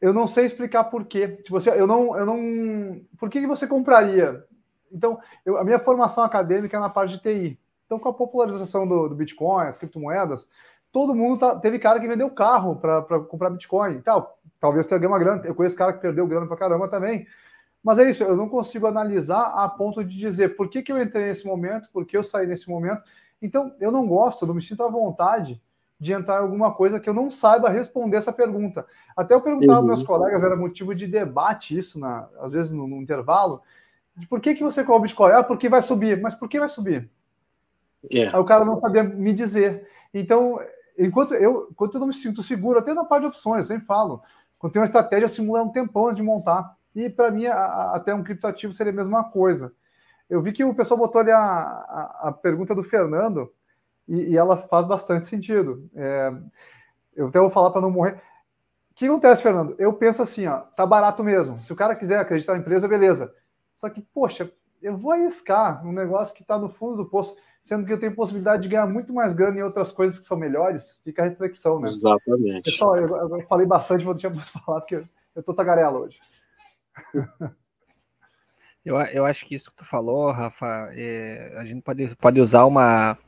Eu 0.00 0.12
não 0.12 0.26
sei 0.26 0.46
explicar 0.46 0.84
por 0.84 1.04
quê. 1.04 1.28
Tipo 1.28 1.56
assim, 1.56 1.70
eu 1.70 1.86
não, 1.86 2.16
eu 2.16 2.26
não. 2.26 3.00
Por 3.18 3.30
que 3.30 3.46
você 3.46 3.66
compraria? 3.66 4.44
Então, 4.90 5.18
eu, 5.44 5.56
a 5.56 5.64
minha 5.64 5.78
formação 5.78 6.24
acadêmica 6.24 6.76
é 6.76 6.80
na 6.80 6.90
parte 6.90 7.16
de 7.16 7.22
TI. 7.22 7.58
Então, 7.86 7.98
com 7.98 8.08
a 8.08 8.14
popularização 8.14 8.86
do, 8.86 9.08
do 9.08 9.14
Bitcoin, 9.14 9.66
as 9.66 9.78
criptomoedas, 9.78 10.48
todo 10.92 11.14
mundo 11.14 11.38
tá, 11.38 11.56
teve 11.56 11.78
cara 11.78 11.98
que 11.98 12.06
vendeu 12.06 12.30
carro 12.30 12.76
para 12.76 13.20
comprar 13.20 13.50
Bitcoin 13.50 13.96
e 13.96 14.02
tal. 14.02 14.38
Talvez 14.60 14.86
tenha 14.86 14.98
ganho 14.98 15.10
uma 15.10 15.18
grana. 15.18 15.42
Eu 15.44 15.54
conheço 15.54 15.76
cara 15.76 15.92
que 15.92 16.00
perdeu 16.00 16.26
grana 16.26 16.46
para 16.46 16.56
caramba 16.56 16.86
também. 16.86 17.26
Mas 17.82 17.98
é 17.98 18.08
isso, 18.08 18.22
eu 18.22 18.36
não 18.36 18.48
consigo 18.48 18.86
analisar 18.86 19.42
a 19.56 19.68
ponto 19.68 20.04
de 20.04 20.16
dizer 20.16 20.54
por 20.54 20.68
que, 20.68 20.82
que 20.82 20.92
eu 20.92 21.02
entrei 21.02 21.26
nesse 21.26 21.44
momento, 21.44 21.88
por 21.92 22.06
que 22.06 22.16
eu 22.16 22.22
saí 22.22 22.46
nesse 22.46 22.70
momento. 22.70 23.02
Então, 23.40 23.74
eu 23.80 23.90
não 23.90 24.06
gosto, 24.06 24.46
não 24.46 24.54
me 24.54 24.62
sinto 24.62 24.84
à 24.84 24.88
vontade 24.88 25.60
de 25.98 26.12
entrar 26.12 26.36
em 26.36 26.42
alguma 26.42 26.72
coisa 26.72 27.00
que 27.00 27.08
eu 27.08 27.14
não 27.14 27.28
saiba 27.28 27.68
responder 27.68 28.18
essa 28.18 28.32
pergunta. 28.32 28.86
Até 29.16 29.34
eu 29.34 29.40
perguntava 29.40 29.80
uhum. 29.80 29.86
meus 29.86 30.02
colegas, 30.02 30.44
era 30.44 30.54
motivo 30.54 30.94
de 30.94 31.08
debate 31.08 31.76
isso, 31.76 31.98
na, 31.98 32.28
às 32.40 32.52
vezes 32.52 32.72
no, 32.72 32.86
no 32.86 33.02
intervalo, 33.02 33.62
de 34.16 34.26
por 34.28 34.40
que, 34.40 34.54
que 34.54 34.62
você 34.62 34.84
compra 34.84 35.02
Bitcoin? 35.02 35.32
Ah, 35.32 35.42
porque 35.42 35.68
vai 35.68 35.82
subir. 35.82 36.20
Mas 36.20 36.34
por 36.34 36.48
que 36.48 36.60
vai 36.60 36.68
subir? 36.68 37.10
Yeah. 38.12 38.36
Aí 38.36 38.42
o 38.42 38.46
cara 38.46 38.64
não 38.64 38.80
sabia 38.80 39.02
me 39.02 39.32
dizer. 39.32 39.88
Então, 40.12 40.60
enquanto 41.06 41.34
eu, 41.34 41.68
enquanto 41.70 41.94
eu 41.94 42.00
não 42.00 42.08
me 42.08 42.14
sinto 42.14 42.42
seguro, 42.42 42.78
até 42.78 42.92
na 42.94 43.04
parte 43.04 43.22
de 43.22 43.28
opções, 43.28 43.68
eu 43.68 43.74
sempre 43.74 43.86
falo, 43.86 44.22
quando 44.58 44.72
tem 44.72 44.80
uma 44.80 44.86
estratégia, 44.86 45.24
eu 45.24 45.28
simulo 45.28 45.62
um 45.62 45.72
tempão 45.72 46.06
antes 46.06 46.16
de 46.16 46.22
montar. 46.22 46.76
E 46.94 47.08
para 47.08 47.30
mim, 47.30 47.46
a, 47.46 47.56
a, 47.56 47.96
até 47.96 48.14
um 48.14 48.22
criptoativo 48.22 48.72
seria 48.72 48.92
a 48.92 48.96
mesma 48.96 49.24
coisa. 49.24 49.72
Eu 50.28 50.40
vi 50.40 50.52
que 50.52 50.64
o 50.64 50.74
pessoal 50.74 50.98
botou 50.98 51.20
ali 51.20 51.30
a, 51.30 51.40
a, 51.40 52.28
a 52.28 52.32
pergunta 52.32 52.74
do 52.74 52.82
Fernando 52.82 53.52
e, 54.06 54.30
e, 54.30 54.36
ela 54.36 54.56
faz 54.56 54.86
bastante 54.86 55.26
sentido. 55.26 55.88
É, 55.94 56.32
eu 57.14 57.28
até 57.28 57.40
vou 57.40 57.50
falar 57.50 57.70
para 57.70 57.80
não 57.80 57.90
morrer. 57.90 58.20
O 58.90 58.94
que 58.94 59.06
acontece, 59.06 59.42
Fernando? 59.42 59.74
Eu 59.78 59.92
penso 59.94 60.22
assim, 60.22 60.46
ó, 60.46 60.58
tá 60.58 60.86
barato 60.86 61.24
mesmo. 61.24 61.58
Se 61.60 61.72
o 61.72 61.76
cara 61.76 61.96
quiser 61.96 62.18
acreditar 62.18 62.52
na 62.52 62.60
empresa, 62.60 62.86
beleza. 62.86 63.34
Só 63.76 63.88
que, 63.88 64.00
poxa, 64.00 64.50
eu 64.80 64.96
vou 64.96 65.12
arriscar 65.12 65.84
um 65.86 65.92
negócio 65.92 66.34
que 66.34 66.42
está 66.42 66.58
no 66.58 66.68
fundo 66.68 66.96
do 66.96 67.06
poço, 67.06 67.36
sendo 67.62 67.86
que 67.86 67.92
eu 67.92 67.98
tenho 67.98 68.14
possibilidade 68.14 68.64
de 68.64 68.68
ganhar 68.68 68.86
muito 68.86 69.12
mais 69.12 69.32
grana 69.32 69.58
em 69.58 69.62
outras 69.62 69.92
coisas 69.92 70.18
que 70.18 70.26
são 70.26 70.36
melhores. 70.36 71.00
Fica 71.04 71.22
a 71.22 71.28
reflexão, 71.28 71.78
né? 71.78 71.84
Exatamente. 71.84 72.62
Pessoal, 72.62 72.96
eu, 72.96 73.38
eu 73.38 73.46
falei 73.46 73.66
bastante, 73.66 74.04
vou 74.04 74.14
deixar 74.14 74.30
você 74.30 74.58
falar, 74.58 74.80
porque 74.80 74.96
eu, 74.96 75.08
eu 75.36 75.42
tô 75.42 75.54
tagarela 75.54 75.98
hoje. 75.98 76.20
Eu, 78.84 78.96
eu 78.96 79.24
acho 79.24 79.46
que 79.46 79.54
isso 79.54 79.70
que 79.70 79.76
tu 79.76 79.84
falou, 79.84 80.32
Rafa, 80.32 80.90
é, 80.92 81.54
a 81.56 81.64
gente 81.64 81.82
pode, 81.82 82.16
pode 82.16 82.40
usar 82.40 82.64
uma, 82.64 83.10
não 83.10 83.18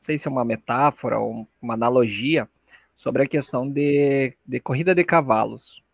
sei 0.00 0.16
se 0.16 0.26
é 0.26 0.30
uma 0.30 0.42
metáfora 0.42 1.18
ou 1.18 1.46
uma 1.60 1.74
analogia 1.74 2.48
sobre 2.96 3.22
a 3.22 3.28
questão 3.28 3.68
de, 3.68 4.34
de 4.46 4.58
corrida 4.58 4.94
de 4.94 5.04
cavalos. 5.04 5.84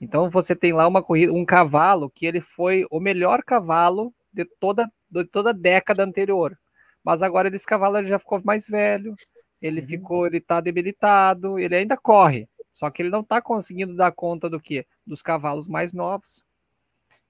Então 0.00 0.28
você 0.28 0.56
tem 0.56 0.72
lá 0.72 0.88
uma 0.88 1.00
corrida, 1.00 1.32
um 1.32 1.44
cavalo 1.44 2.10
que 2.10 2.26
ele 2.26 2.40
foi 2.40 2.84
o 2.90 2.98
melhor 2.98 3.44
cavalo 3.44 4.12
de 4.32 4.44
toda, 4.44 4.90
de 5.08 5.24
toda 5.24 5.50
a 5.50 5.52
década 5.52 6.02
anterior. 6.02 6.58
Mas 7.04 7.22
agora 7.22 7.54
esse 7.54 7.66
cavalo 7.66 7.98
ele 7.98 8.08
já 8.08 8.18
ficou 8.18 8.40
mais 8.44 8.66
velho, 8.66 9.14
ele 9.60 9.80
uhum. 9.80 9.86
ficou, 9.86 10.26
ele 10.26 10.38
está 10.38 10.60
debilitado, 10.60 11.58
ele 11.58 11.76
ainda 11.76 11.96
corre, 11.96 12.48
só 12.72 12.90
que 12.90 13.02
ele 13.02 13.10
não 13.10 13.20
está 13.20 13.40
conseguindo 13.40 13.94
dar 13.94 14.12
conta 14.12 14.48
do 14.48 14.60
que? 14.60 14.86
Dos 15.06 15.22
cavalos 15.22 15.68
mais 15.68 15.92
novos. 15.92 16.44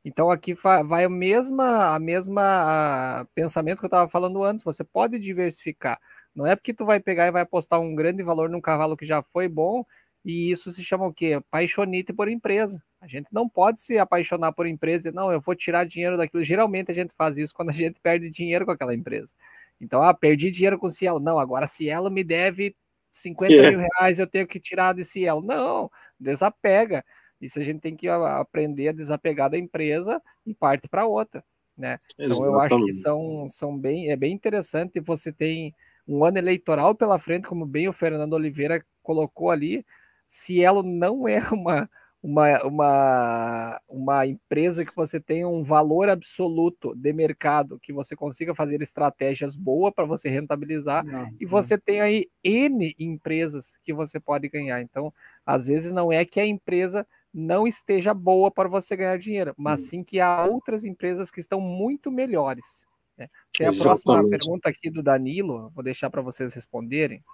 Então 0.04 0.30
aqui 0.30 0.54
vai 0.54 1.04
a 1.04 1.08
mesma, 1.08 1.94
a 1.94 1.98
mesma 1.98 3.20
a 3.20 3.24
pensamento 3.34 3.78
que 3.78 3.84
eu 3.84 3.88
estava 3.88 4.08
falando 4.08 4.42
antes. 4.42 4.64
Você 4.64 4.82
pode 4.82 5.18
diversificar. 5.18 5.98
Não 6.34 6.46
é 6.46 6.56
porque 6.56 6.74
tu 6.74 6.84
vai 6.84 6.98
pegar 6.98 7.26
e 7.26 7.30
vai 7.30 7.42
apostar 7.42 7.80
um 7.80 7.94
grande 7.94 8.22
valor 8.22 8.48
num 8.50 8.60
cavalo 8.60 8.96
que 8.96 9.06
já 9.06 9.22
foi 9.22 9.48
bom 9.48 9.84
e 10.24 10.50
isso 10.50 10.70
se 10.70 10.84
chama 10.84 11.06
o 11.06 11.12
quê? 11.12 11.40
Paixonite 11.50 12.12
por 12.12 12.28
empresa. 12.28 12.82
A 13.00 13.06
gente 13.06 13.28
não 13.32 13.48
pode 13.48 13.80
se 13.80 13.98
apaixonar 13.98 14.52
por 14.52 14.66
empresa 14.66 15.08
e 15.08 15.12
não, 15.12 15.32
eu 15.32 15.40
vou 15.40 15.54
tirar 15.54 15.84
dinheiro 15.84 16.16
daquilo. 16.16 16.44
Geralmente 16.44 16.90
a 16.90 16.94
gente 16.94 17.12
faz 17.14 17.36
isso 17.36 17.54
quando 17.54 17.70
a 17.70 17.72
gente 17.72 17.98
perde 18.02 18.30
dinheiro 18.30 18.64
com 18.64 18.72
aquela 18.72 18.94
empresa. 18.94 19.34
Então, 19.82 20.00
ah, 20.00 20.14
perdi 20.14 20.48
dinheiro 20.48 20.78
com 20.78 20.86
o 20.86 20.90
Cielo. 20.90 21.18
Não, 21.18 21.40
agora 21.40 21.66
Cielo 21.66 22.08
me 22.08 22.22
deve 22.22 22.76
50 23.10 23.52
yeah. 23.52 23.76
mil 23.76 23.88
reais, 23.92 24.20
eu 24.20 24.28
tenho 24.28 24.46
que 24.46 24.60
tirar 24.60 24.92
desse 24.92 25.12
Cielo. 25.12 25.42
Não, 25.42 25.90
desapega. 26.18 27.04
Isso 27.40 27.58
a 27.58 27.64
gente 27.64 27.80
tem 27.80 27.96
que 27.96 28.08
aprender 28.08 28.88
a 28.88 28.92
desapegar 28.92 29.50
da 29.50 29.58
empresa 29.58 30.22
e 30.46 30.54
parte 30.54 30.88
para 30.88 31.04
outra, 31.04 31.44
né? 31.76 31.98
Então 32.16 32.44
eu 32.44 32.60
acho 32.60 32.84
que 32.84 32.92
são, 32.94 33.48
são 33.48 33.76
bem, 33.76 34.12
é 34.12 34.16
bem 34.16 34.32
interessante. 34.32 35.00
Você 35.00 35.32
tem 35.32 35.74
um 36.06 36.24
ano 36.24 36.38
eleitoral 36.38 36.94
pela 36.94 37.18
frente, 37.18 37.48
como 37.48 37.66
bem 37.66 37.88
o 37.88 37.92
Fernando 37.92 38.34
Oliveira 38.34 38.84
colocou 39.02 39.50
ali. 39.50 39.84
Cielo 40.28 40.84
não 40.84 41.26
é 41.26 41.40
uma, 41.50 41.90
uma, 42.22 42.62
uma, 42.62 43.80
uma 43.88 44.26
empresa 44.26 44.84
que 44.84 44.94
você 44.94 45.18
tenha 45.18 45.48
um 45.48 45.64
valor 45.64 46.08
absoluto 46.08 46.94
de 46.94 47.12
mercado, 47.12 47.80
que 47.80 47.92
você 47.92 48.14
consiga 48.14 48.54
fazer 48.54 48.80
estratégias 48.80 49.56
boas 49.56 49.92
para 49.92 50.04
você 50.04 50.28
rentabilizar, 50.28 51.04
não, 51.04 51.28
e 51.40 51.44
você 51.44 51.74
não. 51.74 51.82
tem 51.84 52.00
aí 52.00 52.30
N 52.44 52.94
empresas 52.96 53.76
que 53.82 53.92
você 53.92 54.20
pode 54.20 54.48
ganhar. 54.48 54.80
Então, 54.80 55.12
às 55.44 55.66
vezes 55.66 55.90
não 55.90 56.12
é 56.12 56.24
que 56.24 56.38
a 56.38 56.46
empresa 56.46 57.04
não 57.34 57.66
esteja 57.66 58.14
boa 58.14 58.50
para 58.50 58.68
você 58.68 58.94
ganhar 58.94 59.18
dinheiro, 59.18 59.52
mas 59.56 59.82
hum. 59.82 59.86
sim 59.86 60.04
que 60.04 60.20
há 60.20 60.44
outras 60.44 60.84
empresas 60.84 61.28
que 61.30 61.40
estão 61.40 61.60
muito 61.60 62.08
melhores. 62.08 62.86
Né? 63.18 63.28
Tem 63.52 63.66
a 63.66 63.70
Exatamente. 63.70 64.04
próxima 64.04 64.30
pergunta 64.30 64.68
aqui 64.68 64.90
do 64.90 65.02
Danilo, 65.02 65.72
vou 65.74 65.82
deixar 65.82 66.08
para 66.08 66.22
vocês 66.22 66.54
responderem. 66.54 67.24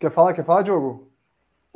Quer 0.00 0.10
falar? 0.10 0.34
Quer 0.34 0.44
falar, 0.44 0.62
Diogo? 0.62 1.15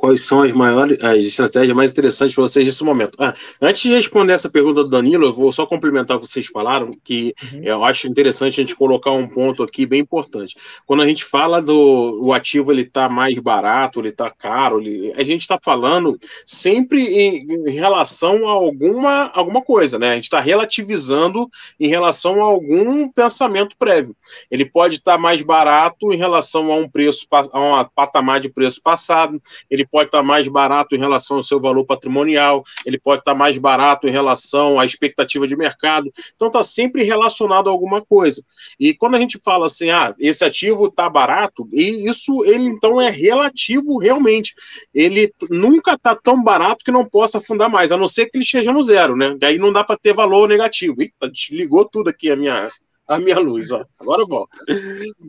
Quais 0.01 0.25
são 0.25 0.41
as 0.41 0.51
maiores, 0.51 0.97
as 1.03 1.23
estratégias 1.23 1.75
mais 1.75 1.91
interessantes 1.91 2.33
para 2.33 2.41
vocês 2.41 2.65
nesse 2.65 2.83
momento. 2.83 3.15
Ah, 3.19 3.35
antes 3.61 3.83
de 3.83 3.93
responder 3.93 4.33
essa 4.33 4.49
pergunta 4.49 4.83
do 4.83 4.89
Danilo, 4.89 5.27
eu 5.27 5.31
vou 5.31 5.51
só 5.51 5.63
complementar 5.63 6.17
o 6.17 6.19
que 6.19 6.25
vocês 6.25 6.47
falaram, 6.47 6.89
que 7.03 7.35
uhum. 7.53 7.61
eu 7.63 7.83
acho 7.83 8.07
interessante 8.07 8.59
a 8.59 8.63
gente 8.63 8.75
colocar 8.75 9.11
um 9.11 9.27
ponto 9.27 9.61
aqui 9.61 9.85
bem 9.85 9.99
importante. 9.99 10.57
Quando 10.87 11.03
a 11.03 11.05
gente 11.05 11.23
fala 11.23 11.61
do 11.61 12.19
o 12.19 12.33
ativo 12.33 12.71
ele 12.71 12.81
está 12.81 13.07
mais 13.07 13.37
barato, 13.37 13.99
ele 13.99 14.09
está 14.09 14.31
caro, 14.31 14.81
ele, 14.81 15.13
a 15.15 15.23
gente 15.23 15.41
está 15.41 15.59
falando 15.63 16.17
sempre 16.47 17.05
em, 17.05 17.67
em, 17.67 17.69
relação 17.69 18.49
a 18.49 18.53
alguma, 18.53 19.29
alguma 19.35 19.61
coisa, 19.61 19.99
né? 19.99 20.13
A 20.13 20.15
gente 20.15 20.23
está 20.23 20.39
relativizando 20.39 21.47
em 21.79 21.87
relação 21.87 22.41
a 22.41 22.45
algum 22.45 23.07
pensamento 23.07 23.77
prévio. 23.77 24.15
Ele 24.49 24.65
pode 24.65 24.95
estar 24.95 25.13
tá 25.13 25.17
mais 25.19 25.43
barato 25.43 26.11
em 26.11 26.17
relação 26.17 26.71
a 26.71 26.75
um 26.75 26.89
preço, 26.89 27.27
a 27.31 27.61
um 27.61 27.85
patamar 27.93 28.39
de 28.39 28.49
preço 28.49 28.81
passado, 28.81 29.39
ele 29.69 29.90
pode 29.91 30.07
estar 30.07 30.23
mais 30.23 30.47
barato 30.47 30.95
em 30.95 30.99
relação 30.99 31.37
ao 31.37 31.43
seu 31.43 31.59
valor 31.59 31.85
patrimonial, 31.85 32.63
ele 32.85 32.97
pode 32.99 33.21
estar 33.21 33.35
mais 33.35 33.57
barato 33.57 34.07
em 34.07 34.11
relação 34.11 34.79
à 34.79 34.85
expectativa 34.85 35.47
de 35.47 35.55
mercado. 35.55 36.11
Então 36.35 36.47
está 36.47 36.63
sempre 36.63 37.03
relacionado 37.03 37.67
a 37.67 37.71
alguma 37.71 38.01
coisa. 38.01 38.43
E 38.79 38.93
quando 38.93 39.15
a 39.15 39.19
gente 39.19 39.37
fala 39.37 39.65
assim, 39.65 39.89
ah, 39.89 40.15
esse 40.19 40.43
ativo 40.43 40.87
está 40.87 41.09
barato, 41.09 41.67
e 41.71 42.07
isso 42.07 42.43
ele 42.45 42.65
então 42.65 42.99
é 42.99 43.09
relativo 43.09 43.97
realmente. 43.97 44.55
Ele 44.93 45.31
nunca 45.49 45.93
está 45.93 46.15
tão 46.15 46.41
barato 46.41 46.85
que 46.85 46.91
não 46.91 47.05
possa 47.05 47.39
afundar 47.39 47.69
mais, 47.69 47.91
a 47.91 47.97
não 47.97 48.07
ser 48.07 48.27
que 48.27 48.37
ele 48.37 48.43
esteja 48.43 48.71
no 48.71 48.81
zero, 48.81 49.15
né? 49.15 49.35
Daí 49.37 49.57
não 49.57 49.73
dá 49.73 49.83
para 49.83 49.97
ter 49.97 50.13
valor 50.13 50.47
negativo. 50.47 51.01
Eita, 51.01 51.29
desligou 51.29 51.85
tudo 51.85 52.09
aqui 52.09 52.31
a 52.31 52.35
minha 52.35 52.69
a 53.15 53.19
minha 53.19 53.39
luz, 53.39 53.71
ó. 53.71 53.85
Agora 53.99 54.25
volta. 54.25 54.57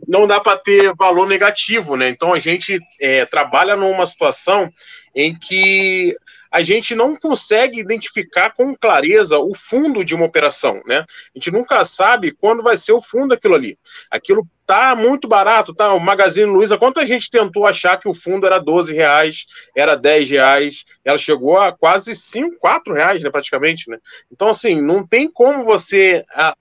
Não 0.07 0.25
dá 0.25 0.39
para 0.39 0.57
ter 0.57 0.93
valor 0.95 1.27
negativo, 1.27 1.95
né? 1.95 2.09
Então 2.09 2.33
a 2.33 2.39
gente 2.39 2.79
é, 2.99 3.25
trabalha 3.25 3.75
numa 3.75 4.05
situação 4.05 4.71
em 5.15 5.37
que 5.37 6.15
a 6.53 6.61
gente 6.61 6.93
não 6.93 7.15
consegue 7.15 7.79
identificar 7.79 8.51
com 8.51 8.75
clareza 8.75 9.39
o 9.39 9.55
fundo 9.55 10.05
de 10.05 10.13
uma 10.13 10.25
operação, 10.25 10.83
né? 10.85 10.99
A 10.99 11.39
gente 11.39 11.51
nunca 11.51 11.83
sabe 11.83 12.31
quando 12.31 12.61
vai 12.61 12.77
ser 12.77 12.91
o 12.91 13.01
fundo 13.01 13.29
daquilo 13.29 13.55
ali. 13.55 13.75
Aquilo 14.11 14.47
tá 14.65 14.95
muito 14.95 15.27
barato, 15.27 15.73
tá? 15.73 15.91
O 15.93 15.99
Magazine 15.99 16.45
Luiza, 16.45 16.77
quanta 16.77 17.07
gente 17.07 17.31
tentou 17.31 17.65
achar 17.65 17.99
que 17.99 18.07
o 18.07 18.13
fundo 18.13 18.45
era 18.45 18.59
12 18.59 18.93
reais, 18.93 19.47
era 19.75 19.95
10 19.95 20.29
reais, 20.29 20.85
ela 21.03 21.17
chegou 21.17 21.57
a 21.57 21.71
quase 21.71 22.15
5, 22.15 22.57
4 22.59 22.93
reais, 22.93 23.23
né, 23.23 23.31
praticamente, 23.31 23.89
né? 23.89 23.97
Então, 24.31 24.49
assim, 24.49 24.79
não 24.79 25.05
tem 25.05 25.27
como 25.29 25.63
você... 25.65 26.23
A, 26.35 26.55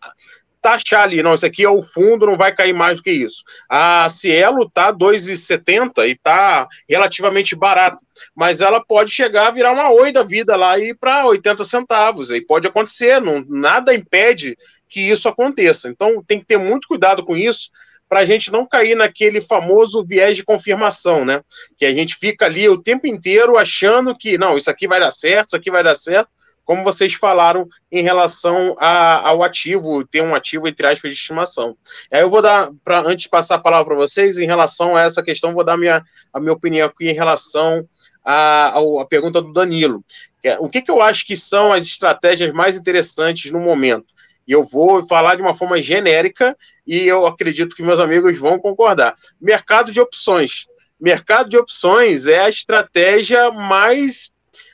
taxar 0.63 1.03
ali, 1.03 1.23
não, 1.23 1.35
isso 1.35 1.45
aqui 1.45 1.65
é 1.65 1.69
o 1.69 1.83
fundo, 1.83 2.25
não 2.25 2.37
vai 2.37 2.55
cair 2.55 2.73
mais 2.73 2.99
do 2.99 3.03
que 3.03 3.11
isso. 3.11 3.43
A 3.69 4.09
Cielo 4.09 4.71
tá 4.71 4.93
2,70 4.93 6.09
e 6.09 6.17
tá 6.17 6.69
relativamente 6.89 7.57
barato, 7.57 7.99
mas 8.35 8.61
ela 8.61 8.83
pode 8.83 9.11
chegar 9.11 9.49
a 9.49 9.51
virar 9.51 9.73
uma 9.73 9.91
oi 9.91 10.13
da 10.13 10.23
vida 10.23 10.55
lá 10.55 10.79
e 10.79 10.91
ir 10.91 10.95
para 10.95 11.27
80 11.27 11.65
centavos, 11.65 12.31
aí 12.31 12.41
pode 12.41 12.67
acontecer, 12.67 13.21
não, 13.21 13.45
nada 13.49 13.93
impede 13.93 14.57
que 14.89 15.01
isso 15.01 15.29
aconteça. 15.29 15.89
Então 15.89 16.23
tem 16.25 16.39
que 16.39 16.47
ter 16.47 16.59
muito 16.59 16.87
cuidado 16.87 17.25
com 17.25 17.37
isso, 17.37 17.71
para 18.13 18.21
a 18.21 18.27
gente 18.27 18.53
não 18.53 18.69
cair 18.69 18.95
naquele 18.95 19.41
famoso 19.41 20.05
viés 20.05 20.37
de 20.37 20.45
confirmação, 20.45 21.25
né? 21.25 21.41
Que 21.79 21.87
a 21.87 21.95
gente 21.95 22.15
fica 22.17 22.45
ali 22.45 22.69
o 22.69 22.77
tempo 22.77 23.07
inteiro 23.07 23.57
achando 23.57 24.15
que 24.15 24.37
não, 24.37 24.55
isso 24.55 24.71
aqui 24.71 24.87
vai 24.87 25.01
dar 25.01 25.11
certo, 25.11 25.49
isso 25.49 25.57
aqui 25.57 25.71
vai 25.71 25.83
dar 25.83 25.95
certo, 25.95 26.29
como 26.65 26.85
vocês 26.85 27.15
falaram 27.15 27.69
em 27.91 28.03
relação 28.03 28.77
a, 28.79 29.29
ao 29.29 29.43
ativo, 29.43 30.05
ter 30.07 30.23
um 30.23 30.35
ativo 30.35 30.69
entre 30.69 30.87
aspas 30.87 31.13
de 31.13 31.19
estimação. 31.19 31.77
Aí 32.11 32.21
eu 32.21 32.31
vou 32.31 32.43
dar, 32.43 32.71
pra, 32.85 33.01
antes 33.01 33.25
de 33.25 33.29
passar 33.29 33.57
a 33.57 33.61
palavra 33.61 33.87
para 33.87 33.97
vocês, 33.97 34.39
em 34.39 34.47
relação 34.47 34.97
a 34.97 35.03
essa 35.03 35.23
questão, 35.23 35.55
vou 35.55 35.65
dar 35.65 35.77
minha, 35.77 36.03
a 36.33 36.41
minha 36.41 36.53
opinião 36.53 36.87
aqui 36.87 37.09
em 37.09 37.15
relação 37.15 37.87
à 38.25 38.79
a, 38.79 39.03
a, 39.03 39.07
pergunta 39.07 39.43
do 39.43 39.53
Danilo. 39.53 40.05
É, 40.45 40.59
o 40.59 40.69
que, 40.69 40.83
que 40.83 40.91
eu 40.91 41.01
acho 41.01 41.27
que 41.27 41.37
são 41.37 41.73
as 41.73 41.85
estratégias 41.85 42.53
mais 42.53 42.77
interessantes 42.77 43.51
no 43.51 43.61
momento? 43.61 44.07
E 44.47 44.53
eu 44.53 44.65
vou 44.65 45.07
falar 45.07 45.37
de 45.37 45.43
uma 45.43 45.55
forma 45.55 45.81
genérica 45.81 46.57
e 46.87 47.07
eu 47.07 47.27
acredito 47.27 47.77
que 47.77 47.83
meus 47.83 48.01
amigos 48.01 48.39
vão 48.39 48.59
concordar. 48.59 49.15
Mercado 49.41 49.93
de 49.93 50.01
opções. 50.01 50.67
Mercado 51.01 51.49
de 51.49 51.57
opções 51.57 52.27
é 52.27 52.41
a 52.41 52.49
estratégia 52.49 53.51
mais 53.51 54.33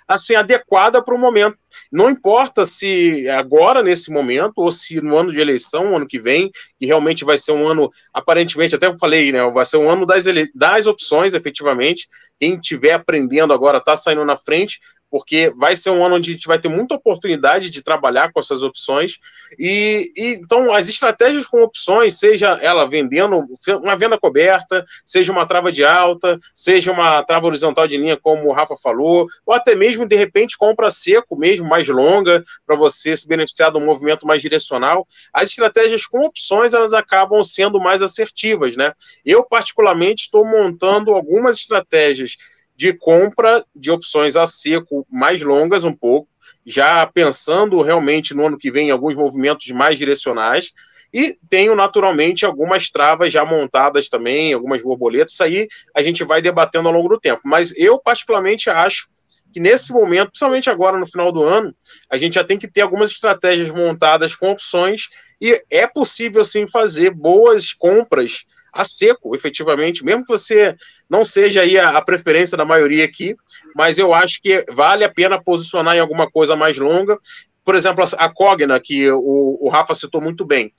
assim 0.09 0.34
adequada 0.34 1.02
para 1.02 1.14
o 1.14 1.18
momento. 1.18 1.59
Não 1.92 2.09
importa 2.09 2.64
se 2.64 3.28
agora, 3.28 3.82
nesse 3.82 4.11
momento, 4.11 4.54
ou 4.56 4.72
se 4.72 5.00
no 5.02 5.16
ano 5.16 5.30
de 5.30 5.38
eleição, 5.38 5.94
ano 5.94 6.09
que 6.09 6.18
vem, 6.18 6.50
que 6.80 6.86
realmente 6.86 7.24
vai 7.24 7.36
ser 7.36 7.52
um 7.52 7.68
ano, 7.68 7.90
aparentemente, 8.12 8.74
até 8.74 8.86
eu 8.86 8.96
falei, 8.96 9.30
né? 9.30 9.48
Vai 9.50 9.64
ser 9.66 9.76
um 9.76 9.90
ano 9.90 10.06
das, 10.06 10.24
das 10.54 10.86
opções, 10.86 11.34
efetivamente. 11.34 12.09
Quem 12.40 12.54
estiver 12.54 12.92
aprendendo 12.92 13.52
agora 13.52 13.78
está 13.78 13.96
saindo 13.96 14.24
na 14.24 14.36
frente, 14.36 14.80
porque 15.11 15.52
vai 15.56 15.74
ser 15.74 15.90
um 15.90 16.04
ano 16.04 16.16
onde 16.16 16.30
a 16.30 16.34
gente 16.34 16.46
vai 16.46 16.59
ter 16.59 16.68
muita 16.68 16.94
oportunidade 16.94 17.70
de 17.70 17.82
trabalhar 17.82 18.32
com 18.32 18.40
essas 18.40 18.62
opções. 18.62 19.18
E, 19.59 20.12
e, 20.16 20.34
então, 20.34 20.72
as 20.72 20.88
estratégias 20.88 21.46
com 21.46 21.62
opções, 21.62 22.18
seja 22.18 22.59
ela 22.61 22.88
vendendo 22.88 23.44
uma 23.82 23.96
venda 23.96 24.18
coberta, 24.18 24.84
seja 25.04 25.32
uma 25.32 25.46
trava 25.46 25.72
de 25.72 25.84
alta, 25.84 26.38
seja 26.54 26.92
uma 26.92 27.22
trava 27.22 27.46
horizontal 27.46 27.88
de 27.88 27.96
linha, 27.96 28.16
como 28.16 28.48
o 28.48 28.52
Rafa 28.52 28.76
falou, 28.76 29.26
ou 29.46 29.54
até 29.54 29.74
mesmo, 29.74 30.06
de 30.06 30.16
repente, 30.16 30.56
compra 30.59 30.90
seco 30.90 31.36
mesmo, 31.36 31.68
mais 31.68 31.88
longa, 31.88 32.44
para 32.66 32.76
você 32.76 33.16
se 33.16 33.26
beneficiar 33.26 33.70
de 33.70 33.78
um 33.78 33.84
movimento 33.84 34.26
mais 34.26 34.42
direcional. 34.42 35.06
As 35.32 35.50
estratégias 35.50 36.06
com 36.06 36.24
opções, 36.24 36.74
elas 36.74 36.92
acabam 36.92 37.42
sendo 37.42 37.80
mais 37.80 38.02
assertivas, 38.02 38.76
né? 38.76 38.92
Eu, 39.24 39.44
particularmente, 39.44 40.22
estou 40.22 40.44
montando 40.44 41.12
algumas 41.12 41.56
estratégias 41.56 42.36
de 42.79 42.93
compra 42.93 43.64
de 43.74 43.91
opções 43.91 44.37
a 44.37 44.47
seco 44.47 45.05
mais 45.11 45.43
longas 45.43 45.83
um 45.83 45.93
pouco, 45.93 46.29
já 46.64 47.05
pensando 47.05 47.83
realmente 47.83 48.35
no 48.35 48.47
ano 48.47 48.57
que 48.57 48.70
vem 48.70 48.89
em 48.89 48.91
alguns 48.93 49.16
movimentos 49.16 49.66
mais 49.72 49.99
direcionais, 49.99 50.72
e 51.12 51.37
tenho 51.51 51.74
naturalmente 51.74 52.47
algumas 52.47 52.89
travas 52.89 53.33
já 53.33 53.45
montadas 53.45 54.09
também, 54.09 54.53
algumas 54.53 54.81
borboletas, 54.81 55.33
isso 55.33 55.43
aí 55.43 55.66
a 55.93 56.05
gente 56.05 56.22
vai 56.22 56.41
debatendo 56.41 56.87
ao 56.87 56.95
longo 56.95 57.09
do 57.09 57.18
tempo. 57.18 57.41
Mas 57.45 57.76
eu, 57.76 57.99
particularmente, 57.99 58.70
acho 58.70 59.09
que 59.53 59.59
nesse 59.59 59.93
momento, 59.93 60.29
principalmente 60.29 60.70
agora 60.70 60.97
no 60.99 61.07
final 61.07 61.33
do 61.33 61.43
ano, 61.43 61.74
a 62.09 62.16
gente 62.16 62.35
já 62.35 62.45
tem 62.45 62.59
que 62.59 62.70
ter 62.70 62.83
algumas 62.83 63.11
estratégias 63.11 63.70
montadas 63.70 64.37
com 64.37 64.51
opções. 64.51 65.09
E 65.41 65.61
é 65.70 65.87
possível 65.87 66.45
sim 66.45 66.66
fazer 66.66 67.11
boas 67.11 67.72
compras 67.72 68.45
a 68.73 68.85
seco, 68.85 69.35
efetivamente, 69.35 70.05
mesmo 70.05 70.25
que 70.25 70.31
você 70.31 70.75
não 71.09 71.25
seja 71.25 71.62
aí 71.62 71.79
a, 71.79 71.91
a, 71.91 72.03
preferência 72.03 72.57
da 72.57 72.64
maioria 72.64 73.05
aqui, 73.05 73.35
mas 73.75 73.99
eu 73.99 74.14
acho 74.14 74.41
que 74.43 74.64
vale 74.73 75.05
a 75.05 75.09
pena 75.09 75.43
posicionar 75.43 75.97
em 75.97 76.01
alguma 76.01 76.31
coisa 76.31 76.57
mais 76.57 76.79
longa. 76.79 77.19
Por 77.64 77.75
exemplo, 77.75 78.05
a 78.16 78.29
Cogna, 78.29 78.81
que 78.81 79.11
o, 79.11 79.59
o 79.61 79.69
Rafa 79.69 79.95
citou 79.95 80.21
muito 80.21 80.45
bem. 80.45 80.73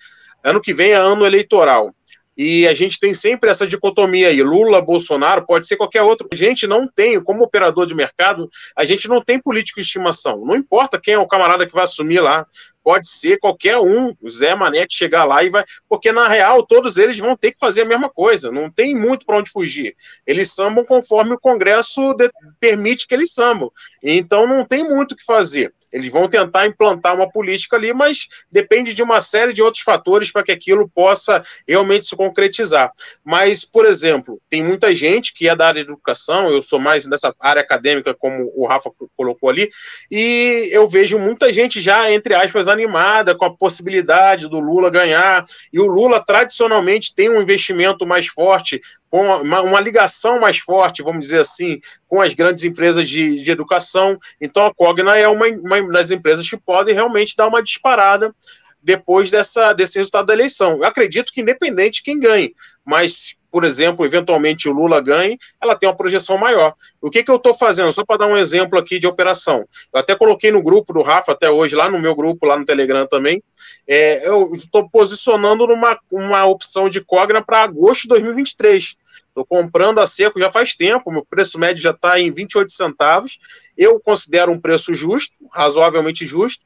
Ano 0.44 0.62
que 0.62 0.74
vem 0.74 0.92
é 0.92 0.96
ano 0.96 1.26
eleitoral. 1.26 1.94
E 2.42 2.66
a 2.70 2.74
gente 2.74 2.98
tem 3.02 3.14
sempre 3.14 3.50
essa 3.50 3.68
dicotomia 3.68 4.30
aí, 4.30 4.42
Lula, 4.42 4.82
Bolsonaro, 4.82 5.46
pode 5.46 5.68
ser 5.68 5.76
qualquer 5.76 6.04
outro. 6.04 6.26
A 6.32 6.36
gente 6.36 6.66
não 6.66 6.88
tem, 6.88 7.22
como 7.22 7.44
operador 7.44 7.86
de 7.86 7.94
mercado, 7.94 8.50
a 8.78 8.86
gente 8.86 9.10
não 9.10 9.22
tem 9.22 9.42
político 9.42 9.82
de 9.82 9.86
estimação. 9.86 10.46
Não 10.46 10.56
importa 10.56 10.98
quem 10.98 11.16
é 11.16 11.20
o 11.20 11.28
camarada 11.28 11.68
que 11.68 11.74
vai 11.74 11.84
assumir 11.84 12.22
lá 12.22 12.48
pode 12.84 13.10
ser 13.10 13.38
qualquer 13.40 13.78
um, 13.78 14.14
o 14.22 14.30
Zé 14.30 14.56
Mané, 14.56 14.86
que 14.86 14.96
chegar 14.96 15.26
lá 15.26 15.44
e 15.44 15.50
vai. 15.50 15.64
Porque, 15.88 16.12
na 16.12 16.28
real, 16.28 16.66
todos 16.66 16.98
eles 16.98 17.18
vão 17.18 17.36
ter 17.36 17.52
que 17.52 17.60
fazer 17.60 17.82
a 17.82 17.86
mesma 17.86 18.10
coisa, 18.10 18.52
não 18.52 18.70
tem 18.70 18.96
muito 18.96 19.26
para 19.26 19.38
onde 19.38 19.52
fugir. 19.52 19.96
Eles 20.26 20.52
sambam 20.54 20.86
conforme 20.86 21.34
o 21.34 21.40
Congresso 21.40 22.14
de... 22.14 22.30
permite 22.60 23.08
que 23.08 23.14
eles 23.14 23.34
sambam. 23.34 23.72
Então, 24.02 24.48
não 24.48 24.66
tem 24.66 24.84
muito 24.84 25.12
o 25.14 25.16
que 25.16 25.24
fazer. 25.24 25.74
Eles 25.92 26.12
vão 26.12 26.28
tentar 26.28 26.68
implantar 26.68 27.16
uma 27.16 27.30
política 27.30 27.76
ali, 27.76 27.94
mas 27.94 28.28
depende 28.52 28.94
de 28.94 29.02
uma 29.02 29.22
série 29.22 29.54
de 29.54 29.62
outros 29.62 29.84
fatores 29.84 30.32
para 30.32 30.44
que 30.44 30.52
aquilo 30.52 30.88
possa 30.88 31.44
realmente 31.68 32.06
se 32.06 32.16
concretizar. 32.16 32.92
Mas, 33.24 33.66
por 33.66 33.86
exemplo, 33.86 34.40
tem 34.50 34.64
muita 34.64 34.94
gente 34.94 35.34
que 35.34 35.50
é 35.50 35.56
da 35.56 35.68
área 35.68 35.84
de 35.84 35.92
educação, 35.92 36.50
eu 36.50 36.62
sou 36.62 36.80
mais 36.80 37.06
dessa 37.08 37.34
área 37.40 37.62
acadêmica, 37.62 38.14
como 38.14 38.52
o 38.56 38.68
Rafa 38.68 38.92
colocou 39.16 39.50
ali, 39.50 39.70
e 40.12 40.70
eu 40.72 40.88
vejo 40.88 41.18
muita 41.18 41.52
gente 41.52 41.82
já, 41.82 42.12
entre 42.12 42.36
aspas, 42.36 42.68
animada 42.70 43.36
com 43.36 43.46
a 43.46 43.54
possibilidade 43.54 44.48
do 44.48 44.60
Lula 44.60 44.90
ganhar. 44.90 45.46
E 45.72 45.80
o 45.80 45.86
Lula, 45.86 46.24
tradicionalmente, 46.24 47.14
tem 47.14 47.30
um 47.30 47.42
investimento 47.42 48.06
mais 48.06 48.28
forte, 48.28 48.82
com 49.10 49.26
uma, 49.26 49.62
uma 49.62 49.80
ligação 49.80 50.40
mais 50.40 50.60
forte, 50.60 51.02
vamos 51.02 51.22
dizer 51.22 51.40
assim, 51.40 51.82
com 52.08 52.22
as 52.22 52.34
grandes 52.34 52.64
empresas 52.64 53.10
de, 53.10 53.42
de 53.42 53.52
educação. 53.52 54.18
Então, 54.40 54.66
a 54.66 54.74
Cogna 54.74 55.18
é 55.18 55.28
uma, 55.28 55.48
uma 55.48 55.92
das 55.92 56.12
empresas 56.12 56.48
que 56.48 56.58
podem 56.58 56.94
realmente 56.94 57.36
dar 57.36 57.48
uma 57.48 57.64
disparada 57.64 58.34
depois 58.82 59.30
dessa, 59.30 59.74
desse 59.74 59.98
resultado 59.98 60.28
da 60.28 60.34
eleição. 60.34 60.78
Eu 60.78 60.86
acredito 60.86 61.34
que 61.34 61.42
independente 61.42 61.98
de 61.98 62.04
quem 62.04 62.20
ganhe, 62.20 62.56
mas, 62.86 63.36
por 63.52 63.64
exemplo, 63.64 64.06
eventualmente 64.06 64.70
o 64.70 64.72
Lula 64.72 65.02
ganhe, 65.02 65.38
ela 65.62 65.76
tem 65.76 65.88
uma 65.90 65.96
projeção 65.96 66.38
maior. 66.38 66.74
O 67.02 67.10
que, 67.10 67.24
que 67.24 67.32
eu 67.32 67.38
estou 67.38 67.54
fazendo? 67.54 67.92
Só 67.92 68.06
para 68.06 68.18
dar 68.18 68.28
um 68.28 68.38
exemplo 68.38 68.78
aqui 68.78 69.00
de 69.00 69.08
operação. 69.08 69.68
Eu 69.94 70.00
até 70.00 70.16
coloquei 70.16 70.52
no 70.52 70.62
grupo 70.62 70.94
do 70.94 71.02
Rafa, 71.02 71.32
até 71.32 71.50
hoje, 71.50 71.76
lá 71.76 71.90
no 71.90 72.00
meu 72.00 72.16
grupo, 72.16 72.46
lá 72.46 72.58
no 72.58 72.66
Telegram 72.66 73.08
também, 73.08 73.42
é, 73.88 74.28
eu 74.28 74.54
estou 74.54 74.90
posicionando 74.90 75.66
numa 75.66 75.98
uma 76.12 76.46
opção 76.46 76.90
de 76.90 77.02
Cogna 77.02 77.42
para 77.42 77.64
agosto 77.64 78.04
de 78.04 78.10
2023. 78.10 78.96
Estou 79.28 79.46
comprando 79.46 80.00
a 80.00 80.08
seco 80.08 80.40
já 80.40 80.52
faz 80.52 80.76
tempo, 80.76 81.12
meu 81.12 81.26
preço 81.26 81.60
médio 81.60 81.82
já 81.82 81.92
está 81.92 82.20
em 82.20 82.32
28 82.32 82.72
centavos. 82.72 83.40
Eu 83.78 84.00
considero 84.00 84.52
um 84.52 84.60
preço 84.60 84.94
justo, 84.94 85.36
razoavelmente 85.52 86.26
justo. 86.26 86.66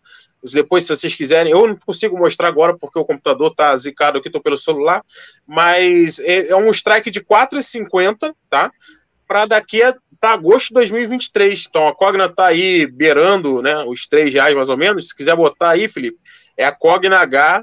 Depois, 0.51 0.83
se 0.83 0.93
vocês 0.93 1.15
quiserem, 1.15 1.53
eu 1.53 1.67
não 1.67 1.75
consigo 1.75 2.17
mostrar 2.17 2.49
agora 2.49 2.77
porque 2.77 2.99
o 2.99 3.05
computador 3.05 3.51
está 3.51 3.75
zicado 3.77 4.17
aqui, 4.17 4.27
estou 4.27 4.41
pelo 4.41 4.57
celular, 4.57 5.03
mas 5.47 6.19
é, 6.19 6.49
é 6.49 6.55
um 6.55 6.69
strike 6.71 7.09
de 7.09 7.21
4,50, 7.21 8.35
tá? 8.49 8.71
Para 9.25 9.45
daqui 9.45 9.81
a 9.81 9.95
para 10.19 10.35
agosto 10.35 10.69
de 10.69 10.75
2023. 10.75 11.65
Então 11.67 11.85
a 11.85 11.93
Cogna 11.93 12.27
está 12.27 12.45
aí 12.45 12.87
beirando 12.87 13.61
né, 13.61 13.83
os 13.83 14.07
3 14.07 14.33
reais 14.33 14.55
mais 14.55 14.69
ou 14.69 14.77
menos. 14.77 15.09
Se 15.09 15.15
quiser 15.15 15.35
botar 15.35 15.71
aí, 15.71 15.89
Felipe, 15.89 16.17
é 16.55 16.63
a 16.63 16.71
Cogna 16.71 17.17
H 17.17 17.61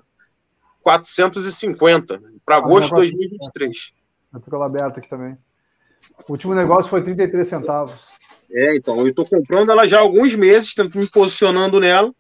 450 0.83 2.21
para 2.45 2.57
agosto 2.57 2.91
de 2.91 2.97
2023. 2.97 3.93
Estou 4.37 4.57
ela 4.59 4.67
aberta 4.67 5.01
aqui 5.01 5.09
também. 5.09 5.39
O 6.29 6.33
último 6.33 6.55
negócio 6.55 6.91
foi 6.91 7.03
33 7.03 7.49
centavos. 7.49 7.95
É, 8.53 8.77
então, 8.77 8.99
eu 8.99 9.09
estou 9.09 9.25
comprando 9.25 9.71
ela 9.71 9.87
já 9.87 9.99
há 9.99 10.01
alguns 10.01 10.35
meses, 10.35 10.75
tento 10.75 10.99
me 10.99 11.07
posicionando 11.07 11.81
nela 11.81 12.13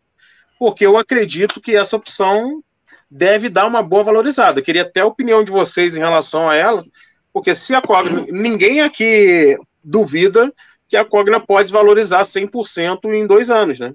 porque 0.60 0.84
eu 0.84 0.98
acredito 0.98 1.58
que 1.58 1.74
essa 1.74 1.96
opção 1.96 2.62
deve 3.10 3.48
dar 3.48 3.66
uma 3.66 3.82
boa 3.82 4.04
valorizada. 4.04 4.60
queria 4.60 4.82
até 4.82 5.00
a 5.00 5.06
opinião 5.06 5.42
de 5.42 5.50
vocês 5.50 5.96
em 5.96 6.00
relação 6.00 6.50
a 6.50 6.54
ela, 6.54 6.84
porque 7.32 7.54
se 7.54 7.74
a 7.74 7.80
Cogna, 7.80 8.26
ninguém 8.28 8.82
aqui 8.82 9.56
duvida 9.82 10.52
que 10.86 10.98
a 10.98 11.04
Cogna 11.04 11.40
pode 11.40 11.72
valorizar 11.72 12.20
100% 12.20 13.06
em 13.06 13.26
dois 13.26 13.50
anos, 13.50 13.80
né? 13.80 13.94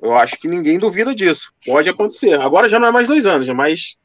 Eu 0.00 0.14
acho 0.14 0.38
que 0.38 0.46
ninguém 0.46 0.78
duvida 0.78 1.12
disso. 1.12 1.52
Pode 1.66 1.88
acontecer. 1.88 2.40
Agora 2.40 2.68
já 2.68 2.78
não 2.78 2.86
é 2.86 2.92
mais 2.92 3.08
dois 3.08 3.26
anos, 3.26 3.48
mas 3.48 3.96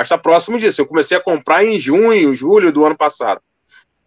está 0.00 0.16
próximo 0.16 0.56
disso. 0.56 0.80
Eu 0.80 0.86
comecei 0.86 1.16
a 1.16 1.22
comprar 1.22 1.64
em 1.64 1.80
junho, 1.80 2.32
julho 2.32 2.70
do 2.70 2.84
ano 2.84 2.96
passado. 2.96 3.40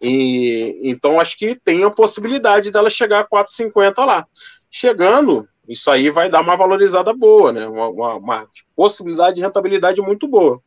E, 0.00 0.80
então 0.82 1.20
acho 1.20 1.36
que 1.36 1.54
tem 1.56 1.84
a 1.84 1.90
possibilidade 1.90 2.70
dela 2.70 2.88
chegar 2.88 3.20
a 3.20 3.28
4,50 3.28 4.02
lá. 4.02 4.26
Chegando, 4.70 5.46
isso 5.68 5.90
aí 5.90 6.10
vai 6.10 6.30
dar 6.30 6.40
uma 6.40 6.56
valorizada 6.56 7.12
boa, 7.14 7.52
né? 7.52 7.66
Uma, 7.66 7.88
uma, 7.88 8.14
uma, 8.16 8.48
possibilidade 8.76 9.36
de 9.36 9.42
rentabilidade 9.42 10.00
muito 10.00 10.28
boa. 10.28 10.60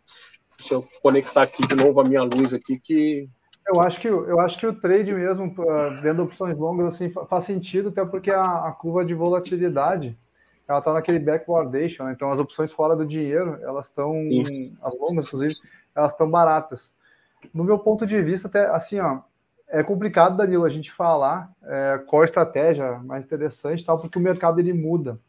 Deixa 0.58 0.76
eu 0.76 0.88
conectar 1.02 1.44
aqui 1.44 1.68
de 1.68 1.76
novo 1.76 2.02
a 2.02 2.04
minha 2.04 2.24
luz 2.24 2.54
aqui 2.54 2.80
que 2.80 3.30
eu 3.68 3.82
acho 3.82 4.00
que 4.00 4.08
eu 4.08 4.40
acho 4.40 4.58
que 4.58 4.66
o 4.66 4.74
trade 4.74 5.14
mesmo 5.14 5.54
vendo 6.02 6.24
opções 6.24 6.58
longas 6.58 6.88
assim 6.88 7.12
faz 7.30 7.44
sentido 7.44 7.90
até 7.90 8.06
porque 8.06 8.32
a, 8.32 8.68
a 8.68 8.72
curva 8.72 9.04
de 9.04 9.14
volatilidade 9.14 10.18
ela 10.68 10.80
está 10.80 10.94
naquele 10.94 11.20
backwardation, 11.20 12.06
né? 12.06 12.14
então 12.14 12.32
as 12.32 12.40
opções 12.40 12.72
fora 12.72 12.96
do 12.96 13.06
dinheiro 13.06 13.60
elas 13.62 13.88
estão 13.88 14.16
as 14.82 14.94
longas 14.98 15.28
inclusive 15.28 15.54
elas 15.94 16.14
estão 16.14 16.30
baratas. 16.30 16.94
No 17.54 17.64
meu 17.64 17.78
ponto 17.78 18.06
de 18.06 18.22
vista 18.22 18.48
até 18.48 18.68
assim 18.68 19.00
ó 19.00 19.20
é 19.70 19.84
complicado, 19.84 20.38
Danilo, 20.38 20.64
a 20.64 20.70
gente 20.70 20.92
falar 20.92 21.52
é, 21.64 22.02
qual 22.08 22.22
a 22.22 22.26
estratégia 22.26 23.00
mais 23.00 23.26
interessante, 23.26 23.86
tal, 23.86 24.00
porque 24.00 24.18
o 24.18 24.22
mercado 24.22 24.60
ele 24.60 24.74
muda, 24.74 25.20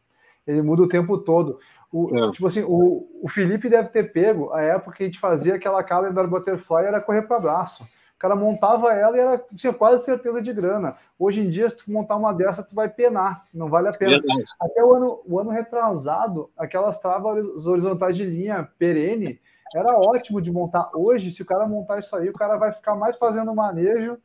ele 0.47 0.63
muda 0.63 0.83
o 0.83 0.89
tempo 0.89 1.19
todo. 1.19 1.59
O, 1.91 2.07
é. 2.17 2.31
Tipo 2.33 2.47
assim, 2.47 2.63
o, 2.63 3.09
o 3.23 3.29
Felipe 3.29 3.69
deve 3.69 3.89
ter 3.89 4.13
pego 4.13 4.53
a 4.53 4.61
época 4.61 4.97
que 4.97 5.03
a 5.03 5.07
gente 5.07 5.19
fazia 5.19 5.55
aquela 5.55 5.83
calendar 5.83 6.29
butterfly, 6.29 6.85
era 6.85 7.01
correr 7.01 7.23
para 7.23 7.41
braço. 7.41 7.83
O 7.83 8.19
cara 8.19 8.35
montava 8.35 8.93
ela 8.93 9.17
e 9.17 9.21
era, 9.21 9.45
tinha 9.55 9.73
quase 9.73 10.05
certeza 10.05 10.43
de 10.43 10.53
grana. 10.53 10.97
Hoje 11.19 11.41
em 11.41 11.49
dia, 11.49 11.71
se 11.71 11.77
tu 11.77 11.91
montar 11.91 12.17
uma 12.17 12.33
dessa, 12.35 12.65
tu 12.65 12.75
vai 12.75 12.89
penar, 12.89 13.47
não 13.55 13.69
vale 13.69 13.89
a 13.89 13.93
pena. 13.93 14.21
Até 14.61 14.85
o 14.85 14.95
ano, 14.95 15.23
o 15.25 15.39
ano 15.39 15.51
retrasado, 15.51 16.51
aquelas 16.57 17.01
travas 17.01 17.65
horizontais 17.65 18.17
de 18.17 18.25
linha 18.25 18.69
perene, 18.77 19.41
era 19.75 19.97
ótimo 19.99 20.41
de 20.41 20.51
montar. 20.51 20.89
Hoje, 20.95 21.31
se 21.31 21.43
o 21.43 21.47
cara 21.47 21.67
montar 21.67 22.01
isso 22.01 22.15
aí, 22.17 22.29
o 22.29 22.33
cara 22.33 22.57
vai 22.57 22.73
ficar 22.73 22.97
mais 22.97 23.17
fazendo 23.17 23.55
manejo 23.55 24.19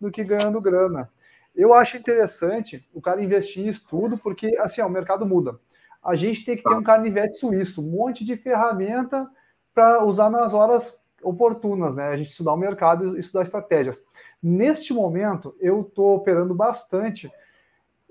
do 0.00 0.10
que 0.10 0.24
ganhando 0.24 0.60
grana. 0.60 1.10
Eu 1.54 1.74
acho 1.74 1.96
interessante 1.96 2.88
o 2.92 3.00
cara 3.00 3.22
investir 3.22 3.66
em 3.66 3.68
estudo, 3.68 4.16
porque 4.16 4.56
assim, 4.58 4.80
ó, 4.80 4.86
o 4.86 4.90
mercado 4.90 5.26
muda. 5.26 5.58
A 6.02 6.14
gente 6.14 6.44
tem 6.44 6.56
que 6.56 6.62
ter 6.62 6.74
um 6.74 6.82
carnivete 6.82 7.36
suíço, 7.36 7.82
um 7.82 7.90
monte 7.90 8.24
de 8.24 8.36
ferramenta 8.36 9.28
para 9.74 10.04
usar 10.04 10.30
nas 10.30 10.54
horas 10.54 10.98
oportunas, 11.22 11.96
né? 11.96 12.08
A 12.08 12.16
gente 12.16 12.30
estudar 12.30 12.52
o 12.52 12.56
mercado 12.56 13.16
e 13.16 13.20
estudar 13.20 13.42
estratégias. 13.42 14.04
Neste 14.42 14.92
momento, 14.92 15.54
eu 15.60 15.80
estou 15.80 16.14
operando 16.14 16.54
bastante 16.54 17.30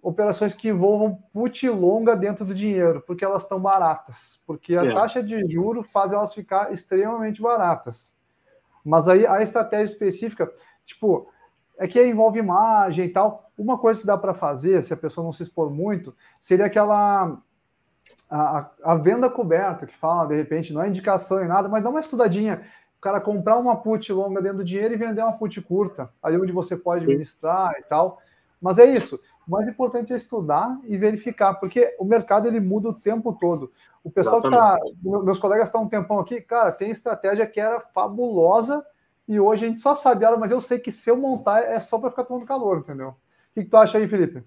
operações 0.01 0.53
que 0.53 0.69
envolvam 0.69 1.21
put 1.33 1.67
longa 1.69 2.15
dentro 2.15 2.45
do 2.45 2.53
dinheiro, 2.53 3.01
porque 3.01 3.25
elas 3.25 3.43
estão 3.43 3.59
baratas, 3.59 4.41
porque 4.45 4.75
a 4.75 4.85
é. 4.85 4.93
taxa 4.93 5.23
de 5.23 5.47
juro 5.49 5.83
faz 5.83 6.11
elas 6.11 6.33
ficar 6.33 6.71
extremamente 6.73 7.41
baratas. 7.41 8.15
Mas 8.83 9.07
aí 9.07 9.25
a 9.25 9.41
estratégia 9.41 9.91
específica, 9.91 10.51
tipo, 10.85 11.29
é 11.77 11.87
que 11.87 12.03
envolve 12.03 12.39
imagem 12.39 13.05
e 13.05 13.09
tal. 13.09 13.49
Uma 13.57 13.77
coisa 13.77 14.01
que 14.01 14.07
dá 14.07 14.17
para 14.17 14.33
fazer, 14.33 14.83
se 14.83 14.93
a 14.93 14.97
pessoa 14.97 15.23
não 15.23 15.33
se 15.33 15.43
expor 15.43 15.69
muito, 15.69 16.15
seria 16.39 16.65
aquela 16.65 17.37
a, 18.29 18.69
a, 18.83 18.95
venda 18.95 19.29
coberta 19.29 19.85
que 19.85 19.95
fala, 19.95 20.27
de 20.27 20.35
repente, 20.35 20.73
não 20.73 20.81
é 20.81 20.87
indicação 20.87 21.43
em 21.43 21.47
nada, 21.47 21.69
mas 21.69 21.83
dá 21.83 21.89
uma 21.89 21.99
estudadinha. 21.99 22.61
O 22.97 23.01
cara 23.01 23.21
comprar 23.21 23.57
uma 23.57 23.75
put 23.75 24.11
longa 24.11 24.41
dentro 24.41 24.59
do 24.59 24.63
dinheiro 24.63 24.93
e 24.93 24.97
vender 24.97 25.21
uma 25.21 25.33
put 25.33 25.61
curta, 25.61 26.09
ali 26.21 26.37
onde 26.37 26.51
você 26.51 26.75
pode 26.75 27.03
administrar 27.03 27.73
e 27.79 27.83
tal. 27.83 28.19
Mas 28.61 28.79
é 28.79 28.85
isso. 28.85 29.19
O 29.47 29.51
mais 29.51 29.67
importante 29.67 30.11
é 30.11 30.17
estudar 30.17 30.77
e 30.83 30.97
verificar, 30.97 31.53
porque 31.55 31.95
o 31.99 32.03
mercado 32.03 32.47
ele 32.47 32.59
muda 32.59 32.89
o 32.89 32.93
tempo 32.93 33.33
todo. 33.33 33.71
O 34.03 34.09
pessoal 34.09 34.39
Exatamente. 34.39 34.95
que 34.95 35.09
tá. 35.09 35.23
Meus 35.23 35.39
colegas 35.39 35.67
estão 35.67 35.83
um 35.83 35.87
tempão 35.87 36.19
aqui, 36.19 36.41
cara, 36.41 36.71
tem 36.71 36.89
estratégia 36.89 37.45
que 37.45 37.59
era 37.59 37.79
fabulosa 37.79 38.83
e 39.27 39.39
hoje 39.39 39.65
a 39.65 39.69
gente 39.69 39.81
só 39.81 39.95
sabe 39.95 40.23
ela, 40.23 40.37
mas 40.37 40.51
eu 40.51 40.61
sei 40.61 40.79
que 40.79 40.91
se 40.91 41.09
eu 41.09 41.17
montar 41.17 41.61
é 41.61 41.79
só 41.79 41.99
para 41.99 42.09
ficar 42.09 42.23
tomando 42.23 42.45
calor, 42.45 42.79
entendeu? 42.79 43.09
O 43.09 43.15
que, 43.53 43.63
que, 43.63 43.69
tu 43.69 43.77
acha 43.77 43.97
aí, 43.97 44.07
Felipe? 44.07 44.43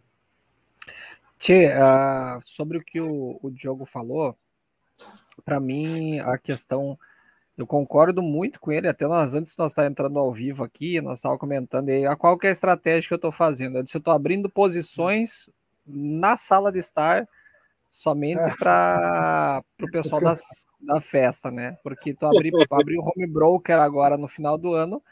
Tchê, 1.39 1.68
uh, 1.68 2.41
sobre 2.43 2.78
o 2.78 2.85
que 2.85 3.01
o, 3.01 3.39
o 3.43 3.51
Diogo 3.51 3.85
falou, 3.85 4.37
para 5.45 5.61
mim 5.61 6.18
a 6.20 6.39
questão, 6.39 6.99
eu 7.57 7.66
concordo 7.66 8.22
muito 8.22 8.59
com 8.59 8.72
ele, 8.72 8.89
até 8.89 9.07
nós, 9.07 9.35
antes 9.35 9.57
nós 9.57 9.72
estar 9.72 9.87
entrando 9.87 10.18
ao 10.18 10.33
vivo 10.33 10.64
aqui, 10.64 11.01
nós 11.01 11.18
estávamos 11.18 11.41
comentando 11.41 11.91
aí, 11.91 12.07
a 12.07 12.16
qual 12.16 12.39
que 12.39 12.47
é 12.47 12.51
a 12.51 12.53
estratégia 12.53 13.09
que 13.09 13.14
eu 13.14 13.16
estou 13.16 13.33
fazendo. 13.33 13.76
Eu 13.76 13.83
disse, 13.83 13.97
eu 13.97 14.01
estou 14.01 14.14
abrindo 14.14 14.49
posições 14.49 15.51
na 15.87 16.37
sala 16.37 16.72
de 16.72 16.78
estar 16.78 17.28
somente 17.91 18.41
é. 18.41 18.55
para 18.57 19.62
o 19.82 19.91
pessoal 19.91 20.20
das, 20.22 20.41
da 20.80 21.01
festa, 21.01 21.51
né? 21.51 21.76
Porque 21.82 22.14
tu 22.14 22.24
abrir, 22.24 22.53
abrir 22.70 22.99
o 22.99 23.03
home 23.03 23.26
broker 23.26 23.78
agora 23.78 24.16
no 24.16 24.28
final 24.28 24.57
do 24.57 24.72
ano 24.72 25.03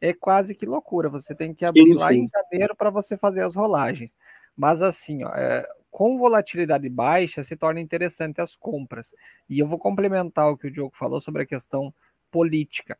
é 0.00 0.12
quase 0.12 0.54
que 0.54 0.66
loucura. 0.66 1.10
Você 1.10 1.34
tem 1.34 1.54
que 1.54 1.64
abrir 1.64 1.94
sim, 1.94 2.00
lá 2.00 2.08
sim. 2.08 2.16
em 2.16 2.28
janeiro 2.28 2.74
para 2.74 2.90
você 2.90 3.16
fazer 3.16 3.42
as 3.42 3.54
rolagens. 3.54 4.16
Mas 4.56 4.82
assim, 4.82 5.22
ó, 5.22 5.28
é, 5.34 5.68
com 5.90 6.18
volatilidade 6.18 6.88
baixa 6.88 7.44
se 7.44 7.54
torna 7.54 7.80
interessante 7.80 8.40
as 8.40 8.56
compras. 8.56 9.14
E 9.48 9.58
eu 9.58 9.68
vou 9.68 9.78
complementar 9.78 10.50
o 10.50 10.56
que 10.56 10.66
o 10.66 10.70
Diogo 10.70 10.96
falou 10.96 11.20
sobre 11.20 11.42
a 11.42 11.46
questão 11.46 11.94
política. 12.30 12.98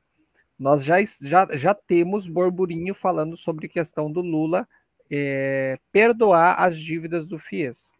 Nós 0.58 0.84
já, 0.84 0.96
já, 1.22 1.48
já 1.54 1.74
temos 1.74 2.28
burburinho 2.28 2.94
falando 2.94 3.36
sobre 3.36 3.66
a 3.66 3.70
questão 3.70 4.12
do 4.12 4.20
Lula 4.20 4.68
é, 5.10 5.78
perdoar 5.90 6.60
as 6.60 6.78
dívidas 6.78 7.26
do 7.26 7.38
FIES. 7.38 7.92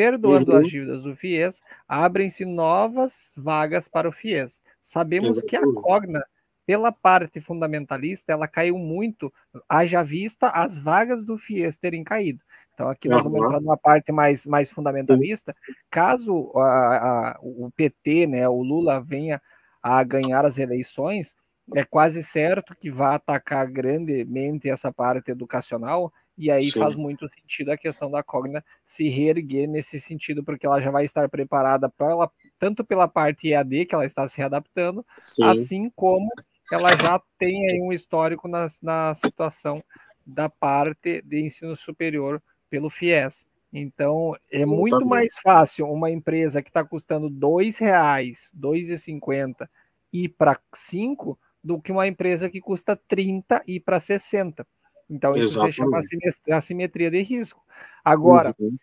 Perdoando 0.00 0.52
uhum. 0.52 0.56
as 0.56 0.66
dívidas 0.66 1.02
do 1.02 1.14
FIES, 1.14 1.60
abrem-se 1.86 2.46
novas 2.46 3.34
vagas 3.36 3.86
para 3.86 4.08
o 4.08 4.12
FIES. 4.12 4.62
Sabemos 4.80 5.42
que 5.42 5.54
a 5.54 5.60
Cogna, 5.60 6.24
pela 6.64 6.90
parte 6.90 7.38
fundamentalista, 7.38 8.32
ela 8.32 8.48
caiu 8.48 8.78
muito, 8.78 9.30
haja 9.68 10.02
vista 10.02 10.48
as 10.48 10.78
vagas 10.78 11.22
do 11.22 11.36
FIES 11.36 11.76
terem 11.76 12.02
caído. 12.02 12.40
Então, 12.72 12.88
aqui 12.88 13.10
nós 13.10 13.24
vamos 13.24 13.42
entrar 13.42 13.60
numa 13.60 13.76
parte 13.76 14.10
mais, 14.10 14.46
mais 14.46 14.70
fundamentalista. 14.70 15.54
Caso 15.90 16.50
a, 16.56 17.32
a, 17.32 17.38
o 17.42 17.70
PT, 17.76 18.26
né, 18.26 18.48
o 18.48 18.62
Lula, 18.62 19.02
venha 19.02 19.38
a 19.82 20.02
ganhar 20.02 20.46
as 20.46 20.56
eleições, 20.56 21.36
é 21.74 21.84
quase 21.84 22.24
certo 22.24 22.74
que 22.74 22.90
vai 22.90 23.16
atacar 23.16 23.70
grandemente 23.70 24.70
essa 24.70 24.90
parte 24.90 25.30
educacional 25.30 26.10
E 26.40 26.50
aí 26.50 26.70
Sim. 26.70 26.78
faz 26.80 26.96
muito 26.96 27.28
sentido 27.28 27.70
a 27.70 27.76
questão 27.76 28.10
da 28.10 28.22
Cogna 28.22 28.64
se 28.86 29.10
reerguer 29.10 29.68
nesse 29.68 30.00
sentido, 30.00 30.42
porque 30.42 30.64
ela 30.64 30.80
já 30.80 30.90
vai 30.90 31.04
estar 31.04 31.28
preparada 31.28 31.86
pela, 31.90 32.30
tanto 32.58 32.82
pela 32.82 33.06
parte 33.06 33.48
EAD, 33.48 33.84
que 33.84 33.94
ela 33.94 34.06
está 34.06 34.26
se 34.26 34.38
readaptando, 34.38 35.04
Sim. 35.20 35.44
assim 35.44 35.90
como 35.94 36.26
ela 36.72 36.96
já 36.96 37.20
tem 37.38 37.68
aí 37.70 37.82
um 37.82 37.92
histórico 37.92 38.48
na, 38.48 38.68
na 38.82 39.14
situação 39.14 39.84
da 40.24 40.48
parte 40.48 41.20
de 41.20 41.42
ensino 41.42 41.76
superior 41.76 42.42
pelo 42.70 42.88
FIES. 42.88 43.46
Então, 43.70 44.34
é 44.50 44.64
muito 44.64 45.04
mais 45.04 45.36
fácil 45.42 45.90
uma 45.90 46.10
empresa 46.10 46.62
que 46.62 46.70
está 46.70 46.82
custando 46.82 47.26
R$ 47.26 47.34
2,00, 47.34 48.50
R$ 48.54 48.58
2,50 48.58 49.68
ir 50.10 50.30
para 50.30 50.58
5 50.72 51.38
do 51.62 51.78
que 51.78 51.92
uma 51.92 52.06
empresa 52.06 52.48
que 52.48 52.62
custa 52.62 52.96
30 52.96 53.62
e 53.66 53.78
para 53.78 54.00
60. 54.00 54.66
Então, 55.10 55.32
isso 55.32 55.58
Exatamente. 55.58 55.74
você 55.74 55.82
chama 55.82 56.56
assimetria 56.56 57.10
de 57.10 57.20
risco. 57.20 57.60
Agora, 58.04 58.54
uhum. 58.58 58.76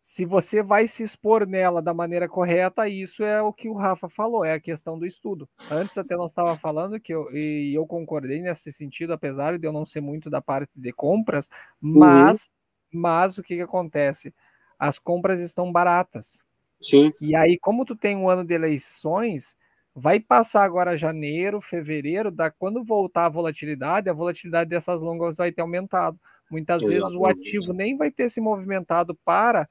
se 0.00 0.24
você 0.24 0.62
vai 0.62 0.88
se 0.88 1.02
expor 1.02 1.46
nela 1.46 1.82
da 1.82 1.92
maneira 1.92 2.26
correta, 2.26 2.88
isso 2.88 3.22
é 3.22 3.42
o 3.42 3.52
que 3.52 3.68
o 3.68 3.74
Rafa 3.74 4.08
falou, 4.08 4.44
é 4.44 4.54
a 4.54 4.60
questão 4.60 4.98
do 4.98 5.04
estudo. 5.04 5.48
Antes 5.70 5.98
até 5.98 6.16
nós 6.16 6.30
estava 6.30 6.56
falando 6.56 6.98
que 6.98 7.14
eu, 7.14 7.30
e 7.36 7.74
eu 7.74 7.86
concordei 7.86 8.40
nesse 8.40 8.72
sentido, 8.72 9.12
apesar 9.12 9.58
de 9.58 9.66
eu 9.66 9.72
não 9.72 9.84
ser 9.84 10.00
muito 10.00 10.30
da 10.30 10.40
parte 10.40 10.72
de 10.74 10.92
compras, 10.92 11.48
uhum. 11.82 11.98
mas, 11.98 12.52
uhum. 12.92 13.00
mas 13.00 13.38
o 13.38 13.42
que, 13.42 13.56
que 13.56 13.62
acontece? 13.62 14.34
As 14.78 14.98
compras 14.98 15.38
estão 15.40 15.70
baratas. 15.70 16.42
Sim. 16.80 17.12
E 17.20 17.36
aí, 17.36 17.58
como 17.58 17.84
tu 17.84 17.94
tem 17.94 18.16
um 18.16 18.28
ano 18.28 18.44
de 18.44 18.54
eleições, 18.54 19.56
Vai 19.96 20.18
passar 20.18 20.64
agora 20.64 20.96
janeiro, 20.96 21.60
fevereiro, 21.60 22.28
da 22.32 22.50
quando 22.50 22.82
voltar 22.82 23.26
a 23.26 23.28
volatilidade, 23.28 24.10
a 24.10 24.12
volatilidade 24.12 24.68
dessas 24.68 25.00
longas 25.00 25.36
vai 25.36 25.52
ter 25.52 25.62
aumentado. 25.62 26.18
Muitas 26.50 26.84
Exatamente. 26.84 26.84
vezes 26.84 27.14
o 27.14 27.24
ativo 27.26 27.72
nem 27.72 27.96
vai 27.96 28.10
ter 28.10 28.28
se 28.28 28.40
movimentado 28.40 29.14
para 29.24 29.68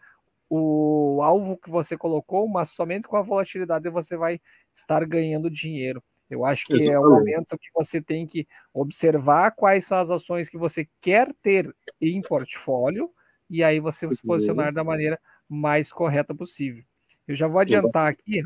o 0.50 1.22
alvo 1.24 1.58
que 1.58 1.70
você 1.70 1.98
colocou, 1.98 2.48
mas 2.48 2.70
somente 2.72 3.08
com 3.08 3.18
a 3.18 3.22
volatilidade 3.22 3.90
você 3.90 4.16
vai 4.16 4.40
estar 4.74 5.06
ganhando 5.06 5.50
dinheiro. 5.50 6.02
Eu 6.30 6.46
acho 6.46 6.68
que 6.70 6.76
Exatamente. 6.76 6.92
é 6.92 7.00
o 7.00 7.06
momento 7.06 7.58
que 7.58 7.70
você 7.74 8.02
tem 8.02 8.26
que 8.26 8.48
observar 8.74 9.52
quais 9.52 9.86
são 9.88 9.98
as 9.98 10.10
ações 10.10 10.50
que 10.50 10.58
você 10.58 10.88
quer 11.02 11.34
ter 11.42 11.76
em 12.02 12.22
portfólio 12.22 13.12
e 13.50 13.64
aí 13.64 13.80
você 13.80 14.12
se 14.12 14.24
posicionar 14.24 14.74
da 14.74 14.84
maneira 14.86 15.20
mais 15.50 15.92
correta 15.92 16.34
possível. 16.34 16.84
Eu 17.28 17.36
já 17.36 17.48
vou 17.48 17.60
adiantar 17.60 18.10
aqui 18.10 18.42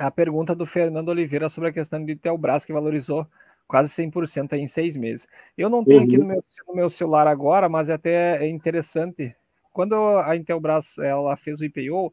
a 0.00 0.10
pergunta 0.10 0.54
do 0.54 0.64
Fernando 0.64 1.10
Oliveira 1.10 1.48
sobre 1.48 1.68
a 1.68 1.72
questão 1.72 2.04
de 2.04 2.12
Intelbras, 2.12 2.64
que 2.64 2.72
valorizou 2.72 3.26
quase 3.68 3.92
100% 4.02 4.54
em 4.54 4.66
seis 4.66 4.96
meses. 4.96 5.28
Eu 5.56 5.68
não 5.68 5.84
tenho 5.84 6.00
uhum. 6.00 6.06
aqui 6.06 6.18
no 6.18 6.24
meu, 6.26 6.44
no 6.68 6.74
meu, 6.74 6.90
celular 6.90 7.26
agora, 7.26 7.68
mas 7.68 7.88
é 7.88 7.94
até 7.94 8.44
é 8.44 8.48
interessante. 8.48 9.36
Quando 9.72 9.94
a 9.94 10.34
Intelbras 10.34 10.98
ela 10.98 11.36
fez 11.36 11.60
o 11.60 11.64
IPO, 11.64 12.12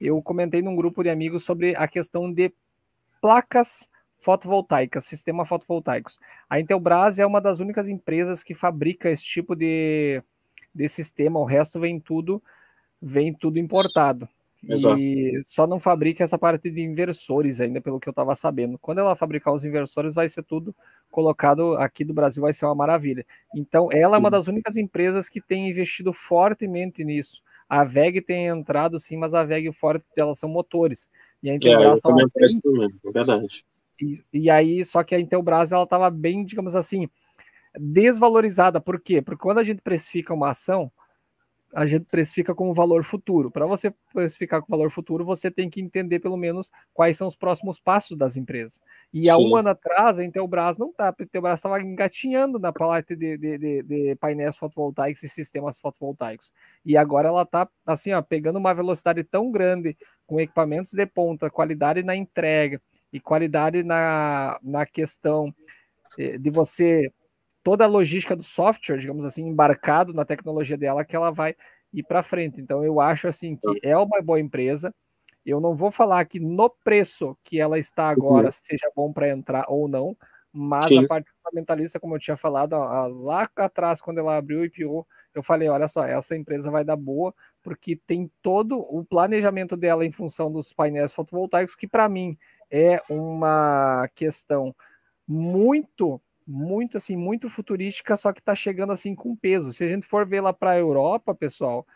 eu 0.00 0.20
comentei 0.20 0.60
num 0.62 0.74
grupo 0.74 1.02
de 1.02 1.10
amigos 1.10 1.44
sobre 1.44 1.76
a 1.76 1.86
questão 1.86 2.30
de 2.30 2.52
placas 3.20 3.88
fotovoltaicas, 4.18 5.04
sistema 5.04 5.44
fotovoltaicos. 5.44 6.18
A 6.50 6.58
Intelbras 6.58 7.18
é 7.18 7.24
uma 7.24 7.40
das 7.40 7.60
únicas 7.60 7.88
empresas 7.88 8.42
que 8.42 8.52
fabrica 8.52 9.08
esse 9.08 9.24
tipo 9.24 9.54
de, 9.54 10.22
de 10.74 10.88
sistema, 10.88 11.38
o 11.38 11.44
resto 11.44 11.78
vem 11.78 12.00
tudo 12.00 12.42
vem 13.00 13.34
tudo 13.34 13.58
importado. 13.58 14.28
Exato. 14.68 14.98
E 14.98 15.42
só 15.44 15.66
não 15.66 15.80
fabrica 15.80 16.22
essa 16.22 16.38
parte 16.38 16.70
de 16.70 16.80
inversores 16.82 17.60
ainda, 17.60 17.80
pelo 17.80 17.98
que 17.98 18.08
eu 18.08 18.12
estava 18.12 18.34
sabendo. 18.34 18.78
Quando 18.78 18.98
ela 18.98 19.16
fabricar 19.16 19.52
os 19.52 19.64
inversores, 19.64 20.14
vai 20.14 20.28
ser 20.28 20.42
tudo 20.44 20.74
colocado 21.10 21.74
aqui 21.76 22.04
do 22.04 22.14
Brasil, 22.14 22.42
vai 22.42 22.52
ser 22.52 22.66
uma 22.66 22.74
maravilha. 22.74 23.26
Então, 23.54 23.88
ela 23.90 24.16
é 24.16 24.20
uma 24.20 24.30
das 24.30 24.46
únicas 24.46 24.76
empresas 24.76 25.28
que 25.28 25.40
tem 25.40 25.68
investido 25.68 26.12
fortemente 26.12 27.04
nisso. 27.04 27.42
A 27.68 27.84
VEG 27.84 28.20
tem 28.20 28.46
entrado 28.46 28.98
sim, 28.98 29.16
mas 29.16 29.34
a 29.34 29.42
VEG 29.42 29.72
forte 29.72 30.04
dela 30.16 30.34
são 30.34 30.48
motores. 30.48 31.08
E 31.42 31.50
a 31.50 31.54
Intelbras 31.54 31.98
é, 31.98 32.02
também, 32.02 32.26
é 33.04 33.10
verdade. 33.10 33.64
E, 34.00 34.22
e 34.32 34.50
aí, 34.50 34.84
só 34.84 35.02
que 35.02 35.14
a 35.14 35.20
Intelbras 35.20 35.72
ela 35.72 35.84
estava 35.84 36.08
bem, 36.08 36.44
digamos 36.44 36.74
assim, 36.74 37.08
desvalorizada. 37.78 38.80
Por 38.80 39.00
quê? 39.00 39.20
Porque 39.20 39.42
quando 39.42 39.58
a 39.58 39.64
gente 39.64 39.82
precifica 39.82 40.32
uma 40.32 40.50
ação, 40.50 40.90
a 41.74 41.86
gente 41.86 42.04
precifica 42.04 42.54
como 42.54 42.74
valor 42.74 43.02
futuro. 43.02 43.50
Para 43.50 43.66
você 43.66 43.92
precificar 44.12 44.60
com 44.60 44.70
valor 44.70 44.90
futuro, 44.90 45.24
você 45.24 45.50
tem 45.50 45.70
que 45.70 45.80
entender 45.80 46.18
pelo 46.18 46.36
menos 46.36 46.70
quais 46.92 47.16
são 47.16 47.26
os 47.26 47.34
próximos 47.34 47.80
passos 47.80 48.16
das 48.16 48.36
empresas. 48.36 48.80
E 49.12 49.30
há 49.30 49.36
Sim. 49.36 49.50
um 49.50 49.56
ano 49.56 49.70
atrás, 49.70 50.18
a 50.18 50.24
Intelbras 50.24 50.76
não 50.76 50.90
está, 50.90 51.08
a 51.08 51.22
Intelbras 51.22 51.54
estava 51.54 51.80
engatinhando 51.80 52.58
na 52.58 52.72
parte 52.72 53.16
de, 53.16 53.38
de, 53.38 53.58
de, 53.58 53.82
de, 53.82 54.14
painéis 54.16 54.56
fotovoltaicos 54.56 55.22
e 55.22 55.28
sistemas 55.28 55.78
fotovoltaicos. 55.78 56.52
E 56.84 56.96
agora 56.96 57.28
ela 57.28 57.42
está 57.42 57.66
assim, 57.86 58.12
ó, 58.12 58.20
pegando 58.20 58.58
uma 58.58 58.74
velocidade 58.74 59.24
tão 59.24 59.50
grande 59.50 59.96
com 60.26 60.38
equipamentos 60.38 60.92
de 60.92 61.06
ponta, 61.06 61.50
qualidade 61.50 62.02
na 62.02 62.14
entrega 62.14 62.80
e 63.10 63.18
qualidade 63.18 63.82
na, 63.82 64.58
na 64.62 64.84
questão 64.84 65.54
eh, 66.18 66.36
de 66.36 66.50
você 66.50 67.10
toda 67.62 67.84
a 67.84 67.88
logística 67.88 68.34
do 68.34 68.42
software, 68.42 68.98
digamos 68.98 69.24
assim, 69.24 69.46
embarcado 69.46 70.12
na 70.12 70.24
tecnologia 70.24 70.76
dela, 70.76 71.04
que 71.04 71.16
ela 71.16 71.30
vai 71.30 71.54
ir 71.92 72.02
para 72.02 72.22
frente. 72.22 72.60
Então, 72.60 72.84
eu 72.84 73.00
acho 73.00 73.28
assim 73.28 73.56
que 73.56 73.80
é 73.82 73.96
uma 73.96 74.20
boa 74.22 74.40
empresa. 74.40 74.94
Eu 75.44 75.60
não 75.60 75.74
vou 75.74 75.90
falar 75.90 76.24
que 76.24 76.38
no 76.38 76.70
preço 76.84 77.36
que 77.42 77.58
ela 77.60 77.78
está 77.78 78.08
agora 78.08 78.46
uhum. 78.46 78.52
seja 78.52 78.90
bom 78.94 79.12
para 79.12 79.28
entrar 79.28 79.64
ou 79.68 79.88
não, 79.88 80.16
mas 80.52 80.86
Sim. 80.86 81.04
a 81.04 81.06
parte 81.06 81.30
fundamentalista, 81.42 81.98
como 81.98 82.14
eu 82.14 82.20
tinha 82.20 82.36
falado 82.36 82.76
lá 82.76 83.48
atrás, 83.56 84.00
quando 84.00 84.18
ela 84.18 84.36
abriu 84.36 84.60
o 84.60 84.64
IPO, 84.64 85.06
eu 85.34 85.42
falei: 85.42 85.68
olha 85.68 85.88
só, 85.88 86.04
essa 86.04 86.36
empresa 86.36 86.70
vai 86.70 86.84
dar 86.84 86.96
boa, 86.96 87.34
porque 87.62 87.96
tem 87.96 88.30
todo 88.42 88.78
o 88.78 89.04
planejamento 89.04 89.76
dela 89.76 90.04
em 90.04 90.12
função 90.12 90.52
dos 90.52 90.72
painéis 90.72 91.12
fotovoltaicos, 91.12 91.74
que 91.74 91.88
para 91.88 92.08
mim 92.08 92.36
é 92.70 93.02
uma 93.08 94.08
questão 94.14 94.74
muito 95.26 96.20
muito 96.46 96.96
assim, 96.96 97.16
muito 97.16 97.48
futurística, 97.48 98.16
só 98.16 98.32
que 98.32 98.40
está 98.40 98.54
chegando 98.54 98.92
assim 98.92 99.14
com 99.14 99.36
peso. 99.36 99.72
Se 99.72 99.84
a 99.84 99.88
gente 99.88 100.06
for 100.06 100.26
ver 100.26 100.40
lá 100.40 100.52
para 100.52 100.72
a 100.72 100.78
Europa, 100.78 101.34
pessoal, 101.34 101.86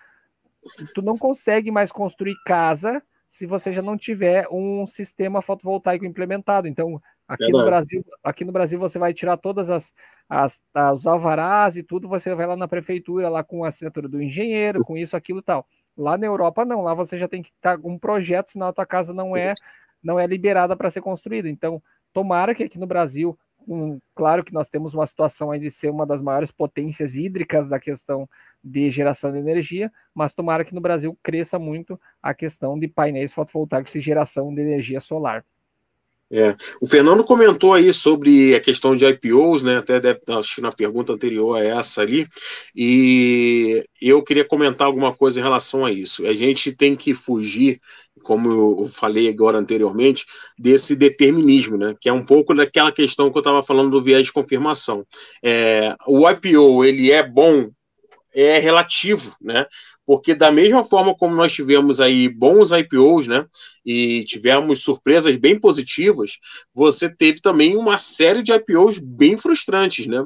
tu 0.94 1.02
não 1.02 1.16
consegue 1.16 1.70
mais 1.70 1.92
construir 1.92 2.36
casa 2.44 3.02
se 3.28 3.46
você 3.46 3.72
já 3.72 3.82
não 3.82 3.96
tiver 3.96 4.46
um 4.50 4.86
sistema 4.86 5.42
fotovoltaico 5.42 6.04
implementado. 6.04 6.68
Então, 6.68 7.00
aqui 7.26 7.50
no 7.50 7.64
Brasil, 7.64 8.04
aqui 8.22 8.44
no 8.44 8.52
Brasil 8.52 8.78
você 8.78 8.98
vai 8.98 9.12
tirar 9.12 9.36
todas 9.36 9.68
as, 9.68 9.92
as, 10.28 10.62
as 10.72 11.00
os 11.00 11.06
alvarás 11.06 11.76
e 11.76 11.82
tudo, 11.82 12.08
você 12.08 12.34
vai 12.34 12.46
lá 12.46 12.56
na 12.56 12.68
prefeitura 12.68 13.28
lá 13.28 13.42
com 13.42 13.64
a 13.64 13.68
assinatura 13.68 14.08
do 14.08 14.22
engenheiro, 14.22 14.84
com 14.84 14.96
isso, 14.96 15.16
aquilo, 15.16 15.42
tal. 15.42 15.66
Lá 15.96 16.16
na 16.16 16.26
Europa 16.26 16.64
não, 16.64 16.82
lá 16.82 16.94
você 16.94 17.18
já 17.18 17.28
tem 17.28 17.42
que 17.42 17.50
estar 17.50 17.78
com 17.78 17.92
um 17.92 17.98
projeto, 17.98 18.50
senão 18.50 18.68
a 18.68 18.72
tua 18.72 18.86
casa 18.86 19.12
não 19.12 19.36
é 19.36 19.54
não 20.02 20.20
é 20.20 20.26
liberada 20.26 20.76
para 20.76 20.90
ser 20.90 21.00
construída. 21.00 21.48
Então, 21.48 21.82
tomara 22.12 22.54
que 22.54 22.62
aqui 22.62 22.78
no 22.78 22.86
Brasil 22.86 23.36
um, 23.66 23.98
claro 24.14 24.44
que 24.44 24.52
nós 24.52 24.68
temos 24.68 24.94
uma 24.94 25.06
situação 25.06 25.50
aí 25.50 25.58
de 25.58 25.70
ser 25.70 25.90
uma 25.90 26.06
das 26.06 26.22
maiores 26.22 26.50
potências 26.50 27.16
hídricas 27.16 27.68
da 27.68 27.78
questão 27.80 28.28
de 28.62 28.90
geração 28.90 29.32
de 29.32 29.38
energia, 29.38 29.92
mas 30.14 30.34
tomara 30.34 30.64
que 30.64 30.74
no 30.74 30.80
Brasil 30.80 31.18
cresça 31.22 31.58
muito 31.58 32.00
a 32.22 32.34
questão 32.34 32.78
de 32.78 32.88
painéis 32.88 33.32
fotovoltaicos 33.32 33.94
e 33.94 34.00
geração 34.00 34.54
de 34.54 34.60
energia 34.62 35.00
solar. 35.00 35.44
É. 36.30 36.56
O 36.80 36.88
Fernando 36.88 37.22
comentou 37.22 37.72
aí 37.72 37.92
sobre 37.92 38.54
a 38.54 38.60
questão 38.60 38.96
de 38.96 39.06
IPOs, 39.06 39.62
né? 39.62 39.76
Até 39.76 40.00
deve, 40.00 40.20
acho 40.28 40.56
que 40.56 40.60
na 40.60 40.72
pergunta 40.72 41.12
anterior 41.12 41.56
a 41.56 41.64
essa 41.64 42.02
ali, 42.02 42.26
e 42.74 43.84
eu 44.02 44.20
queria 44.24 44.44
comentar 44.44 44.88
alguma 44.88 45.14
coisa 45.14 45.38
em 45.38 45.42
relação 45.42 45.84
a 45.84 45.92
isso. 45.92 46.26
A 46.26 46.34
gente 46.34 46.72
tem 46.72 46.96
que 46.96 47.14
fugir 47.14 47.80
como 48.26 48.50
eu 48.50 48.88
falei 48.88 49.28
agora 49.28 49.56
anteriormente, 49.56 50.26
desse 50.58 50.96
determinismo, 50.96 51.76
né? 51.76 51.94
Que 52.00 52.08
é 52.08 52.12
um 52.12 52.24
pouco 52.24 52.52
daquela 52.52 52.90
questão 52.90 53.30
que 53.30 53.38
eu 53.38 53.40
estava 53.40 53.62
falando 53.62 53.92
do 53.92 54.02
viés 54.02 54.26
de 54.26 54.32
confirmação. 54.32 55.06
É, 55.40 55.94
o 56.08 56.28
IPO 56.28 56.84
ele 56.84 57.12
é 57.12 57.22
bom, 57.22 57.70
é 58.34 58.58
relativo, 58.58 59.36
né? 59.40 59.64
Porque 60.06 60.34
da 60.34 60.52
mesma 60.52 60.84
forma 60.84 61.14
como 61.14 61.34
nós 61.34 61.52
tivemos 61.52 62.00
aí 62.00 62.28
bons 62.28 62.70
IPOs, 62.70 63.26
né? 63.26 63.44
e 63.86 64.24
tivemos 64.24 64.82
surpresas 64.82 65.36
bem 65.36 65.58
positivas, 65.60 66.40
você 66.74 67.08
teve 67.08 67.40
também 67.40 67.76
uma 67.76 67.98
série 67.98 68.42
de 68.42 68.52
IPOs 68.52 68.98
bem 68.98 69.36
frustrantes, 69.36 70.08
né? 70.08 70.24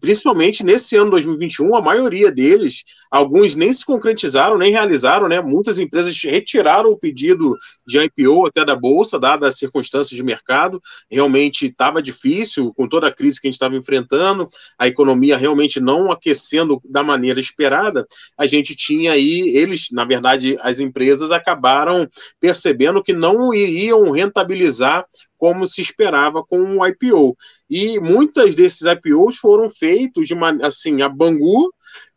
Principalmente 0.00 0.64
nesse 0.64 0.96
ano 0.96 1.12
2021, 1.12 1.76
a 1.76 1.80
maioria 1.80 2.32
deles, 2.32 2.82
alguns 3.08 3.54
nem 3.54 3.72
se 3.72 3.84
concretizaram, 3.84 4.58
nem 4.58 4.72
realizaram, 4.72 5.28
né? 5.28 5.40
Muitas 5.40 5.78
empresas 5.78 6.20
retiraram 6.20 6.90
o 6.90 6.98
pedido 6.98 7.54
de 7.86 8.00
IPO 8.00 8.46
até 8.46 8.64
da 8.64 8.74
bolsa, 8.74 9.20
dadas 9.20 9.54
as 9.54 9.58
circunstâncias 9.60 10.16
de 10.16 10.24
mercado. 10.24 10.82
Realmente 11.08 11.66
estava 11.66 12.02
difícil 12.02 12.74
com 12.74 12.88
toda 12.88 13.06
a 13.06 13.12
crise 13.12 13.40
que 13.40 13.46
a 13.46 13.48
gente 13.48 13.54
estava 13.54 13.76
enfrentando, 13.76 14.48
a 14.76 14.88
economia 14.88 15.36
realmente 15.36 15.78
não 15.78 16.10
aquecendo 16.10 16.82
da 16.84 17.04
maneira 17.04 17.38
esperada. 17.38 18.04
A 18.36 18.48
gente 18.48 18.74
tinha 18.74 19.15
aí, 19.16 19.56
eles, 19.56 19.88
na 19.90 20.04
verdade, 20.04 20.56
as 20.60 20.80
empresas 20.80 21.30
acabaram 21.30 22.08
percebendo 22.40 23.02
que 23.02 23.12
não 23.12 23.52
iriam 23.52 24.10
rentabilizar 24.10 25.04
como 25.36 25.66
se 25.66 25.80
esperava 25.80 26.42
com 26.42 26.78
o 26.78 26.86
IPO. 26.86 27.36
E 27.68 27.98
muitas 28.00 28.54
desses 28.54 28.82
IPOs 28.82 29.36
foram 29.36 29.68
feitos 29.68 30.26
de 30.26 30.34
uma, 30.34 30.50
assim, 30.62 31.02
a 31.02 31.08
Bangu 31.08 31.72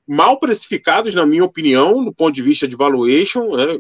mal 0.10 0.40
precificados, 0.40 1.14
na 1.14 1.24
minha 1.24 1.46
opinião, 1.46 2.04
do 2.04 2.12
ponto 2.12 2.34
de 2.34 2.42
vista 2.42 2.68
de 2.68 2.76
valuation, 2.76 3.56
né, 3.56 3.80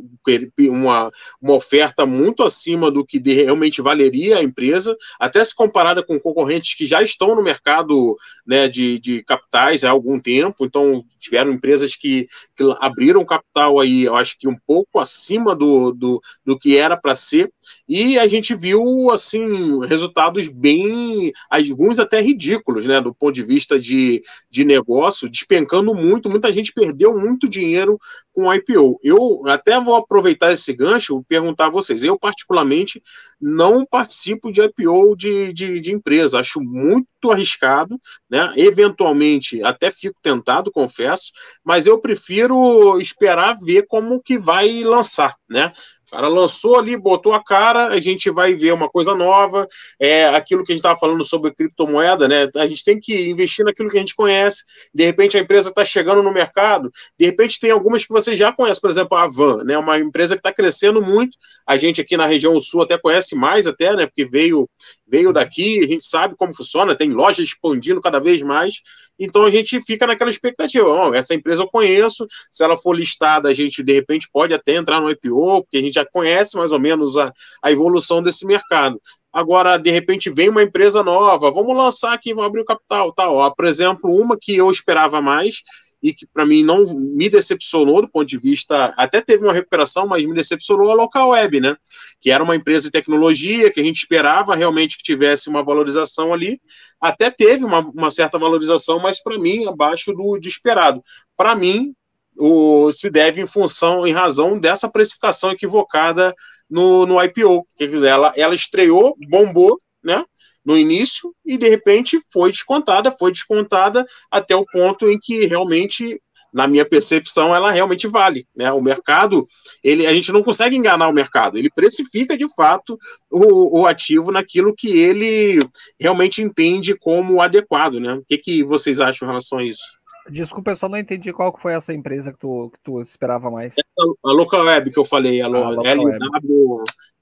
uma, 0.70 1.12
uma 1.42 1.54
oferta 1.54 2.06
muito 2.06 2.44
acima 2.44 2.92
do 2.92 3.04
que 3.04 3.18
realmente 3.18 3.82
valeria 3.82 4.38
a 4.38 4.44
empresa, 4.44 4.96
até 5.20 5.44
se 5.44 5.56
comparada 5.56 6.04
com 6.04 6.20
concorrentes 6.20 6.76
que 6.76 6.86
já 6.86 7.02
estão 7.02 7.36
no 7.36 7.42
mercado 7.42 8.16
né, 8.46 8.68
de, 8.68 9.00
de 9.00 9.24
capitais 9.24 9.84
há 9.84 9.90
algum 9.90 10.20
tempo, 10.20 10.64
então 10.64 11.04
tiveram 11.18 11.52
empresas 11.52 11.96
que, 11.96 12.28
que 12.56 12.64
abriram 12.80 13.26
capital 13.26 13.80
aí, 13.80 14.04
eu 14.04 14.16
acho 14.16 14.38
que 14.38 14.48
um 14.48 14.56
pouco 14.68 15.00
acima 15.00 15.56
do, 15.56 15.92
do, 15.92 16.22
do 16.46 16.60
que 16.60 16.78
era 16.78 16.96
para 16.96 17.16
ser, 17.16 17.52
e 17.88 18.20
a 18.20 18.28
gente 18.28 18.54
viu 18.54 19.10
assim 19.10 19.84
resultados 19.86 20.48
bem, 20.48 21.32
alguns 21.50 22.00
até 22.00 22.22
ridículos, 22.22 22.86
né, 22.86 23.02
do 23.02 23.14
ponto 23.14 23.34
de 23.34 23.44
vista 23.44 23.80
de, 23.80 24.22
de 24.50 24.64
negócio, 24.64 25.30
despencando 25.30 25.96
muito, 25.96 26.19
muita 26.28 26.52
gente 26.52 26.74
perdeu 26.74 27.16
muito 27.16 27.48
dinheiro 27.48 28.00
com 28.34 28.48
o 28.48 28.54
IPO. 28.54 29.00
Eu 29.04 29.44
até 29.48 29.80
vou 29.80 29.96
aproveitar 29.96 30.52
esse 30.52 30.74
gancho 30.74 31.20
e 31.20 31.26
perguntar 31.26 31.68
a 31.68 31.70
vocês. 31.70 32.04
Eu, 32.04 32.18
particularmente, 32.18 33.02
não 33.40 33.86
participo 33.86 34.52
de 34.52 34.62
IPO 34.62 35.16
de, 35.16 35.54
de, 35.54 35.80
de 35.80 35.92
empresa, 35.92 36.40
acho 36.40 36.60
muito 36.60 37.32
arriscado, 37.32 38.00
né? 38.30 38.52
Eventualmente, 38.56 39.62
até 39.64 39.92
fico 39.92 40.20
tentado, 40.22 40.72
confesso, 40.72 41.32
mas 41.64 41.86
eu 41.86 42.00
prefiro 42.00 43.00
esperar 43.00 43.56
ver 43.62 43.86
como 43.88 44.22
que 44.22 44.38
vai 44.38 44.84
lançar, 44.84 45.36
né? 45.48 45.72
O 46.10 46.16
cara 46.16 46.28
lançou 46.28 46.78
ali, 46.78 46.98
botou 46.98 47.34
a 47.34 47.44
cara, 47.44 47.88
a 47.88 48.00
gente 48.00 48.32
vai 48.32 48.56
ver 48.56 48.74
uma 48.74 48.90
coisa 48.90 49.14
nova. 49.14 49.68
É 50.00 50.26
aquilo 50.30 50.66
que 50.66 50.72
a 50.72 50.76
gente 50.76 50.80
estava 50.80 51.00
falando 51.00 51.24
sobre 51.24 51.54
criptomoeda, 51.54 52.28
né? 52.28 52.50
A 52.56 52.66
gente 52.66 52.84
tem 52.84 53.00
que 53.00 53.30
investir 53.30 53.64
naquilo 53.64 53.90
que 53.90 53.98
a 53.98 54.00
gente 54.00 54.16
conhece. 54.16 54.64
De 54.94 55.06
repente 55.06 55.38
a 55.38 55.40
empresa 55.40 55.70
está 55.70 55.86
chegando 55.86 56.24
no 56.24 56.34
mercado, 56.34 56.92
de 57.18 57.26
repente 57.26 57.60
tem 57.60 57.70
algumas 57.70 58.04
que 58.04 58.12
você 58.12 58.36
já 58.36 58.52
conhece, 58.52 58.82
por 58.82 58.90
exemplo, 58.90 59.16
a 59.16 59.28
Van, 59.28 59.64
né? 59.64 59.78
Uma 59.78 60.00
empresa 60.00 60.34
que 60.34 60.40
está 60.40 60.52
crescendo 60.52 61.00
muito. 61.00 61.38
A 61.66 61.78
gente 61.78 62.02
aqui 62.02 62.18
na 62.18 62.26
região 62.26 62.60
sul 62.60 62.82
até 62.82 62.98
conhece 62.98 63.36
mais, 63.36 63.68
até, 63.68 63.96
né? 63.96 64.08
Porque 64.08 64.26
veio 64.26 64.68
veio 65.10 65.34
daqui, 65.34 65.80
a 65.80 65.88
gente 65.88 66.06
sabe 66.06 66.36
como 66.36 66.54
funciona, 66.54 66.96
tem 66.96 67.12
lojas 67.12 67.40
expandindo 67.40 68.00
cada 68.00 68.20
vez 68.20 68.42
mais, 68.42 68.76
então 69.18 69.44
a 69.44 69.52
gente 69.52 69.82
fica 69.82 70.06
naquela 70.06 70.30
expectativa, 70.30 71.12
essa 71.16 71.34
empresa 71.34 71.64
eu 71.64 71.68
conheço, 71.68 72.28
se 72.52 72.64
ela 72.64 72.78
for 72.78 72.96
listada, 72.96 73.50
a 73.50 73.54
gente 73.54 73.84
de 73.84 73.92
repente 73.92 74.30
pode 74.32 74.54
até 74.54 74.76
entrar 74.76 75.02
no 75.02 75.10
IPO, 75.10 75.64
porque 75.64 75.78
a 75.78 75.82
gente 75.82 75.99
já 76.00 76.06
conhece 76.12 76.58
mais 76.58 76.72
ou 76.72 76.80
menos 76.80 77.18
a, 77.18 77.32
a 77.64 77.72
evolução 77.72 78.22
desse 78.22 78.46
mercado. 78.46 79.02
Agora, 79.32 79.78
de 79.78 79.92
repente, 79.92 80.30
vem 80.30 80.50
uma 80.50 80.64
empresa 80.64 81.04
nova, 81.04 81.52
vamos 81.52 81.78
lançar 81.78 82.14
aqui, 82.14 82.34
vamos 82.34 82.48
abrir 82.48 82.62
o 82.62 82.66
capital, 82.66 83.14
tal. 83.14 83.36
Ó, 83.36 83.50
por 83.52 83.66
exemplo, 83.66 84.12
uma 84.12 84.38
que 84.40 84.56
eu 84.56 84.70
esperava 84.72 85.22
mais, 85.22 85.62
e 86.02 86.14
que 86.14 86.26
para 86.26 86.46
mim 86.46 86.64
não 86.64 86.86
me 86.96 87.30
decepcionou 87.30 88.02
do 88.02 88.10
ponto 88.10 88.26
de 88.26 88.38
vista, 88.38 88.94
até 88.98 89.22
teve 89.22 89.44
uma 89.44 89.54
recuperação, 89.54 90.08
mas 90.08 90.26
me 90.26 90.34
decepcionou 90.34 90.92
a 90.92 90.96
Local 90.96 91.30
Web, 91.30 91.60
né? 91.60 91.76
Que 92.22 92.32
era 92.32 92.44
uma 92.44 92.56
empresa 92.56 92.86
de 92.86 92.92
tecnologia 92.92 93.72
que 93.72 93.80
a 93.80 93.84
gente 93.84 93.98
esperava 93.98 94.56
realmente 94.56 94.98
que 94.98 95.04
tivesse 95.04 95.50
uma 95.50 95.64
valorização 95.64 96.34
ali, 96.34 96.60
até 97.02 97.30
teve 97.30 97.66
uma, 97.66 97.80
uma 97.80 98.10
certa 98.10 98.40
valorização, 98.40 99.00
mas 99.00 99.22
para 99.22 99.38
mim 99.38 99.68
abaixo 99.68 100.14
do 100.14 100.40
de 100.40 100.48
esperado. 100.48 101.02
Para 101.36 101.56
mim, 101.56 101.94
o, 102.40 102.92
se 102.92 103.10
deve 103.10 103.42
em 103.42 103.48
função, 103.48 104.08
em 104.08 104.14
razão 104.14 104.58
dessa 104.58 104.90
precificação 104.90 105.52
equivocada 105.52 106.34
no, 106.70 107.06
no 107.06 107.22
IPO. 107.22 107.68
Quer 107.78 107.88
dizer, 107.88 108.08
ela, 108.08 108.34
ela 108.36 108.56
estreou, 108.56 109.16
bombou, 109.28 109.78
né? 110.04 110.24
no 110.64 110.78
início 110.78 111.34
e 111.46 111.58
de 111.58 111.68
repente 111.68 112.20
foi 112.32 112.52
descontada, 112.52 113.12
foi 113.12 113.32
descontada 113.32 114.06
até 114.30 114.56
o 114.56 114.66
ponto 114.66 115.10
em 115.10 115.18
que 115.18 115.46
realmente 115.46 116.22
na 116.54 116.68
minha 116.68 116.86
percepção, 116.86 117.54
ela 117.54 117.72
realmente 117.72 118.08
vale. 118.08 118.48
Né? 118.56 118.72
O 118.72 118.82
mercado, 118.82 119.48
ele, 119.84 120.08
a 120.08 120.14
gente 120.14 120.32
não 120.32 120.44
consegue 120.44 120.76
enganar 120.76 121.08
o 121.08 121.14
mercado, 121.14 121.58
ele 121.58 121.70
precifica 121.70 122.36
de 122.36 122.52
fato 122.56 122.98
o, 123.30 123.82
o 123.82 123.88
ativo 123.88 124.32
naquilo 124.32 124.74
que 124.76 124.90
ele 124.98 125.64
realmente 126.00 126.42
entende 126.42 126.96
como 126.96 127.42
adequado. 127.42 128.00
Né? 128.00 128.14
O 128.14 128.24
que, 128.28 128.38
que 128.38 128.64
vocês 128.64 129.00
acham 129.00 129.28
em 129.28 129.30
relação 129.30 129.60
a 129.60 129.64
isso? 129.64 129.99
Desculpa, 130.32 130.72
eu 130.72 130.76
só 130.76 130.90
não 130.90 130.98
entendi 130.98 131.32
qual 131.34 131.58
foi 131.60 131.74
essa 131.74 131.94
empresa 131.94 132.32
que 132.32 132.40
tu, 132.40 132.70
que 132.72 132.80
tu 132.84 133.02
esperava 133.02 133.50
mais. 133.50 133.76
A 133.98 134.32
Local 134.32 134.66
Web 134.66 134.92
que 134.92 135.00
eu 135.00 135.06
falei, 135.06 135.42
a, 135.42 135.48
a 135.48 135.50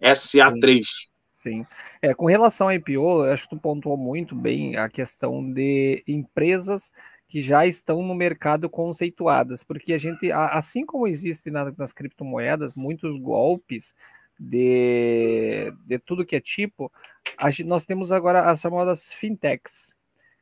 LWSA3. 0.02 0.82
Sim. 1.32 1.66
É, 2.02 2.14
com 2.16 2.26
relação 2.26 2.68
ao 2.68 2.74
IPO, 2.74 3.24
acho 3.24 3.44
que 3.44 3.50
tu 3.56 3.58
pontuou 3.58 3.96
muito 3.96 4.36
bem 4.36 4.76
a 4.76 4.90
questão 4.90 5.54
de 5.54 6.04
empresas 6.08 6.92
que 7.28 7.42
já 7.42 7.68
estão 7.68 8.02
no 8.02 8.16
mercado 8.16 8.70
conceituadas, 8.70 9.64
porque 9.64 9.94
a 9.94 9.98
gente, 9.98 10.32
assim 10.32 10.86
como 10.86 11.08
existe 11.08 11.52
nas 11.52 11.92
criptomoedas, 11.92 12.76
muitos 12.76 13.18
golpes 13.18 13.94
de, 14.40 15.72
de 15.86 16.00
tudo 16.00 16.26
que 16.26 16.36
é 16.36 16.40
tipo, 16.40 16.92
gente, 17.50 17.66
nós 17.66 17.86
temos 17.86 18.12
agora 18.12 18.50
as 18.50 18.62
chamadas 18.62 19.12
fintechs, 19.12 19.94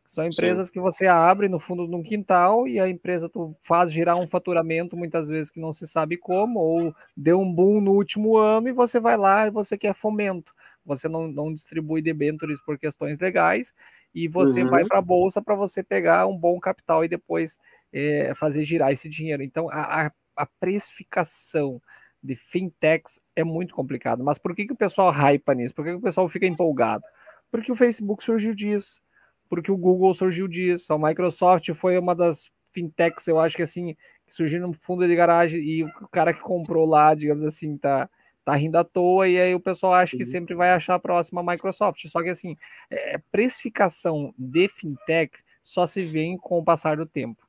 são 0.05 0.25
empresas 0.25 0.67
Sim. 0.67 0.73
que 0.73 0.79
você 0.79 1.07
abre 1.07 1.47
no 1.47 1.59
fundo 1.59 1.87
de 1.87 1.95
um 1.95 2.03
quintal 2.03 2.67
e 2.67 2.79
a 2.79 2.87
empresa 2.87 3.27
tu 3.27 3.55
faz 3.63 3.91
girar 3.91 4.19
um 4.19 4.27
faturamento 4.27 4.95
muitas 4.95 5.27
vezes 5.27 5.49
que 5.49 5.59
não 5.59 5.73
se 5.73 5.87
sabe 5.87 6.17
como, 6.17 6.59
ou 6.59 6.95
deu 7.15 7.39
um 7.39 7.51
boom 7.51 7.81
no 7.81 7.91
último 7.91 8.37
ano 8.37 8.67
e 8.67 8.71
você 8.71 8.99
vai 8.99 9.17
lá 9.17 9.47
e 9.47 9.51
você 9.51 9.77
quer 9.77 9.93
fomento 9.93 10.53
você 10.85 11.09
não, 11.09 11.27
não 11.27 11.51
distribui 11.51 12.01
debêntures 12.01 12.61
por 12.61 12.77
questões 12.77 13.17
legais 13.19 13.73
e 14.13 14.27
você 14.27 14.61
uhum. 14.61 14.67
vai 14.67 14.85
para 14.85 14.99
a 14.99 15.01
bolsa 15.01 15.41
para 15.41 15.55
você 15.55 15.83
pegar 15.83 16.27
um 16.27 16.37
bom 16.37 16.59
capital 16.59 17.03
e 17.03 17.07
depois 17.07 17.57
é, 17.91 18.33
fazer 18.35 18.63
girar 18.63 18.91
esse 18.91 19.09
dinheiro. 19.09 19.41
Então, 19.41 19.67
a, 19.69 20.05
a, 20.05 20.11
a, 20.35 20.45
precificação 20.45 21.81
de 22.21 22.35
fintechs 22.35 23.19
é 23.35 23.43
muito 23.43 23.73
complicado. 23.73 24.23
Mas 24.23 24.37
por 24.37 24.55
que, 24.55 24.65
que 24.65 24.73
o 24.73 24.77
pessoal 24.77 25.11
hypa 25.11 25.53
nisso? 25.53 25.73
Por 25.73 25.83
que, 25.83 25.91
que 25.91 25.97
o 25.97 26.01
pessoal 26.01 26.29
fica 26.29 26.45
empolgado? 26.45 27.03
Porque 27.51 27.71
o 27.71 27.75
Facebook 27.75 28.23
surgiu 28.23 28.53
disso, 28.53 29.01
porque 29.49 29.71
o 29.71 29.77
Google 29.77 30.13
surgiu 30.13 30.47
disso, 30.47 30.93
a 30.93 30.99
Microsoft 30.99 31.71
foi 31.73 31.97
uma 31.97 32.15
das 32.15 32.49
fintechs, 32.71 33.27
eu 33.27 33.39
acho 33.39 33.55
que 33.55 33.63
assim, 33.63 33.95
que 34.27 34.33
surgiu 34.33 34.59
no 34.67 34.73
fundo 34.73 35.07
de 35.07 35.15
garagem 35.15 35.61
e 35.61 35.83
o 35.83 36.07
cara 36.11 36.33
que 36.33 36.41
comprou 36.41 36.85
lá, 36.85 37.13
digamos 37.15 37.43
assim, 37.43 37.77
tá 37.77 38.09
tá 38.45 38.55
rindo 38.55 38.77
à 38.77 38.83
toa 38.83 39.27
e 39.27 39.39
aí 39.39 39.55
o 39.55 39.59
pessoal 39.59 39.95
acha 39.95 40.15
que 40.15 40.23
sempre 40.23 40.53
vai 40.53 40.71
achar 40.71 40.93
a 40.93 40.99
próxima 40.99 41.43
Microsoft. 41.43 42.05
Só 42.07 42.21
que 42.21 42.29
assim, 42.29 42.55
é, 42.91 43.17
precificação 43.31 44.33
de 44.37 44.67
fintech 44.69 45.39
só 45.63 45.87
se 45.87 46.05
vê 46.05 46.37
com 46.39 46.59
o 46.59 46.63
passar 46.63 46.97
do 46.97 47.07
tempo. 47.07 47.44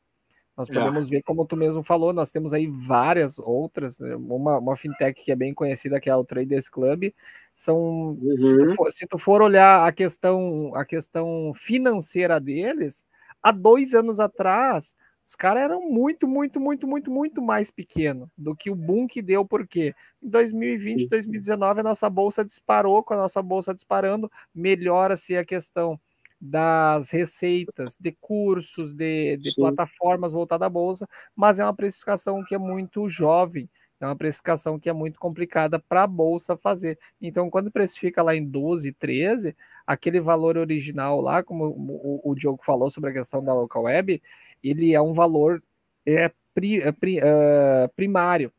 Nós 0.56 0.68
podemos 0.68 1.08
ver, 1.08 1.22
como 1.22 1.44
tu 1.44 1.54
mesmo 1.54 1.82
falou, 1.82 2.14
nós 2.14 2.30
temos 2.30 2.54
aí 2.54 2.66
várias 2.66 3.38
outras, 3.38 4.00
né, 4.00 4.16
uma, 4.16 4.58
uma 4.58 4.74
fintech 4.74 5.22
que 5.22 5.30
é 5.30 5.36
bem 5.36 5.52
conhecida, 5.52 6.00
que 6.00 6.08
é 6.08 6.16
o 6.16 6.24
Traders 6.24 6.68
Club, 6.70 7.12
são, 7.54 7.78
uhum. 7.78 8.36
se, 8.40 8.56
tu 8.56 8.62
uhum. 8.62 8.74
for, 8.74 8.92
se 8.92 9.06
tu 9.06 9.18
for 9.18 9.42
olhar 9.42 9.86
a 9.86 9.92
questão, 9.92 10.74
a 10.74 10.84
questão 10.84 11.52
financeira 11.54 12.40
deles, 12.40 13.04
há 13.42 13.52
dois 13.52 13.94
anos 13.94 14.18
atrás, 14.18 14.94
os 15.26 15.34
caras 15.34 15.64
eram 15.64 15.80
muito, 15.80 16.26
muito, 16.26 16.58
muito, 16.58 16.86
muito, 16.86 17.10
muito 17.10 17.42
mais 17.42 17.70
pequeno 17.70 18.30
do 18.38 18.54
que 18.54 18.70
o 18.70 18.74
boom 18.76 19.06
que 19.06 19.20
deu, 19.20 19.44
porque 19.44 19.94
em 20.22 20.28
2020, 20.28 21.08
2019 21.08 21.80
a 21.80 21.82
nossa 21.82 22.08
bolsa 22.08 22.44
disparou, 22.44 23.02
com 23.02 23.12
a 23.12 23.18
nossa 23.18 23.42
bolsa 23.42 23.74
disparando, 23.74 24.30
melhora-se 24.54 25.36
a 25.36 25.44
questão 25.44 26.00
das 26.40 27.10
receitas, 27.10 27.96
de 27.98 28.12
cursos, 28.20 28.94
de, 28.94 29.36
de 29.38 29.54
plataformas 29.54 30.32
voltadas 30.32 30.66
à 30.66 30.68
bolsa, 30.68 31.08
mas 31.34 31.58
é 31.58 31.64
uma 31.64 31.74
precificação 31.74 32.44
que 32.44 32.54
é 32.54 32.58
muito 32.58 33.08
jovem, 33.08 33.68
é 33.98 34.06
uma 34.06 34.16
precificação 34.16 34.78
que 34.78 34.90
é 34.90 34.92
muito 34.92 35.18
complicada 35.18 35.78
para 35.78 36.02
a 36.02 36.06
bolsa 36.06 36.56
fazer. 36.56 36.98
Então, 37.20 37.48
quando 37.48 37.70
precifica 37.70 38.22
lá 38.22 38.36
em 38.36 38.44
12, 38.44 38.92
13, 38.92 39.56
aquele 39.86 40.20
valor 40.20 40.58
original 40.58 41.20
lá, 41.20 41.42
como 41.42 41.64
o, 41.64 42.30
o 42.30 42.34
Diogo 42.34 42.62
falou 42.62 42.90
sobre 42.90 43.10
a 43.10 43.12
questão 43.14 43.42
da 43.42 43.54
local 43.54 43.84
web, 43.84 44.22
ele 44.62 44.94
é 44.94 45.00
um 45.00 45.14
valor 45.14 45.62
é, 46.04 46.30
pri, 46.52 46.82
é, 46.82 46.92
pri, 46.92 47.18
é, 47.18 47.88
primário. 47.96 48.52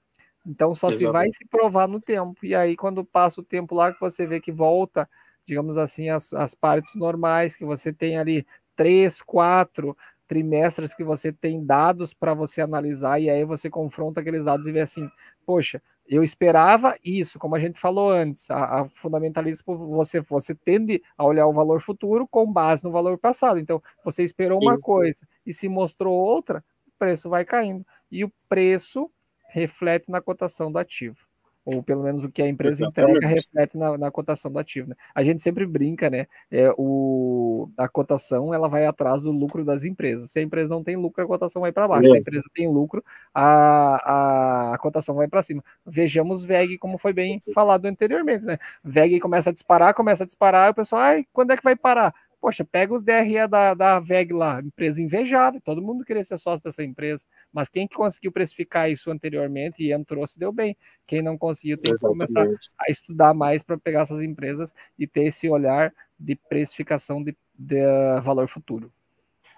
Então 0.46 0.74
só 0.74 0.88
Exatamente. 0.88 1.06
se 1.06 1.12
vai 1.12 1.32
se 1.34 1.46
provar 1.46 1.88
no 1.88 2.00
tempo. 2.00 2.44
E 2.44 2.56
aí, 2.56 2.76
quando 2.76 3.04
passa 3.04 3.42
o 3.42 3.44
tempo 3.44 3.76
lá, 3.76 3.94
que 3.94 4.00
você 4.00 4.26
vê 4.26 4.40
que 4.40 4.52
volta, 4.52 5.08
digamos 5.48 5.78
assim, 5.78 6.10
as, 6.10 6.34
as 6.34 6.54
partes 6.54 6.96
normais, 6.96 7.56
que 7.56 7.66
você 7.66 7.94
tem 7.94 8.18
ali 8.18 8.46
três, 8.76 9.22
quatro 9.22 9.98
trimestres 10.28 10.94
que 10.94 11.04
você 11.06 11.32
tem 11.32 11.66
dados 11.66 12.14
para 12.14 12.34
você 12.34 12.62
analisar, 12.62 13.20
e 13.20 13.30
aí 13.30 13.46
você 13.46 13.70
confronta 13.70 14.20
aqueles 14.20 14.44
dados 14.46 14.68
e 14.68 14.72
vê 14.74 14.82
assim, 14.82 15.10
poxa, 15.46 15.82
eu 16.06 16.24
esperava 16.24 16.98
isso, 17.04 17.40
como 17.40 17.56
a 17.56 17.60
gente 17.60 17.80
falou 17.80 18.10
antes, 18.10 18.50
a, 18.52 18.82
a 18.82 18.88
fundamentalismo 18.90 19.78
você 19.96 20.22
você 20.22 20.54
tende 20.56 21.02
a 21.18 21.24
olhar 21.26 21.48
o 21.48 21.54
valor 21.54 21.82
futuro 21.82 22.28
com 22.28 22.52
base 22.52 22.84
no 22.84 22.92
valor 22.92 23.18
passado. 23.18 23.60
Então, 23.60 23.82
você 24.04 24.24
esperou 24.24 24.60
uma 24.60 24.78
coisa 24.78 25.28
e 25.46 25.54
se 25.54 25.68
mostrou 25.70 26.14
outra, 26.14 26.64
o 26.86 26.92
preço 26.98 27.30
vai 27.30 27.46
caindo 27.46 27.86
e 28.12 28.24
o 28.24 28.32
preço 28.50 29.10
reflete 29.50 30.10
na 30.10 30.22
cotação 30.22 30.72
do 30.72 30.78
ativo. 30.78 31.27
Ou 31.68 31.84
pelo 31.84 32.02
menos 32.02 32.24
o 32.24 32.32
que 32.32 32.42
a 32.42 32.48
empresa 32.48 32.86
Exatamente. 32.86 33.18
entrega 33.18 33.36
reflete 33.36 33.78
na, 33.78 33.98
na, 33.98 34.10
cotação 34.10 34.50
do 34.50 34.58
ativo. 34.58 34.90
Né? 34.90 34.96
A 35.14 35.22
gente 35.22 35.44
sempre 35.44 35.66
brinca, 35.66 36.10
né? 36.10 36.26
É, 36.50 36.74
o, 36.78 37.70
a 37.76 37.90
cotação 37.90 38.54
ela 38.54 38.70
vai 38.70 38.86
atrás 38.86 39.22
do 39.22 39.32
lucro 39.32 39.66
das 39.66 39.84
empresas. 39.84 40.32
Se 40.32 40.40
a 40.40 40.42
empresa 40.42 40.74
não 40.74 40.82
tem 40.82 40.96
lucro, 40.96 41.22
a 41.22 41.28
cotação 41.28 41.62
vai 41.64 41.74
para 41.74 41.86
baixo. 41.86 42.06
É. 42.06 42.12
Se 42.12 42.16
a 42.16 42.20
empresa 42.20 42.46
tem 42.56 42.72
lucro, 42.72 43.04
a, 43.34 44.72
a, 44.72 44.74
a 44.76 44.78
cotação 44.78 45.16
vai 45.16 45.28
para 45.28 45.42
cima. 45.42 45.62
Vejamos 45.86 46.46
VEG, 46.46 46.78
como 46.78 46.98
foi 46.98 47.12
bem 47.12 47.38
falado 47.54 47.86
anteriormente, 47.86 48.46
né? 48.46 48.58
VEG 48.82 49.20
começa 49.20 49.50
a 49.50 49.54
disparar, 49.54 49.94
começa 49.94 50.24
a 50.24 50.26
disparar, 50.26 50.70
e 50.70 50.72
o 50.72 50.74
pessoal, 50.74 51.02
ai, 51.02 51.26
quando 51.34 51.52
é 51.52 51.58
que 51.58 51.64
vai 51.64 51.76
parar? 51.76 52.14
Poxa, 52.40 52.64
pega 52.64 52.94
os 52.94 53.04
DRE 53.04 53.48
da, 53.50 53.74
da 53.74 54.00
VEG 54.00 54.32
lá, 54.32 54.62
empresa 54.62 55.02
invejável, 55.02 55.60
todo 55.60 55.82
mundo 55.82 56.06
queria 56.06 56.24
ser 56.24 56.38
sócio 56.38 56.64
dessa 56.64 56.84
empresa, 56.84 57.26
mas 57.52 57.68
quem 57.68 57.88
que 57.88 57.96
conseguiu 57.96 58.32
precificar 58.32 58.92
isso 58.92 59.10
anteriormente 59.10 59.84
e 59.84 59.92
entrou 59.92 60.26
se 60.28 60.38
deu 60.38 60.52
bem. 60.52 60.78
Quem 61.06 61.22
não 61.22 61.38
conseguiu 61.38 61.78
tem 61.78 61.92
Exatamente. 61.92 62.28
que 62.28 62.34
começar 62.34 62.58
a 62.80 62.92
estudar 62.92 63.34
mais 63.34 63.64
para 63.64 63.78
pegar 63.78 64.02
essas 64.02 64.22
empresas 64.22 64.74
e 65.00 65.08
ter 65.08 65.24
esse 65.24 65.50
olhar 65.50 65.94
de 66.20 66.36
precificação 66.36 67.24
de, 67.24 67.36
de 67.58 67.82
valor 68.22 68.48
futuro. 68.48 68.92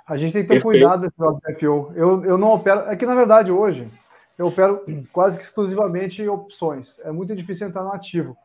A 0.07 0.17
gente 0.17 0.33
tem 0.33 0.41
que 0.41 0.47
ter 0.47 0.55
Perfeito. 0.55 0.83
cuidado 0.83 1.01
nesse 1.03 1.51
IPO. 1.51 1.93
Eu, 1.95 2.23
eu 2.23 2.37
não 2.37 2.53
opero. 2.53 2.89
É 2.89 2.95
que, 2.95 3.05
na 3.05 3.13
verdade, 3.13 3.51
hoje, 3.51 3.87
eu 4.39 4.47
opero 4.47 4.83
quase 5.11 5.37
que 5.37 5.43
exclusivamente 5.43 6.21
em 6.23 6.27
opções. 6.27 6.99
É 7.03 7.11
muito 7.11 7.35
difícil 7.35 7.67
entrar 7.67 7.83
no 7.83 7.93
ativo. 7.93 8.35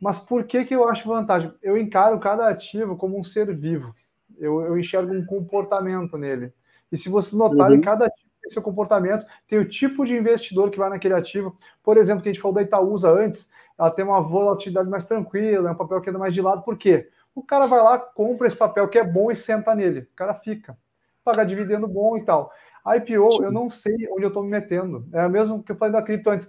Mas 0.00 0.18
por 0.18 0.44
que, 0.44 0.64
que 0.64 0.74
eu 0.74 0.88
acho 0.88 1.08
vantagem? 1.08 1.52
Eu 1.62 1.76
encaro 1.76 2.18
cada 2.20 2.48
ativo 2.48 2.96
como 2.96 3.18
um 3.18 3.24
ser 3.24 3.54
vivo. 3.54 3.92
Eu, 4.38 4.62
eu 4.62 4.78
enxergo 4.78 5.12
um 5.12 5.24
comportamento 5.26 6.16
nele. 6.16 6.52
E 6.90 6.96
se 6.96 7.08
vocês 7.08 7.32
notarem, 7.32 7.78
uhum. 7.78 7.84
cada 7.84 8.06
ativo 8.06 8.28
tem 8.40 8.50
seu 8.50 8.62
comportamento, 8.62 9.26
tem 9.46 9.58
o 9.58 9.68
tipo 9.68 10.06
de 10.06 10.16
investidor 10.16 10.70
que 10.70 10.78
vai 10.78 10.88
naquele 10.88 11.14
ativo. 11.14 11.56
Por 11.82 11.96
exemplo, 11.96 12.22
que 12.22 12.28
a 12.28 12.32
gente 12.32 12.40
falou 12.40 12.54
da 12.54 12.62
Itaúsa 12.62 13.10
antes, 13.10 13.50
ela 13.78 13.90
tem 13.90 14.04
uma 14.04 14.20
volatilidade 14.20 14.88
mais 14.88 15.04
tranquila, 15.04 15.68
é 15.68 15.72
um 15.72 15.76
papel 15.76 16.00
que 16.00 16.10
anda 16.10 16.18
mais 16.18 16.32
de 16.32 16.40
lado. 16.40 16.62
Por 16.62 16.76
quê? 16.76 17.08
O 17.34 17.42
cara 17.42 17.66
vai 17.66 17.80
lá, 17.80 17.98
compra 17.98 18.48
esse 18.48 18.56
papel 18.56 18.88
que 18.88 18.98
é 18.98 19.04
bom 19.04 19.30
e 19.30 19.36
senta 19.36 19.74
nele. 19.74 20.00
O 20.00 20.16
cara 20.16 20.34
fica. 20.34 20.76
Paga 21.24 21.44
dividendo 21.44 21.86
bom 21.86 22.16
e 22.16 22.24
tal. 22.24 22.52
A 22.84 22.96
IPO, 22.96 23.42
eu 23.42 23.52
não 23.52 23.68
sei 23.68 23.94
onde 24.10 24.22
eu 24.22 24.28
estou 24.28 24.42
me 24.42 24.50
metendo. 24.50 25.06
É 25.12 25.26
o 25.26 25.30
mesmo 25.30 25.62
que 25.62 25.72
eu 25.72 25.76
falei 25.76 25.92
da 25.92 26.02
cripto 26.02 26.30
antes. 26.30 26.48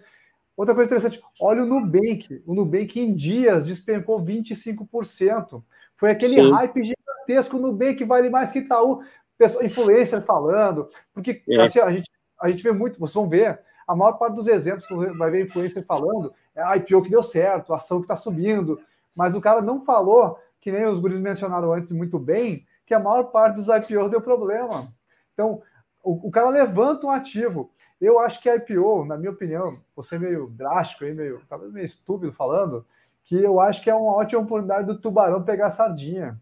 Outra 0.60 0.76
coisa 0.76 0.94
interessante, 0.94 1.24
olha 1.40 1.64
o 1.64 1.66
Nubank. 1.66 2.44
O 2.46 2.54
Nubank 2.54 3.00
em 3.00 3.16
dias 3.16 3.66
despencou 3.66 4.22
25%. 4.22 5.64
Foi 5.96 6.12
aquele 6.12 6.34
Sim. 6.34 6.52
hype 6.52 6.84
gigantesco. 6.84 7.56
O 7.56 7.62
Nubank 7.62 8.04
vale 8.04 8.30
mais 8.30 8.52
que 8.52 8.60
Itaú. 8.60 9.02
Pessoa, 9.38 9.64
influencer 9.64 10.22
falando. 10.22 10.90
Porque 11.14 11.42
é. 11.48 11.62
assim, 11.62 11.80
a, 11.80 11.90
gente, 11.90 12.12
a 12.42 12.50
gente 12.50 12.62
vê 12.62 12.74
muito, 12.74 13.00
vocês 13.00 13.16
vão 13.16 13.30
ver, 13.30 13.58
a 13.88 13.96
maior 13.96 14.12
parte 14.18 14.36
dos 14.36 14.48
exemplos 14.50 14.86
que 14.86 14.94
vai 14.94 15.32
ver 15.32 15.46
influencer 15.46 15.82
falando 15.86 16.34
é 16.54 16.62
a 16.62 16.76
IPO 16.76 17.04
que 17.04 17.10
deu 17.10 17.24
certo, 17.24 17.72
a 17.72 17.78
ação 17.78 18.00
que 18.00 18.04
está 18.04 18.18
subindo. 18.18 18.82
Mas 19.16 19.36
o 19.36 19.42
cara 19.42 19.62
não 19.62 19.80
falou, 19.80 20.38
que 20.60 20.74
nem 20.74 20.84
os 20.84 21.00
guris 21.00 21.20
mencionaram 21.20 21.72
antes 21.72 21.94
muito 21.94 22.20
bem, 22.20 22.66
que 22.86 22.94
a 22.94 23.00
maior 23.00 23.32
parte 23.32 23.56
dos 23.56 23.70
IPOs 23.70 24.12
deu 24.12 24.20
problema. 24.20 24.92
Então, 25.34 25.62
o, 26.04 26.28
o 26.28 26.32
cara 26.32 26.50
levanta 26.50 27.08
um 27.08 27.12
ativo 27.12 27.72
eu 28.00 28.20
acho 28.20 28.42
que 28.42 28.50
a 28.50 28.56
IPO, 28.56 29.04
na 29.06 29.18
minha 29.18 29.32
opinião, 29.32 29.78
você 29.96 30.18
meio 30.18 30.48
drástico 30.48 31.04
aí, 31.04 31.14
meio, 31.14 31.42
talvez 31.50 31.72
meio 31.72 31.86
estúpido 31.86 32.32
falando, 32.32 32.86
que 33.26 33.36
eu 33.36 33.60
acho 33.60 33.84
que 33.84 33.90
é 33.90 33.96
uma 33.96 34.14
ótima 34.14 34.42
oportunidade 34.42 34.88
do 34.88 34.98
tubarão 34.98 35.44
pegar 35.44 35.68
a 35.68 35.72
sardinha. 35.72 36.40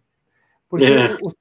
Porque 0.69 0.85
é. 0.85 1.17
os, 1.23 1.33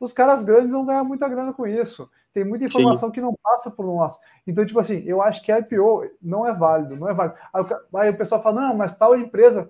os, 0.00 0.12
caras 0.12 0.44
grandes 0.44 0.72
vão 0.72 0.86
ganhar 0.86 1.04
muita 1.04 1.28
grana 1.28 1.52
com 1.52 1.66
isso. 1.66 2.10
Tem 2.32 2.44
muita 2.44 2.64
informação 2.64 3.10
Sim. 3.10 3.12
que 3.12 3.20
não 3.20 3.34
passa 3.42 3.70
por 3.70 3.84
nós. 3.84 4.18
Então, 4.46 4.64
tipo 4.64 4.80
assim, 4.80 5.02
eu 5.04 5.20
acho 5.20 5.42
que 5.42 5.52
a 5.52 5.58
IPO 5.58 6.10
não 6.22 6.46
é 6.46 6.54
válido, 6.54 6.96
não 6.96 7.08
é 7.08 7.12
válido. 7.12 7.36
Aí, 7.52 7.64
aí 7.96 8.10
o 8.10 8.16
pessoal 8.16 8.42
fala, 8.42 8.62
não, 8.62 8.74
mas 8.74 8.96
tal 8.96 9.14
empresa. 9.14 9.68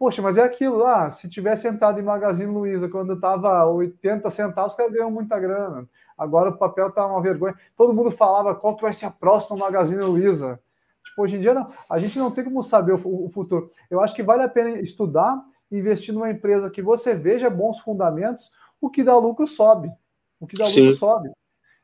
Poxa, 0.00 0.22
mas 0.22 0.38
é 0.38 0.42
aquilo 0.42 0.78
lá. 0.78 1.10
Se 1.10 1.28
tivesse 1.28 1.68
entrado 1.68 2.00
em 2.00 2.02
Magazine 2.02 2.50
Luiza 2.50 2.88
quando 2.88 3.12
estava 3.12 3.66
80 3.66 4.30
centavos, 4.30 4.72
os 4.72 4.76
caras 4.78 4.90
ganham 4.90 5.10
muita 5.10 5.38
grana. 5.38 5.86
Agora 6.16 6.48
o 6.48 6.56
papel 6.56 6.86
está 6.88 7.04
uma 7.04 7.20
vergonha. 7.20 7.54
Todo 7.76 7.92
mundo 7.92 8.10
falava 8.10 8.54
qual 8.54 8.74
que 8.74 8.80
vai 8.80 8.94
ser 8.94 9.04
a 9.04 9.10
próxima 9.10 9.58
Magazine 9.58 10.02
Luiza. 10.02 10.58
Tipo, 11.04 11.20
hoje 11.20 11.36
em 11.36 11.40
dia, 11.42 11.52
não, 11.52 11.70
a 11.86 11.98
gente 11.98 12.18
não 12.18 12.30
tem 12.30 12.42
como 12.42 12.62
saber 12.62 12.94
o, 12.94 13.26
o 13.26 13.28
futuro. 13.28 13.70
Eu 13.90 14.00
acho 14.00 14.14
que 14.14 14.22
vale 14.22 14.42
a 14.42 14.48
pena 14.48 14.70
estudar, 14.80 15.38
investir 15.70 16.14
numa 16.14 16.30
empresa 16.30 16.70
que 16.70 16.80
você 16.80 17.12
veja 17.12 17.50
bons 17.50 17.78
fundamentos, 17.80 18.50
o 18.80 18.88
que 18.88 19.04
dá 19.04 19.14
lucro 19.18 19.46
sobe. 19.46 19.92
O 20.40 20.46
que 20.46 20.56
dá 20.56 20.64
Sim. 20.64 20.80
lucro 20.80 20.98
sobe. 20.98 21.30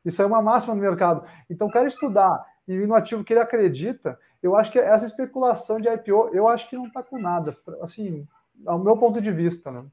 Isso 0.03 0.23
é 0.23 0.25
uma 0.25 0.41
máxima 0.41 0.73
no 0.73 0.81
mercado. 0.81 1.23
Então, 1.47 1.69
quero 1.69 1.87
estudar 1.87 2.43
e 2.67 2.73
ir 2.73 2.87
no 2.87 2.95
ativo 2.95 3.23
que 3.23 3.33
ele 3.33 3.41
acredita. 3.41 4.17
Eu 4.41 4.55
acho 4.55 4.71
que 4.71 4.79
essa 4.79 5.05
especulação 5.05 5.79
de 5.79 5.89
IPO, 5.89 6.29
eu 6.33 6.47
acho 6.47 6.69
que 6.69 6.75
não 6.75 6.87
está 6.87 7.01
com 7.01 7.17
nada. 7.17 7.57
Assim, 7.81 8.27
ao 8.65 8.79
meu 8.79 8.97
ponto 8.97 9.21
de 9.21 9.31
vista, 9.31 9.71
né? 9.71 9.85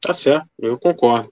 Tá 0.00 0.14
certo, 0.14 0.48
eu 0.58 0.78
concordo. 0.78 1.28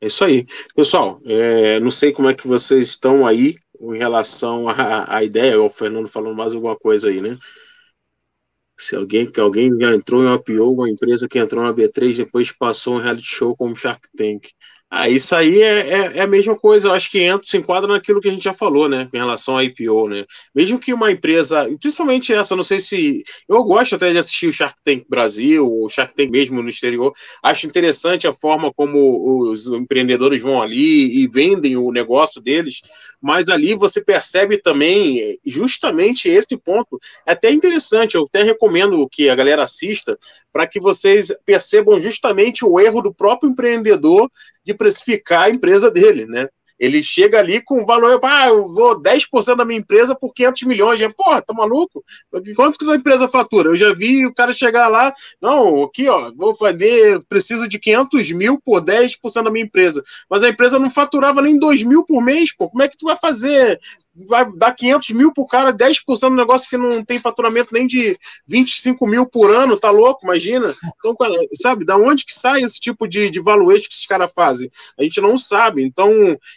É 0.00 0.06
isso 0.06 0.24
aí. 0.24 0.44
Pessoal, 0.74 1.20
é, 1.24 1.78
não 1.78 1.90
sei 1.90 2.12
como 2.12 2.28
é 2.28 2.34
que 2.34 2.48
vocês 2.48 2.88
estão 2.88 3.26
aí 3.26 3.54
em 3.80 3.96
relação 3.96 4.68
à, 4.68 5.16
à 5.16 5.22
ideia, 5.22 5.60
o 5.60 5.70
Fernando 5.70 6.08
falando 6.08 6.36
mais 6.36 6.52
alguma 6.52 6.76
coisa 6.76 7.08
aí, 7.08 7.20
né? 7.20 7.36
Se 8.76 8.96
alguém, 8.96 9.30
que 9.30 9.40
alguém 9.40 9.76
já 9.78 9.94
entrou 9.94 10.22
em 10.22 10.26
uma 10.26 10.42
PO, 10.42 10.72
uma 10.72 10.90
empresa 10.90 11.28
que 11.28 11.38
entrou 11.38 11.62
na 11.62 11.72
B3, 11.72 12.16
depois 12.16 12.50
passou 12.52 12.94
um 12.94 13.00
reality 13.00 13.26
show 13.26 13.56
como 13.56 13.74
Shark 13.74 14.08
Tank. 14.16 14.48
Ah, 14.90 15.06
isso 15.06 15.36
aí 15.36 15.60
é, 15.60 15.80
é, 15.80 16.16
é, 16.16 16.20
a 16.22 16.26
mesma 16.26 16.56
coisa, 16.58 16.92
acho 16.92 17.10
que 17.10 17.18
entra, 17.20 17.46
se 17.46 17.58
enquadra 17.58 17.92
naquilo 17.92 18.22
que 18.22 18.28
a 18.28 18.30
gente 18.30 18.42
já 18.42 18.54
falou, 18.54 18.88
né, 18.88 19.06
em 19.12 19.18
relação 19.18 19.58
à 19.58 19.62
IPO, 19.62 20.08
né, 20.08 20.24
mesmo 20.54 20.78
que 20.78 20.94
uma 20.94 21.12
empresa, 21.12 21.68
principalmente 21.78 22.32
essa, 22.32 22.56
não 22.56 22.62
sei 22.62 22.80
se, 22.80 23.22
eu 23.46 23.62
gosto 23.64 23.96
até 23.96 24.10
de 24.10 24.16
assistir 24.16 24.46
o 24.46 24.52
Shark 24.52 24.78
Tank 24.82 25.04
Brasil, 25.06 25.70
o 25.70 25.86
Shark 25.90 26.14
Tank 26.14 26.30
mesmo 26.30 26.62
no 26.62 26.70
exterior, 26.70 27.12
acho 27.42 27.66
interessante 27.66 28.26
a 28.26 28.32
forma 28.32 28.72
como 28.72 29.50
os 29.50 29.66
empreendedores 29.66 30.40
vão 30.40 30.62
ali 30.62 31.22
e 31.22 31.28
vendem 31.28 31.76
o 31.76 31.92
negócio 31.92 32.40
deles, 32.40 32.80
mas 33.20 33.50
ali 33.50 33.74
você 33.74 34.02
percebe 34.02 34.56
também 34.56 35.38
justamente 35.44 36.30
esse 36.30 36.56
ponto, 36.56 36.98
é 37.26 37.32
até 37.32 37.50
interessante, 37.50 38.14
eu 38.14 38.24
até 38.24 38.42
recomendo 38.42 39.06
que 39.10 39.28
a 39.28 39.34
galera 39.34 39.64
assista, 39.64 40.18
para 40.50 40.66
que 40.66 40.80
vocês 40.80 41.30
percebam 41.44 42.00
justamente 42.00 42.64
o 42.64 42.80
erro 42.80 43.02
do 43.02 43.12
próprio 43.12 43.50
empreendedor 43.50 44.30
de 44.68 44.74
precificar 44.74 45.44
a 45.44 45.50
empresa 45.50 45.90
dele, 45.90 46.26
né? 46.26 46.46
Ele 46.78 47.02
chega 47.02 47.40
ali 47.40 47.60
com 47.60 47.84
valor, 47.84 48.20
ah, 48.22 48.48
eu 48.48 48.72
vou 48.72 49.00
10% 49.00 49.56
da 49.56 49.64
minha 49.64 49.80
empresa 49.80 50.14
por 50.14 50.32
500 50.32 50.62
milhões. 50.62 51.14
Porra, 51.14 51.42
tá 51.42 51.52
maluco? 51.52 52.04
Quanto 52.54 52.78
que 52.78 52.88
a 52.88 52.94
empresa 52.94 53.26
fatura? 53.26 53.70
Eu 53.70 53.76
já 53.76 53.92
vi 53.92 54.24
o 54.24 54.32
cara 54.32 54.52
chegar 54.52 54.86
lá, 54.86 55.12
não, 55.42 55.82
aqui, 55.82 56.06
ó, 56.06 56.30
vou 56.36 56.54
fazer, 56.54 57.20
preciso 57.28 57.66
de 57.66 57.80
500 57.80 58.30
mil 58.30 58.60
por 58.64 58.80
10% 58.80 59.42
da 59.42 59.50
minha 59.50 59.64
empresa. 59.64 60.04
Mas 60.30 60.44
a 60.44 60.50
empresa 60.50 60.78
não 60.78 60.90
faturava 60.90 61.42
nem 61.42 61.58
2 61.58 61.82
mil 61.82 62.04
por 62.04 62.22
mês, 62.22 62.54
pô. 62.54 62.68
Como 62.68 62.82
é 62.82 62.88
que 62.88 62.96
tu 62.96 63.06
vai 63.06 63.16
fazer 63.16 63.80
vai 64.26 64.50
dar 64.56 64.72
500 64.72 65.10
mil 65.10 65.32
pro 65.32 65.46
cara, 65.46 65.72
10% 65.72 66.04
do 66.20 66.30
negócio 66.30 66.68
que 66.68 66.76
não 66.76 67.04
tem 67.04 67.18
faturamento 67.18 67.72
nem 67.72 67.86
de 67.86 68.18
25 68.46 69.06
mil 69.06 69.26
por 69.26 69.50
ano, 69.50 69.76
tá 69.76 69.90
louco? 69.90 70.24
Imagina. 70.24 70.74
Então, 70.98 71.14
cara, 71.14 71.34
sabe, 71.54 71.84
da 71.84 71.96
onde 71.96 72.24
que 72.24 72.34
sai 72.34 72.62
esse 72.62 72.80
tipo 72.80 73.06
de, 73.06 73.30
de 73.30 73.40
valuation 73.40 73.84
que 73.84 73.94
esses 73.94 74.06
caras 74.06 74.32
fazem? 74.32 74.70
A 74.98 75.02
gente 75.02 75.20
não 75.20 75.36
sabe. 75.36 75.82
Então, 75.82 76.10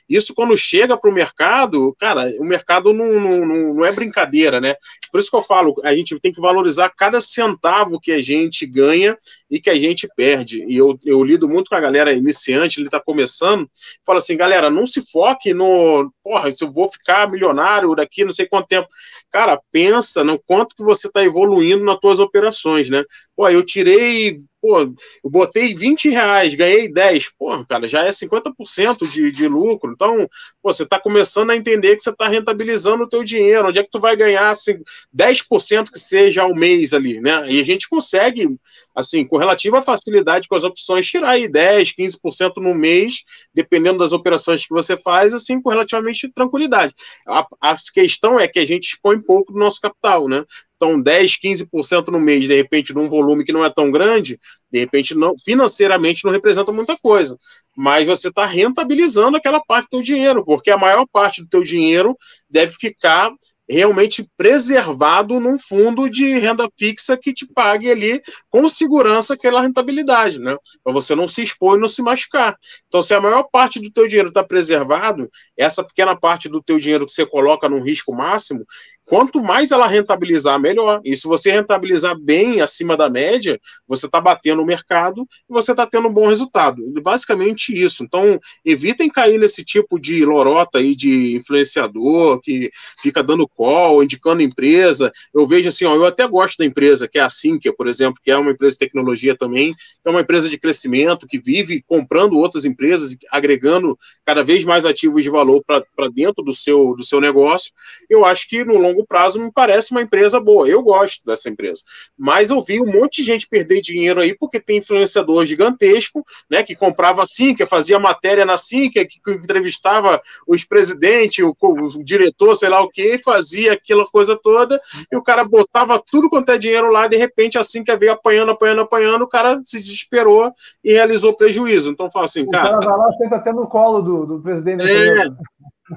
isso 0.09 0.33
quando 0.33 0.55
chega 0.57 0.97
pro 0.97 1.11
mercado, 1.11 1.95
cara, 1.99 2.33
o 2.39 2.45
mercado 2.45 2.93
não, 2.93 3.19
não, 3.19 3.73
não 3.75 3.85
é 3.85 3.91
brincadeira, 3.91 4.59
né? 4.59 4.75
Por 5.11 5.19
isso 5.19 5.29
que 5.29 5.35
eu 5.35 5.41
falo, 5.41 5.75
a 5.83 5.93
gente 5.93 6.19
tem 6.19 6.31
que 6.31 6.41
valorizar 6.41 6.89
cada 6.89 7.19
centavo 7.19 7.99
que 7.99 8.11
a 8.11 8.21
gente 8.21 8.65
ganha 8.65 9.17
e 9.49 9.59
que 9.59 9.69
a 9.69 9.75
gente 9.75 10.07
perde. 10.15 10.65
E 10.67 10.77
eu, 10.77 10.97
eu 11.05 11.23
lido 11.23 11.47
muito 11.47 11.69
com 11.69 11.75
a 11.75 11.79
galera 11.79 12.13
iniciante, 12.13 12.79
ele 12.79 12.87
está 12.87 12.99
começando, 12.99 13.69
fala 14.05 14.19
assim, 14.19 14.37
galera, 14.37 14.69
não 14.69 14.87
se 14.87 15.01
foque 15.11 15.53
no, 15.53 16.11
porra, 16.23 16.51
se 16.51 16.63
eu 16.63 16.71
vou 16.71 16.89
ficar 16.89 17.27
milionário 17.51 17.95
daqui 17.95 18.23
não 18.23 18.31
sei 18.31 18.47
quanto 18.47 18.67
tempo. 18.67 18.87
Cara, 19.29 19.59
pensa 19.71 20.23
no 20.23 20.39
quanto 20.39 20.75
que 20.75 20.83
você 20.83 21.07
está 21.07 21.23
evoluindo 21.23 21.83
nas 21.83 21.99
tuas 21.99 22.19
operações, 22.19 22.89
né? 22.89 23.03
Pô, 23.41 23.49
eu 23.49 23.65
tirei 23.65 24.35
pô, 24.61 24.81
eu 24.81 24.95
botei 25.25 25.73
20 25.73 26.09
reais, 26.09 26.53
ganhei 26.53 26.87
10, 26.87 27.31
pô, 27.37 27.65
cara, 27.65 27.87
já 27.87 28.05
é 28.05 28.11
50% 28.11 29.07
de, 29.09 29.31
de 29.31 29.47
lucro. 29.47 29.91
Então, 29.91 30.29
pô, 30.61 30.71
você 30.71 30.83
está 30.83 30.99
começando 30.99 31.49
a 31.49 31.55
entender 31.55 31.95
que 31.95 32.03
você 32.03 32.11
está 32.11 32.27
rentabilizando 32.27 33.03
o 33.03 33.09
teu 33.09 33.23
dinheiro. 33.23 33.67
Onde 33.67 33.79
é 33.79 33.83
que 33.83 33.89
tu 33.89 33.99
vai 33.99 34.15
ganhar 34.15 34.49
assim, 34.49 34.79
10% 35.11 35.91
que 35.91 35.99
seja 35.99 36.43
ao 36.43 36.53
mês 36.53 36.93
ali, 36.93 37.19
né? 37.19 37.51
E 37.51 37.59
a 37.59 37.65
gente 37.65 37.89
consegue, 37.89 38.55
assim, 38.93 39.25
com 39.25 39.37
relativa 39.37 39.81
facilidade 39.81 40.47
com 40.47 40.55
as 40.55 40.63
opções, 40.63 41.07
tirar 41.07 41.31
aí 41.31 41.47
10, 41.47 41.93
15% 41.93 42.57
no 42.57 42.75
mês, 42.75 43.23
dependendo 43.55 43.97
das 43.97 44.13
operações 44.13 44.63
que 44.63 44.73
você 44.73 44.95
faz, 44.95 45.33
assim, 45.33 45.59
com 45.59 45.71
relativamente 45.71 46.31
tranquilidade. 46.31 46.93
A, 47.27 47.47
a 47.59 47.75
questão 47.91 48.39
é 48.39 48.47
que 48.47 48.59
a 48.59 48.65
gente 48.65 48.83
expõe 48.83 49.19
pouco 49.19 49.51
do 49.51 49.59
nosso 49.59 49.81
capital, 49.81 50.27
né? 50.27 50.45
Então, 50.81 50.99
10, 50.99 51.37
15% 51.37 52.07
no 52.07 52.19
mês, 52.19 52.47
de 52.47 52.55
repente, 52.55 52.91
num 52.91 53.07
volume 53.07 53.45
que 53.45 53.53
não 53.53 53.63
é 53.63 53.69
tão 53.69 53.91
grande, 53.91 54.39
de 54.71 54.79
repente, 54.79 55.13
não, 55.13 55.35
financeiramente 55.37 56.25
não 56.25 56.31
representa 56.31 56.71
muita 56.71 56.97
coisa. 56.97 57.37
Mas 57.77 58.07
você 58.07 58.29
está 58.29 58.45
rentabilizando 58.45 59.37
aquela 59.37 59.59
parte 59.59 59.85
do 59.85 59.89
teu 59.91 60.01
dinheiro, 60.01 60.43
porque 60.43 60.71
a 60.71 60.77
maior 60.79 61.05
parte 61.13 61.43
do 61.43 61.47
teu 61.47 61.61
dinheiro 61.61 62.17
deve 62.49 62.73
ficar 62.73 63.31
realmente 63.69 64.27
preservado 64.35 65.39
num 65.39 65.57
fundo 65.57 66.09
de 66.09 66.37
renda 66.37 66.67
fixa 66.77 67.15
que 67.15 67.33
te 67.33 67.45
pague 67.45 67.89
ali 67.89 68.21
com 68.49 68.67
segurança 68.67 69.33
aquela 69.33 69.61
rentabilidade, 69.61 70.39
né? 70.39 70.57
Para 70.83 70.91
você 70.91 71.15
não 71.15 71.27
se 71.27 71.41
expor 71.41 71.77
e 71.77 71.81
não 71.81 71.87
se 71.87 72.01
machucar. 72.01 72.57
Então, 72.87 73.01
se 73.01 73.13
a 73.13 73.21
maior 73.21 73.43
parte 73.43 73.79
do 73.79 73.89
teu 73.89 74.07
dinheiro 74.07 74.27
está 74.27 74.43
preservado, 74.43 75.29
essa 75.55 75.83
pequena 75.83 76.19
parte 76.19 76.49
do 76.49 76.61
teu 76.61 76.77
dinheiro 76.79 77.05
que 77.05 77.13
você 77.13 77.25
coloca 77.25 77.69
num 77.69 77.81
risco 77.81 78.13
máximo, 78.13 78.65
Quanto 79.05 79.43
mais 79.43 79.71
ela 79.71 79.87
rentabilizar, 79.87 80.59
melhor. 80.59 81.01
E 81.03 81.17
se 81.17 81.27
você 81.27 81.51
rentabilizar 81.51 82.17
bem 82.17 82.61
acima 82.61 82.95
da 82.95 83.09
média, 83.09 83.59
você 83.85 84.05
está 84.05 84.21
batendo 84.21 84.61
o 84.61 84.65
mercado 84.65 85.27
e 85.49 85.53
você 85.53 85.71
está 85.71 85.85
tendo 85.85 86.07
um 86.07 86.13
bom 86.13 86.27
resultado. 86.27 86.81
Basicamente 87.01 87.75
isso. 87.75 88.03
Então, 88.03 88.39
evitem 88.63 89.09
cair 89.09 89.37
nesse 89.37 89.65
tipo 89.65 89.99
de 89.99 90.23
lorota 90.23 90.79
aí 90.79 90.95
de 90.95 91.35
influenciador 91.35 92.39
que 92.39 92.71
fica 93.01 93.21
dando 93.21 93.47
call, 93.47 94.01
indicando 94.01 94.41
empresa. 94.41 95.11
Eu 95.33 95.45
vejo 95.45 95.67
assim, 95.67 95.83
ó, 95.83 95.93
eu 95.93 96.05
até 96.05 96.25
gosto 96.25 96.59
da 96.59 96.65
empresa, 96.65 97.07
que 97.07 97.19
é 97.19 97.21
a 97.21 97.29
Sinqia, 97.29 97.73
por 97.75 97.87
exemplo, 97.87 98.21
que 98.23 98.31
é 98.31 98.37
uma 98.37 98.51
empresa 98.51 98.75
de 98.75 98.79
tecnologia 98.79 99.35
também, 99.35 99.73
que 99.73 100.07
é 100.07 100.09
uma 100.09 100.21
empresa 100.21 100.47
de 100.47 100.57
crescimento, 100.57 101.27
que 101.27 101.39
vive 101.39 101.83
comprando 101.85 102.37
outras 102.37 102.63
empresas, 102.63 103.17
agregando 103.29 103.97
cada 104.25 104.43
vez 104.43 104.63
mais 104.63 104.85
ativos 104.85 105.23
de 105.23 105.29
valor 105.29 105.61
para 105.65 106.09
dentro 106.13 106.43
do 106.43 106.53
seu, 106.53 106.95
do 106.95 107.03
seu 107.03 107.19
negócio. 107.19 107.73
Eu 108.09 108.23
acho 108.23 108.47
que 108.47 108.63
no 108.63 108.77
longo 108.77 108.90
longo 108.91 109.05
prazo 109.05 109.41
me 109.41 109.51
parece 109.51 109.91
uma 109.91 110.01
empresa 110.01 110.39
boa. 110.39 110.67
Eu 110.67 110.81
gosto 110.81 111.25
dessa 111.25 111.49
empresa. 111.49 111.81
Mas 112.17 112.51
eu 112.51 112.61
vi 112.61 112.81
um 112.81 112.85
monte 112.85 113.17
de 113.17 113.23
gente 113.23 113.47
perder 113.47 113.81
dinheiro 113.81 114.21
aí 114.21 114.35
porque 114.37 114.59
tem 114.59 114.77
influenciador 114.77 115.45
gigantesco, 115.45 116.23
né, 116.49 116.63
que 116.63 116.75
comprava 116.75 117.23
assim, 117.23 117.55
que 117.55 117.65
fazia 117.65 117.99
matéria 117.99 118.45
na 118.45 118.53
assim, 118.61 118.89
que, 118.89 119.07
entrevistava 119.27 120.21
os 120.47 120.63
presidentes, 120.63 121.43
o, 121.43 121.55
o, 121.59 122.03
diretor, 122.03 122.55
sei 122.55 122.69
lá 122.69 122.81
o 122.81 122.89
que, 122.89 123.17
fazia 123.17 123.73
aquela 123.73 124.05
coisa 124.05 124.37
toda, 124.41 124.79
e 125.11 125.17
o 125.17 125.23
cara 125.23 125.43
botava 125.43 125.99
tudo 125.99 126.29
quanto 126.29 126.51
é 126.51 126.57
dinheiro 126.57 126.91
lá, 126.91 127.07
de 127.07 127.17
repente 127.17 127.57
assim 127.57 127.83
que 127.83 127.95
veio 127.95 128.11
apanhando, 128.11 128.51
apanhando, 128.51 128.81
apanhando, 128.81 129.23
o 129.23 129.27
cara 129.27 129.59
se 129.63 129.81
desesperou 129.81 130.53
e 130.83 130.93
realizou 130.93 131.35
prejuízo. 131.35 131.89
Então 131.89 132.11
fala 132.11 132.25
assim, 132.25 132.43
o 132.43 132.49
cara. 132.49 132.79
Cara 132.79 132.85
vai 132.85 132.97
lá, 132.97 133.13
senta 133.13 133.35
até 133.37 133.51
no 133.51 133.67
colo 133.67 134.01
do, 134.01 134.25
do 134.25 134.41
presidente. 134.41 134.83
É, 134.83 135.25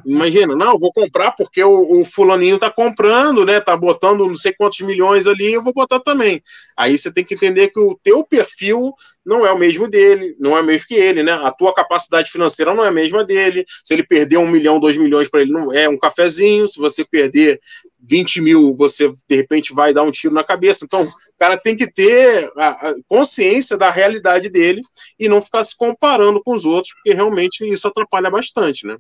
Imagina, 0.05 0.57
não, 0.57 0.79
vou 0.79 0.93
comprar 0.93 1.33
porque 1.33 1.63
o, 1.63 2.01
o, 2.01 2.05
fulaninho 2.05 2.59
tá 2.59 2.71
comprando, 2.71 3.45
né? 3.45 3.61
Tá 3.61 3.77
botando 3.77 4.27
não 4.27 4.37
sei 4.37 4.53
quantos 4.53 4.81
milhões 4.81 5.27
ali, 5.27 5.53
eu 5.53 5.63
vou 5.63 5.73
botar 5.73 6.01
também. 6.01 6.43
Aí 6.77 6.97
você 6.97 7.13
tem 7.13 7.25
que 7.25 7.35
entender 7.35 7.69
que 7.69 7.79
o 7.79 7.99
teu 8.03 8.25
perfil 8.25 8.93
não 9.25 9.47
é 9.47 9.53
o 9.53 9.59
mesmo 9.59 9.89
dele, 9.89 10.37
não 10.39 10.57
é 10.57 10.61
o 10.61 10.65
mesmo 10.65 10.87
que 10.89 10.95
ele, 10.95 11.23
né? 11.23 11.33
A 11.33 11.51
tua 11.51 11.73
capacidade 11.73 12.31
financeira 12.31 12.75
não 12.75 12.85
é 12.85 12.89
a 12.89 12.93
mesma 12.93 13.25
dele. 13.25 13.65
Se 13.83 13.95
ele 13.95 14.03
perder 14.03 14.37
um 14.37 14.51
milhão, 14.51 14.81
dois 14.81 14.97
milhões 14.97 15.29
para 15.29 15.43
ele, 15.43 15.53
não 15.53 15.73
é 15.73 15.89
um 15.89 15.97
cafezinho. 15.97 16.67
Se 16.67 16.79
você 16.79 17.05
perder 17.05 17.61
20 18.01 18.41
mil, 18.41 18.75
você 18.75 19.13
de 19.29 19.37
repente 19.37 19.73
vai 19.73 19.95
dar 19.95 20.03
um 20.03 20.11
tiro 20.11 20.35
na 20.35 20.45
cabeça. 20.45 20.85
Então, 20.85 21.03
o 21.03 21.39
cara 21.39 21.57
tem 21.57 21.77
que 21.77 21.91
ter 21.91 22.51
a, 22.57 22.95
consciência 23.09 23.77
da 23.77 23.91
realidade 23.91 24.49
dele 24.49 24.83
e 25.19 25.29
não 25.29 25.41
ficar 25.41 25.63
se 25.65 25.77
comparando 25.77 26.43
com 26.43 26.53
os 26.53 26.67
outros, 26.67 26.93
porque 26.95 27.15
realmente 27.15 27.65
isso 27.65 27.89
atrapalha 27.89 28.31
bastante, 28.31 28.87
né? 28.87 28.97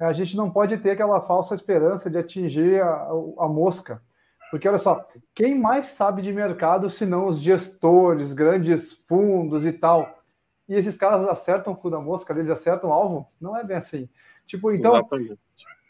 A 0.00 0.12
gente 0.12 0.36
não 0.36 0.50
pode 0.50 0.78
ter 0.78 0.92
aquela 0.92 1.20
falsa 1.20 1.54
esperança 1.54 2.10
de 2.10 2.16
atingir 2.16 2.82
a, 2.82 3.08
a, 3.38 3.48
mosca. 3.48 4.02
Porque, 4.50 4.66
olha 4.66 4.78
só, 4.78 5.06
quem 5.34 5.58
mais 5.58 5.86
sabe 5.88 6.22
de 6.22 6.32
mercado 6.32 6.88
se 6.88 7.04
não 7.04 7.26
os 7.26 7.40
gestores, 7.40 8.32
grandes 8.32 8.92
fundos 9.06 9.66
e 9.66 9.72
tal? 9.72 10.22
E 10.66 10.74
esses 10.74 10.96
caras 10.96 11.28
acertam 11.28 11.74
o 11.74 11.76
cu 11.76 11.90
da 11.90 12.00
mosca, 12.00 12.32
eles 12.32 12.48
acertam 12.48 12.90
o 12.90 12.92
alvo? 12.92 13.28
Não 13.40 13.56
é 13.56 13.62
bem 13.62 13.76
assim. 13.76 14.08
Tipo, 14.46 14.72
então, 14.72 14.94
Exatamente. 14.94 15.38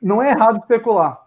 não 0.02 0.20
é 0.20 0.30
errado 0.30 0.58
especular 0.58 1.26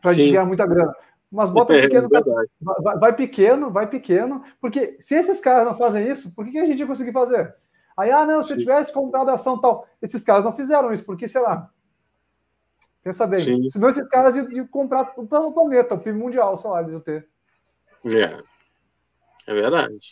para 0.00 0.14
ganhar 0.14 0.44
muita 0.44 0.66
grana. 0.66 0.94
Mas 1.30 1.50
bota 1.50 1.74
é, 1.76 1.82
pequeno, 1.82 2.06
é 2.06 2.44
vai, 2.60 2.98
vai, 2.98 3.12
pequeno, 3.12 3.70
vai 3.70 3.86
pequeno, 3.86 4.42
porque 4.60 4.96
se 4.98 5.14
esses 5.14 5.40
caras 5.40 5.66
não 5.66 5.76
fazem 5.76 6.08
isso, 6.08 6.34
por 6.34 6.44
que, 6.46 6.52
que 6.52 6.58
a 6.58 6.64
gente 6.64 6.80
ia 6.80 6.86
conseguir 6.86 7.12
fazer? 7.12 7.54
Aí, 7.94 8.10
ah, 8.10 8.24
não, 8.24 8.42
se 8.42 8.48
Sim. 8.48 8.54
eu 8.54 8.60
tivesse 8.60 8.92
comprado 8.92 9.28
ação 9.28 9.60
tal, 9.60 9.86
esses 10.00 10.24
caras 10.24 10.44
não 10.44 10.52
fizeram 10.52 10.90
isso, 10.90 11.04
porque, 11.04 11.28
sei 11.28 11.42
lá, 11.42 11.70
Pensa 13.02 13.26
bem. 13.26 13.38
Sim. 13.38 13.70
Senão 13.70 13.88
esses 13.88 14.06
caras 14.08 14.36
iam, 14.36 14.50
iam 14.52 14.66
comprar 14.66 15.14
o 15.16 15.52
planeta, 15.52 15.94
o 15.94 15.98
PIB 15.98 16.18
mundial, 16.18 16.60
lá 16.64 16.80
eles 16.80 16.92
iam 16.92 17.00
ter. 17.00 17.28
É. 18.04 18.42
É 19.46 19.54
verdade. 19.54 20.10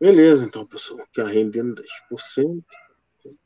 Beleza, 0.00 0.46
então, 0.46 0.64
pessoal. 0.64 1.00
Aqui, 1.00 1.22
rendendo 1.22 1.74
10%. 2.10 2.64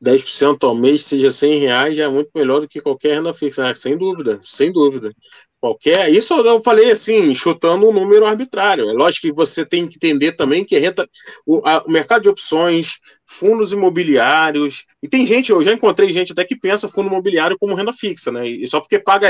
10% 0.00 0.64
ao 0.64 0.74
mês, 0.74 1.05
seja 1.05 1.30
100 1.30 1.59
reais, 1.59 1.96
já 1.96 2.05
é 2.05 2.09
muito 2.09 2.30
melhor 2.34 2.61
do 2.61 2.68
que 2.68 2.80
qualquer 2.80 3.14
renda 3.14 3.32
fixa. 3.32 3.68
Ah, 3.68 3.74
sem 3.74 3.96
dúvida, 3.96 4.38
sem 4.42 4.70
dúvida. 4.70 5.14
Qualquer. 5.62 6.10
Isso 6.12 6.34
eu 6.34 6.60
falei 6.60 6.90
assim, 6.90 7.32
chutando 7.32 7.88
um 7.88 7.92
número 7.92 8.26
arbitrário. 8.26 8.90
É 8.90 8.92
lógico 8.92 9.28
que 9.28 9.32
você 9.32 9.64
tem 9.64 9.86
que 9.86 9.94
entender 9.94 10.32
também 10.32 10.64
que 10.64 10.76
renta, 10.76 11.08
o, 11.46 11.62
a, 11.64 11.84
o 11.86 11.88
mercado 11.88 12.22
de 12.22 12.28
opções, 12.28 12.98
fundos 13.24 13.72
imobiliários. 13.72 14.84
E 15.00 15.08
tem 15.08 15.24
gente, 15.24 15.52
eu 15.52 15.62
já 15.62 15.72
encontrei 15.72 16.10
gente 16.10 16.32
até 16.32 16.44
que 16.44 16.56
pensa 16.56 16.88
fundo 16.88 17.06
imobiliário 17.06 17.56
como 17.56 17.76
renda 17.76 17.92
fixa, 17.92 18.32
né? 18.32 18.44
E 18.48 18.66
só 18.66 18.80
porque 18.80 18.98
paga, 18.98 19.28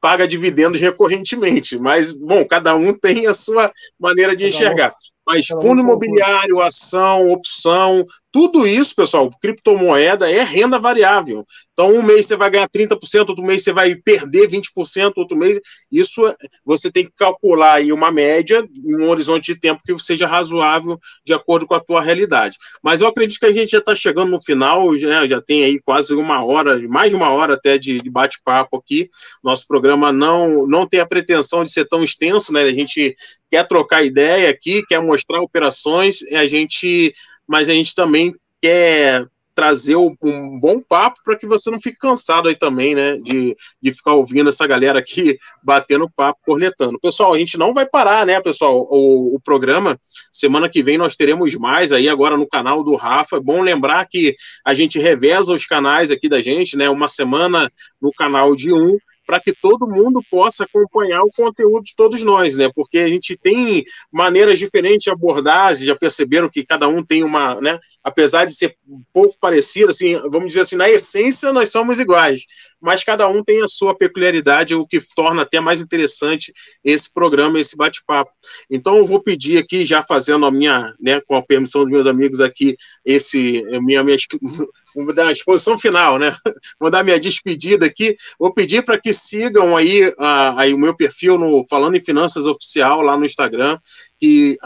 paga 0.00 0.28
dividendos 0.28 0.80
recorrentemente. 0.80 1.76
Mas, 1.80 2.12
bom, 2.12 2.46
cada 2.46 2.76
um 2.76 2.96
tem 2.96 3.26
a 3.26 3.34
sua 3.34 3.72
maneira 3.98 4.36
de 4.36 4.46
enxergar. 4.46 4.94
Mas 5.26 5.46
fundo 5.46 5.80
imobiliário, 5.80 6.60
ação, 6.60 7.30
opção, 7.30 8.06
tudo 8.36 8.66
isso, 8.66 8.94
pessoal, 8.94 9.30
criptomoeda 9.40 10.30
é 10.30 10.42
renda 10.42 10.78
variável. 10.78 11.42
Então, 11.72 11.94
um 11.94 12.02
mês 12.02 12.26
você 12.26 12.36
vai 12.36 12.50
ganhar 12.50 12.68
30%, 12.68 13.30
outro 13.30 13.42
mês 13.42 13.64
você 13.64 13.72
vai 13.72 13.94
perder 13.96 14.46
20%, 14.46 15.12
outro 15.16 15.34
mês. 15.34 15.58
Isso 15.90 16.20
você 16.62 16.92
tem 16.92 17.06
que 17.06 17.12
calcular 17.16 17.76
aí 17.76 17.90
uma 17.92 18.12
média, 18.12 18.62
um 18.84 19.08
horizonte 19.08 19.54
de 19.54 19.58
tempo 19.58 19.80
que 19.82 19.98
seja 19.98 20.26
razoável 20.26 21.00
de 21.24 21.32
acordo 21.32 21.66
com 21.66 21.74
a 21.74 21.80
tua 21.80 22.02
realidade. 22.02 22.58
Mas 22.84 23.00
eu 23.00 23.06
acredito 23.06 23.40
que 23.40 23.46
a 23.46 23.52
gente 23.54 23.70
já 23.70 23.78
está 23.78 23.94
chegando 23.94 24.30
no 24.30 24.42
final, 24.42 24.94
já, 24.98 25.26
já 25.26 25.40
tem 25.40 25.64
aí 25.64 25.80
quase 25.80 26.14
uma 26.14 26.44
hora, 26.44 26.78
mais 26.88 27.08
de 27.08 27.16
uma 27.16 27.30
hora 27.30 27.54
até 27.54 27.78
de, 27.78 28.02
de 28.02 28.10
bate-papo 28.10 28.76
aqui. 28.76 29.08
Nosso 29.42 29.66
programa 29.66 30.12
não, 30.12 30.66
não 30.66 30.86
tem 30.86 31.00
a 31.00 31.06
pretensão 31.06 31.64
de 31.64 31.72
ser 31.72 31.88
tão 31.88 32.02
extenso, 32.02 32.52
né? 32.52 32.64
A 32.64 32.72
gente 32.74 33.16
quer 33.56 33.66
trocar 33.66 34.04
ideia 34.04 34.50
aqui, 34.50 34.84
quer 34.86 35.00
mostrar 35.00 35.40
operações, 35.40 36.22
a 36.32 36.46
gente, 36.46 37.14
mas 37.48 37.70
a 37.70 37.72
gente 37.72 37.94
também 37.94 38.34
quer 38.60 39.26
trazer 39.54 39.96
um 39.96 40.14
bom 40.60 40.82
papo 40.82 41.18
para 41.24 41.38
que 41.38 41.46
você 41.46 41.70
não 41.70 41.80
fique 41.80 41.96
cansado 41.96 42.46
aí 42.46 42.54
também, 42.54 42.94
né, 42.94 43.16
de, 43.16 43.56
de 43.80 43.90
ficar 43.90 44.12
ouvindo 44.12 44.50
essa 44.50 44.66
galera 44.66 44.98
aqui 44.98 45.38
batendo 45.64 46.10
papo, 46.14 46.38
cornetando. 46.44 47.00
Pessoal, 47.00 47.32
a 47.32 47.38
gente 47.38 47.56
não 47.56 47.72
vai 47.72 47.86
parar, 47.86 48.26
né, 48.26 48.38
pessoal, 48.42 48.86
o, 48.90 49.34
o 49.34 49.40
programa, 49.40 49.98
semana 50.30 50.68
que 50.68 50.82
vem 50.82 50.98
nós 50.98 51.16
teremos 51.16 51.54
mais 51.54 51.90
aí 51.90 52.06
agora 52.06 52.36
no 52.36 52.46
canal 52.46 52.84
do 52.84 52.94
Rafa, 52.94 53.38
é 53.38 53.40
bom 53.40 53.62
lembrar 53.62 54.06
que 54.06 54.36
a 54.62 54.74
gente 54.74 54.98
reveza 54.98 55.50
os 55.50 55.64
canais 55.64 56.10
aqui 56.10 56.28
da 56.28 56.42
gente, 56.42 56.76
né, 56.76 56.90
uma 56.90 57.08
semana 57.08 57.70
no 57.98 58.12
canal 58.12 58.54
de 58.54 58.70
um, 58.70 58.98
para 59.26 59.40
que 59.40 59.52
todo 59.52 59.88
mundo 59.88 60.20
possa 60.30 60.64
acompanhar 60.64 61.22
o 61.22 61.30
conteúdo 61.30 61.82
de 61.82 61.94
todos 61.96 62.22
nós, 62.22 62.56
né? 62.56 62.70
Porque 62.74 62.98
a 62.98 63.08
gente 63.08 63.36
tem 63.36 63.84
maneiras 64.10 64.58
diferentes 64.58 65.02
de 65.02 65.10
abordar, 65.10 65.74
já 65.74 65.96
perceberam 65.96 66.48
que 66.48 66.64
cada 66.64 66.86
um 66.86 67.04
tem 67.04 67.24
uma, 67.24 67.60
né? 67.60 67.78
Apesar 68.04 68.44
de 68.44 68.54
ser 68.54 68.76
um 68.88 69.02
pouco 69.12 69.36
parecido, 69.40 69.90
assim, 69.90 70.16
vamos 70.30 70.48
dizer 70.48 70.60
assim, 70.60 70.76
na 70.76 70.88
essência 70.88 71.52
nós 71.52 71.70
somos 71.70 71.98
iguais, 71.98 72.42
mas 72.86 73.02
cada 73.02 73.26
um 73.28 73.42
tem 73.42 73.60
a 73.64 73.66
sua 73.66 73.96
peculiaridade, 73.96 74.76
o 74.76 74.86
que 74.86 75.00
torna 75.16 75.42
até 75.42 75.58
mais 75.58 75.80
interessante 75.80 76.52
esse 76.84 77.12
programa, 77.12 77.58
esse 77.58 77.76
bate-papo. 77.76 78.30
Então 78.70 78.96
eu 78.96 79.04
vou 79.04 79.20
pedir 79.20 79.58
aqui, 79.58 79.84
já 79.84 80.04
fazendo 80.04 80.46
a 80.46 80.52
minha, 80.52 80.94
né, 81.00 81.20
com 81.26 81.34
a 81.34 81.42
permissão 81.42 81.82
dos 81.82 81.90
meus 81.90 82.06
amigos 82.06 82.40
aqui, 82.40 82.76
esse 83.04 83.64
minha, 83.82 84.04
minha 84.04 84.16
vou 84.94 85.12
dar 85.12 85.26
a 85.26 85.32
exposição 85.32 85.76
final, 85.76 86.16
né? 86.16 86.36
Vou 86.78 86.90
dar 86.90 87.02
minha 87.02 87.18
despedida 87.18 87.86
aqui. 87.86 88.16
Vou 88.38 88.52
pedir 88.52 88.84
para 88.84 89.00
que 89.00 89.12
sigam 89.12 89.76
aí, 89.76 90.12
a, 90.18 90.60
aí 90.60 90.74
o 90.74 90.78
meu 90.78 90.94
perfil 90.94 91.38
no 91.38 91.66
Falando 91.66 91.96
em 91.96 92.04
Finanças 92.04 92.46
Oficial 92.46 93.00
lá 93.00 93.16
no 93.16 93.24
Instagram 93.24 93.78
que 94.18 94.56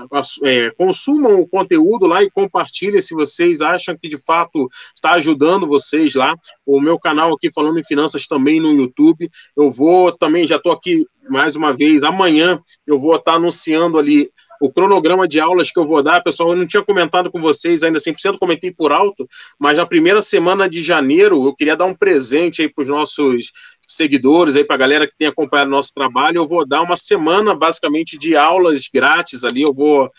é, 0.45 0.71
consumam 0.71 1.41
o 1.41 1.49
conteúdo 1.49 2.07
lá 2.07 2.23
e 2.23 2.31
compartilhem 2.31 3.01
se 3.01 3.15
vocês 3.15 3.61
acham 3.61 3.97
que 4.01 4.09
de 4.09 4.19
fato 4.19 4.69
está 4.95 5.13
ajudando 5.13 5.67
vocês 5.67 6.15
lá. 6.15 6.35
O 6.65 6.81
meu 6.81 6.99
canal 6.99 7.33
aqui 7.33 7.51
falando 7.51 7.79
em 7.79 7.85
finanças 7.85 8.27
também 8.27 8.61
no 8.61 8.73
YouTube. 8.73 9.31
Eu 9.57 9.71
vou 9.71 10.13
também, 10.13 10.47
já 10.47 10.57
estou 10.57 10.73
aqui 10.73 11.05
mais 11.29 11.55
uma 11.55 11.73
vez, 11.73 12.03
amanhã 12.03 12.61
eu 12.87 12.99
vou 12.99 13.15
estar 13.17 13.33
tá 13.33 13.37
anunciando 13.37 13.99
ali 13.99 14.31
o 14.61 14.71
cronograma 14.71 15.27
de 15.27 15.41
aulas 15.41 15.71
que 15.71 15.79
eu 15.79 15.87
vou 15.87 16.03
dar, 16.03 16.23
pessoal, 16.23 16.51
eu 16.51 16.57
não 16.57 16.67
tinha 16.67 16.85
comentado 16.85 17.31
com 17.31 17.41
vocês 17.41 17.83
ainda 17.83 17.99
100%, 17.99 18.39
comentei 18.39 18.71
por 18.71 18.93
alto, 18.93 19.29
mas 19.59 19.79
na 19.79 19.87
primeira 19.87 20.21
semana 20.21 20.69
de 20.69 20.83
janeiro 20.83 21.47
eu 21.47 21.55
queria 21.55 21.77
dar 21.77 21.87
um 21.87 21.95
presente 21.95 22.63
aí 22.63 22.69
para 22.69 22.83
os 22.83 22.89
nossos 22.89 23.53
seguidores, 23.91 24.55
aí 24.55 24.65
para 24.65 24.77
a 24.77 24.79
galera 24.79 25.07
que 25.07 25.17
tem 25.17 25.27
acompanhado 25.27 25.71
nosso 25.71 25.93
trabalho, 25.93 26.39
eu 26.39 26.47
vou 26.47 26.67
dar 26.67 26.83
uma 26.83 26.97
semana 26.97 27.55
basicamente 27.55 28.17
de 28.17 28.37
aulas 28.37 28.89
grátis 28.93 29.45
ali. 29.45 29.63
Eu 29.63 29.75
vou 29.75 30.11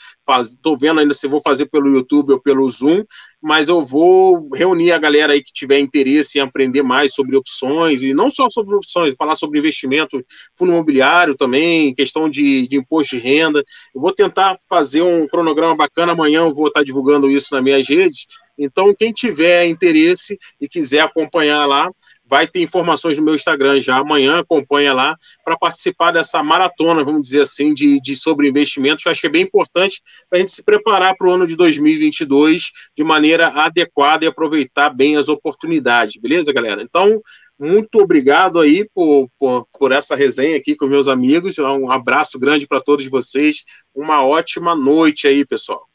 estou 0.41 0.77
vendo 0.77 0.99
ainda 0.99 1.13
se 1.13 1.27
vou 1.27 1.41
fazer 1.41 1.65
pelo 1.67 1.89
YouTube 1.89 2.33
ou 2.33 2.39
pelo 2.39 2.69
Zoom, 2.69 3.03
mas 3.41 3.69
eu 3.69 3.83
vou 3.83 4.49
reunir 4.53 4.91
a 4.91 4.97
galera 4.97 5.33
aí 5.33 5.43
que 5.43 5.51
tiver 5.51 5.79
interesse 5.79 6.37
em 6.37 6.41
aprender 6.41 6.83
mais 6.83 7.13
sobre 7.13 7.35
opções, 7.35 8.03
e 8.03 8.13
não 8.13 8.29
só 8.29 8.49
sobre 8.49 8.75
opções, 8.75 9.15
falar 9.15 9.35
sobre 9.35 9.59
investimento, 9.59 10.23
fundo 10.57 10.71
imobiliário 10.71 11.35
também, 11.35 11.93
questão 11.93 12.29
de, 12.29 12.67
de 12.67 12.77
imposto 12.77 13.15
de 13.15 13.21
renda. 13.21 13.63
Eu 13.93 14.01
vou 14.01 14.13
tentar 14.13 14.59
fazer 14.69 15.01
um 15.01 15.27
cronograma 15.27 15.75
bacana, 15.75 16.11
amanhã 16.11 16.41
eu 16.41 16.53
vou 16.53 16.67
estar 16.67 16.83
divulgando 16.83 17.29
isso 17.29 17.53
nas 17.53 17.63
minhas 17.63 17.87
redes. 17.87 18.27
Então, 18.57 18.93
quem 18.93 19.11
tiver 19.11 19.65
interesse 19.65 20.37
e 20.59 20.67
quiser 20.67 20.99
acompanhar 20.99 21.65
lá, 21.65 21.89
vai 22.31 22.47
ter 22.47 22.61
informações 22.61 23.17
no 23.17 23.25
meu 23.25 23.35
Instagram 23.35 23.81
já 23.81 23.97
amanhã, 23.97 24.39
acompanha 24.39 24.93
lá, 24.93 25.17
para 25.43 25.57
participar 25.57 26.11
dessa 26.13 26.41
maratona, 26.41 27.03
vamos 27.03 27.23
dizer 27.23 27.41
assim, 27.41 27.73
de, 27.73 27.99
de 27.99 28.15
sobre 28.15 28.47
investimentos. 28.47 29.05
Eu 29.05 29.11
acho 29.11 29.19
que 29.19 29.27
é 29.27 29.29
bem 29.29 29.43
importante 29.43 30.01
para 30.29 30.37
a 30.37 30.39
gente 30.39 30.53
se 30.53 30.63
preparar 30.63 31.13
para 31.17 31.27
o 31.27 31.31
ano 31.31 31.45
de 31.45 31.57
2022 31.57 32.71
de 32.95 33.03
maneira 33.03 33.49
adequada 33.49 34.23
e 34.23 34.29
aproveitar 34.29 34.91
bem 34.91 35.17
as 35.17 35.27
oportunidades, 35.27 36.21
beleza, 36.21 36.53
galera? 36.53 36.81
Então, 36.81 37.21
muito 37.59 37.99
obrigado 37.99 38.61
aí 38.61 38.89
por, 38.95 39.29
por, 39.37 39.67
por 39.77 39.91
essa 39.91 40.15
resenha 40.15 40.55
aqui 40.55 40.73
com 40.73 40.87
meus 40.87 41.09
amigos. 41.09 41.59
Um 41.59 41.91
abraço 41.91 42.39
grande 42.39 42.65
para 42.65 42.79
todos 42.79 43.05
vocês. 43.07 43.65
Uma 43.93 44.25
ótima 44.25 44.73
noite 44.73 45.27
aí, 45.27 45.45
pessoal. 45.45 45.85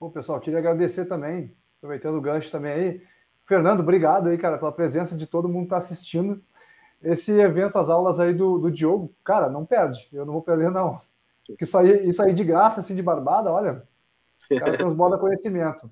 Bom, 0.00 0.10
pessoal, 0.10 0.40
queria 0.40 0.58
agradecer 0.58 1.04
também, 1.04 1.54
aproveitando 1.78 2.16
o 2.16 2.20
gancho 2.20 2.50
também 2.50 2.72
aí 2.72 3.13
Fernando, 3.46 3.80
obrigado 3.80 4.28
aí, 4.28 4.38
cara, 4.38 4.58
pela 4.58 4.72
presença 4.72 5.16
de 5.16 5.26
todo 5.26 5.48
mundo 5.48 5.60
que 5.60 5.66
está 5.66 5.76
assistindo. 5.76 6.42
Esse 7.02 7.32
evento, 7.32 7.78
as 7.78 7.90
aulas 7.90 8.18
aí 8.18 8.32
do, 8.32 8.58
do 8.58 8.70
Diogo, 8.70 9.14
cara, 9.22 9.50
não 9.50 9.66
perde. 9.66 10.08
Eu 10.12 10.24
não 10.24 10.32
vou 10.32 10.42
perder, 10.42 10.70
não. 10.70 11.00
Porque 11.46 11.64
isso 11.64 11.76
aí, 11.76 12.08
isso 12.08 12.22
aí 12.22 12.32
de 12.32 12.42
graça, 12.42 12.80
assim, 12.80 12.94
de 12.94 13.02
barbada, 13.02 13.52
olha, 13.52 13.82
o 14.50 14.58
cara 14.58 14.72
transborda 14.78 15.18
conhecimento. 15.18 15.90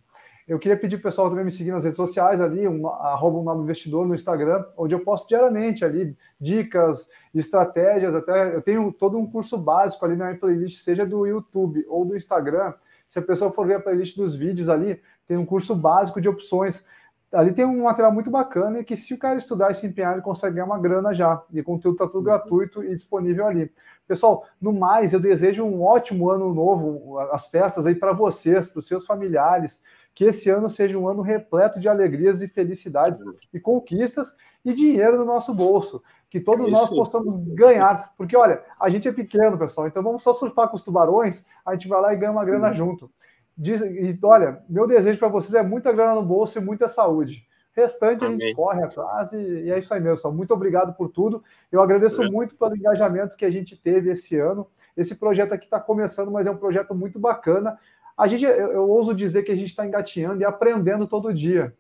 Eu 0.49 0.59
queria 0.59 0.77
pedir 0.77 0.97
pro 0.97 1.05
pessoal 1.05 1.29
também 1.29 1.45
me 1.45 1.53
seguir 1.53 1.71
nas 1.71 1.85
redes 1.85 1.97
sociais 1.97 2.41
ali, 2.41 2.67
um, 2.67 2.89
arroba 2.89 3.39
um 3.39 3.45
novo 3.45 3.63
investidor 3.63 4.07
no 4.07 4.15
Instagram, 4.15 4.65
onde 4.77 4.95
eu 4.95 5.01
posto 5.01 5.29
diariamente 5.29 5.85
ali 5.85 6.17
dicas, 6.41 7.09
estratégias, 7.33 8.15
até 8.15 8.55
eu 8.55 8.61
tenho 8.61 8.93
todo 8.93 9.17
um 9.19 9.31
curso 9.31 9.57
básico 9.57 10.05
ali 10.05 10.17
na 10.17 10.27
minha 10.27 10.39
playlist, 10.39 10.83
seja 10.83 11.07
do 11.07 11.27
YouTube 11.27 11.85
ou 11.89 12.05
do 12.05 12.17
Instagram. 12.17 12.75
Se 13.09 13.19
a 13.19 13.23
pessoa 13.23 13.53
for 13.53 13.67
ver 13.67 13.75
a 13.75 13.81
playlist 13.81 14.17
dos 14.17 14.35
vídeos 14.35 14.69
ali, 14.69 15.01
tem 15.29 15.37
um 15.37 15.47
curso 15.47 15.77
básico 15.77 16.21
de 16.21 16.29
opções 16.29 16.85
ali 17.33 17.53
tem 17.53 17.65
um 17.65 17.85
material 17.85 18.13
muito 18.13 18.31
bacana 18.31 18.81
e 18.81 18.85
que 18.85 18.97
se 18.97 19.15
o 19.15 19.19
cara 19.19 19.39
estudar 19.39 19.71
e 19.71 19.75
se 19.75 19.87
empenhar, 19.87 20.13
ele 20.13 20.23
consegue 20.23 20.55
ganhar 20.55 20.67
uma 20.67 20.79
grana 20.79 21.15
já. 21.15 21.43
E 21.51 21.61
o 21.61 21.65
conteúdo 21.65 21.95
está 21.95 22.07
tudo 22.07 22.19
uhum. 22.19 22.25
gratuito 22.25 22.85
e 22.85 22.95
disponível 22.95 23.47
ali. 23.47 23.73
Pessoal, 24.07 24.45
no 24.61 24.73
mais, 24.73 25.13
eu 25.13 25.21
desejo 25.21 25.65
um 25.65 25.83
ótimo 25.83 26.29
ano 26.31 26.53
novo, 26.53 27.19
as 27.31 27.47
festas 27.49 27.87
aí 27.87 27.95
para 27.95 28.13
vocês, 28.13 28.69
para 28.69 28.81
os 28.81 28.87
seus 28.87 29.07
familiares, 29.07 29.81
que 30.15 30.25
esse 30.25 30.51
ano 30.51 30.69
seja 30.69 30.99
um 30.99 31.09
ano 31.09 31.23
repleto 31.23 31.81
de 31.81 31.89
alegrias 31.89 32.43
e 32.43 32.49
felicidades 32.49 33.23
e 33.53 33.59
conquistas 33.59 34.35
e 34.65 34.73
dinheiro 34.73 35.19
no 35.19 35.25
nosso 35.25 35.55
bolso, 35.55 36.03
que 36.29 36.41
todos 36.41 36.71
nós 36.71 36.91
possamos 36.91 37.37
ganhar, 37.55 38.13
porque 38.17 38.37
olha, 38.37 38.63
a 38.81 38.89
gente 38.89 39.09
é 39.09 39.13
pequeno, 39.13 39.59
pessoal, 39.59 39.87
então 39.87 40.03
vamos 40.03 40.23
só 40.23 40.33
surfar 40.33 40.69
com 40.69 40.77
os 40.77 40.83
tubarões, 40.83 41.45
a 41.65 41.73
gente 41.73 41.89
vai 41.89 42.01
lá 42.01 42.13
e 42.13 42.17
ganha 42.17 42.33
uma 42.33 42.43
Sim. 42.43 42.51
grana 42.51 42.73
junto. 42.73 43.11
Diz, 43.57 43.81
e 43.81 44.19
olha, 44.23 44.63
meu 44.69 44.87
desejo 44.87 45.19
para 45.19 45.29
vocês 45.29 45.55
é 45.55 45.63
muita 45.63 45.93
grana 45.93 46.15
no 46.15 46.23
bolso 46.23 46.59
e 46.59 46.63
muita 46.63 46.89
saúde. 46.89 47.47
Restante 47.75 48.25
Amém. 48.25 48.37
a 48.37 48.41
gente 48.41 48.55
corre 48.55 48.83
atrás 48.83 49.33
e, 49.33 49.37
e, 49.37 49.71
é 49.71 49.79
isso 49.79 49.93
aí 49.93 50.01
mesmo. 50.01 50.31
Muito 50.33 50.53
obrigado 50.53 50.95
por 50.95 51.09
tudo. 51.09 51.43
Eu 51.71 51.81
agradeço 51.81 52.23
é. 52.23 52.31
muito 52.31 52.55
pelo 52.57 52.77
engajamento 52.77 53.37
que 53.37 53.45
a 53.45 53.51
gente 53.51 53.77
teve 53.77 54.11
esse 54.11 54.39
ano. 54.39 54.67
Esse 54.97 55.15
projeto 55.15 55.53
aqui 55.53 55.65
está 55.65 55.81
começando, 55.81 56.31
mas 56.31 56.47
é 56.47 56.51
um 56.51 56.57
projeto 56.57 56.95
muito 56.95 57.19
bacana. 57.19 57.79
A 58.17 58.27
gente, 58.27 58.45
eu, 58.45 58.53
eu 58.53 58.91
ouso 58.91 59.15
dizer 59.15 59.43
que 59.43 59.53
a 59.53 59.57
gente 59.57 59.69
está 59.69 59.87
engatinhando 59.87 60.43
e 60.43 60.45
aprendendo 60.45 61.07
todo 61.07 61.33
dia. 61.33 61.75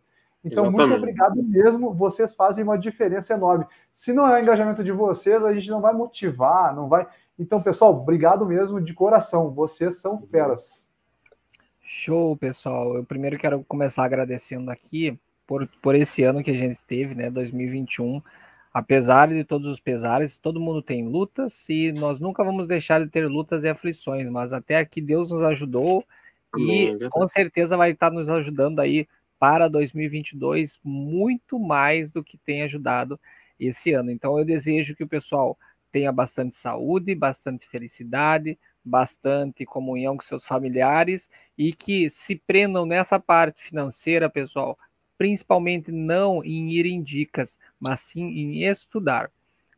Então, 0.44 0.64
Exatamente. 0.64 0.88
muito 0.88 0.98
obrigado 0.98 1.42
mesmo. 1.42 1.94
Vocês 1.94 2.34
fazem 2.34 2.64
uma 2.64 2.78
diferença 2.78 3.34
enorme. 3.34 3.66
Se 3.92 4.12
não 4.12 4.26
é 4.26 4.38
o 4.38 4.42
engajamento 4.42 4.82
de 4.82 4.92
vocês, 4.92 5.44
a 5.44 5.52
gente 5.52 5.70
não 5.70 5.80
vai 5.80 5.92
motivar, 5.92 6.74
não 6.74 6.88
vai. 6.88 7.06
Então, 7.38 7.62
pessoal, 7.62 7.92
obrigado 7.92 8.44
mesmo 8.44 8.80
de 8.80 8.92
coração. 8.94 9.50
Vocês 9.50 10.00
são 10.00 10.20
feras. 10.22 10.91
Show, 11.94 12.34
pessoal. 12.38 12.96
Eu 12.96 13.04
primeiro 13.04 13.38
quero 13.38 13.62
começar 13.64 14.02
agradecendo 14.04 14.70
aqui 14.70 15.16
por, 15.46 15.68
por 15.82 15.94
esse 15.94 16.22
ano 16.22 16.42
que 16.42 16.50
a 16.50 16.54
gente 16.54 16.80
teve, 16.86 17.14
né, 17.14 17.30
2021. 17.30 18.20
Apesar 18.72 19.28
de 19.28 19.44
todos 19.44 19.68
os 19.68 19.78
pesares, 19.78 20.38
todo 20.38 20.58
mundo 20.58 20.80
tem 20.80 21.06
lutas 21.06 21.68
e 21.68 21.92
nós 21.92 22.18
nunca 22.18 22.42
vamos 22.42 22.66
deixar 22.66 23.04
de 23.04 23.10
ter 23.10 23.28
lutas 23.28 23.62
e 23.62 23.68
aflições, 23.68 24.30
mas 24.30 24.54
até 24.54 24.78
aqui 24.78 25.02
Deus 25.02 25.30
nos 25.30 25.42
ajudou 25.42 26.02
e 26.56 26.98
com 27.10 27.28
certeza 27.28 27.76
vai 27.76 27.90
estar 27.90 28.10
nos 28.10 28.30
ajudando 28.30 28.80
aí 28.80 29.06
para 29.38 29.68
2022 29.68 30.80
muito 30.82 31.58
mais 31.58 32.10
do 32.10 32.24
que 32.24 32.38
tem 32.38 32.62
ajudado 32.62 33.20
esse 33.60 33.92
ano. 33.92 34.10
Então 34.10 34.38
eu 34.38 34.46
desejo 34.46 34.96
que 34.96 35.04
o 35.04 35.08
pessoal 35.08 35.58
tenha 35.92 36.10
bastante 36.10 36.56
saúde, 36.56 37.14
bastante 37.14 37.68
felicidade, 37.68 38.58
bastante 38.84 39.64
comunhão 39.64 40.16
com 40.16 40.22
seus 40.22 40.44
familiares 40.44 41.30
e 41.56 41.72
que 41.72 42.10
se 42.10 42.36
prendam 42.36 42.84
nessa 42.84 43.18
parte 43.18 43.62
financeira, 43.62 44.28
pessoal, 44.28 44.78
principalmente 45.16 45.92
não 45.92 46.44
em 46.44 46.70
ir 46.70 46.86
em 46.86 47.02
dicas, 47.02 47.58
mas 47.78 48.00
sim 48.00 48.24
em 48.24 48.64
estudar. 48.64 49.30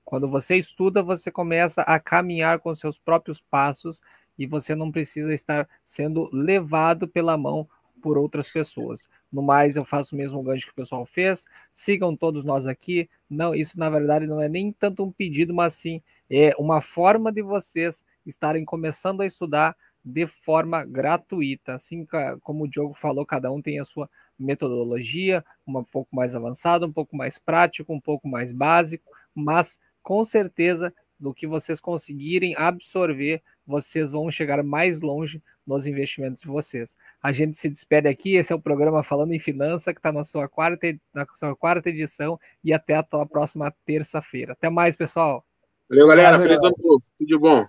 Quando 0.04 0.28
você 0.28 0.56
estuda, 0.56 1.02
você 1.02 1.30
começa 1.30 1.82
a 1.82 1.98
caminhar 1.98 2.60
com 2.60 2.74
seus 2.74 2.98
próprios 2.98 3.40
passos 3.40 4.00
e 4.38 4.46
você 4.46 4.74
não 4.74 4.90
precisa 4.90 5.32
estar 5.32 5.68
sendo 5.84 6.28
levado 6.32 7.08
pela 7.08 7.36
mão 7.36 7.68
por 8.02 8.18
outras 8.18 8.48
pessoas. 8.50 9.08
No 9.32 9.42
mais, 9.42 9.76
eu 9.76 9.84
faço 9.84 10.14
o 10.14 10.18
mesmo 10.18 10.42
gancho 10.42 10.66
que 10.66 10.72
o 10.72 10.76
pessoal 10.76 11.06
fez. 11.06 11.46
Sigam 11.72 12.14
todos 12.14 12.44
nós 12.44 12.66
aqui. 12.66 13.08
Não, 13.30 13.54
isso 13.54 13.78
na 13.78 13.88
verdade 13.88 14.26
não 14.26 14.40
é 14.40 14.48
nem 14.48 14.70
tanto 14.70 15.02
um 15.02 15.10
pedido, 15.10 15.54
mas 15.54 15.72
sim 15.72 16.02
é 16.30 16.52
uma 16.58 16.80
forma 16.80 17.32
de 17.32 17.42
vocês 17.42 18.04
estarem 18.24 18.64
começando 18.64 19.20
a 19.20 19.26
estudar 19.26 19.76
de 20.04 20.26
forma 20.26 20.84
gratuita. 20.84 21.74
Assim 21.74 22.06
como 22.42 22.64
o 22.64 22.68
Diogo 22.68 22.94
falou, 22.94 23.24
cada 23.24 23.50
um 23.50 23.62
tem 23.62 23.78
a 23.78 23.84
sua 23.84 24.08
metodologia, 24.38 25.44
um 25.66 25.82
pouco 25.82 26.14
mais 26.14 26.34
avançada, 26.34 26.86
um 26.86 26.92
pouco 26.92 27.16
mais 27.16 27.38
prático, 27.38 27.92
um 27.92 28.00
pouco 28.00 28.28
mais 28.28 28.52
básico, 28.52 29.10
mas 29.34 29.78
com 30.02 30.24
certeza 30.24 30.92
do 31.18 31.32
que 31.32 31.46
vocês 31.46 31.80
conseguirem 31.80 32.54
absorver, 32.56 33.42
vocês 33.66 34.10
vão 34.10 34.30
chegar 34.30 34.62
mais 34.62 35.00
longe 35.00 35.42
nos 35.66 35.86
investimentos 35.86 36.42
de 36.42 36.48
vocês. 36.48 36.96
A 37.22 37.32
gente 37.32 37.56
se 37.56 37.68
despede 37.70 38.08
aqui, 38.08 38.34
esse 38.34 38.52
é 38.52 38.56
o 38.56 38.60
programa 38.60 39.02
Falando 39.02 39.32
em 39.32 39.38
Finança, 39.38 39.94
que 39.94 40.00
está 40.00 40.12
na 40.12 40.24
sua 40.24 40.48
quarta 40.48 40.94
na 41.14 41.26
sua 41.34 41.56
quarta 41.56 41.88
edição, 41.88 42.38
e 42.62 42.72
até 42.72 42.94
a 42.96 43.02
próxima 43.02 43.74
terça-feira. 43.86 44.52
Até 44.52 44.68
mais, 44.68 44.96
pessoal! 44.96 45.53
Valeu, 45.88 46.08
galera. 46.08 46.40
Feliz 46.40 46.62
ano 46.62 46.74
novo. 46.78 47.04
Tudo 47.18 47.28
de 47.28 47.38
bom. 47.38 47.66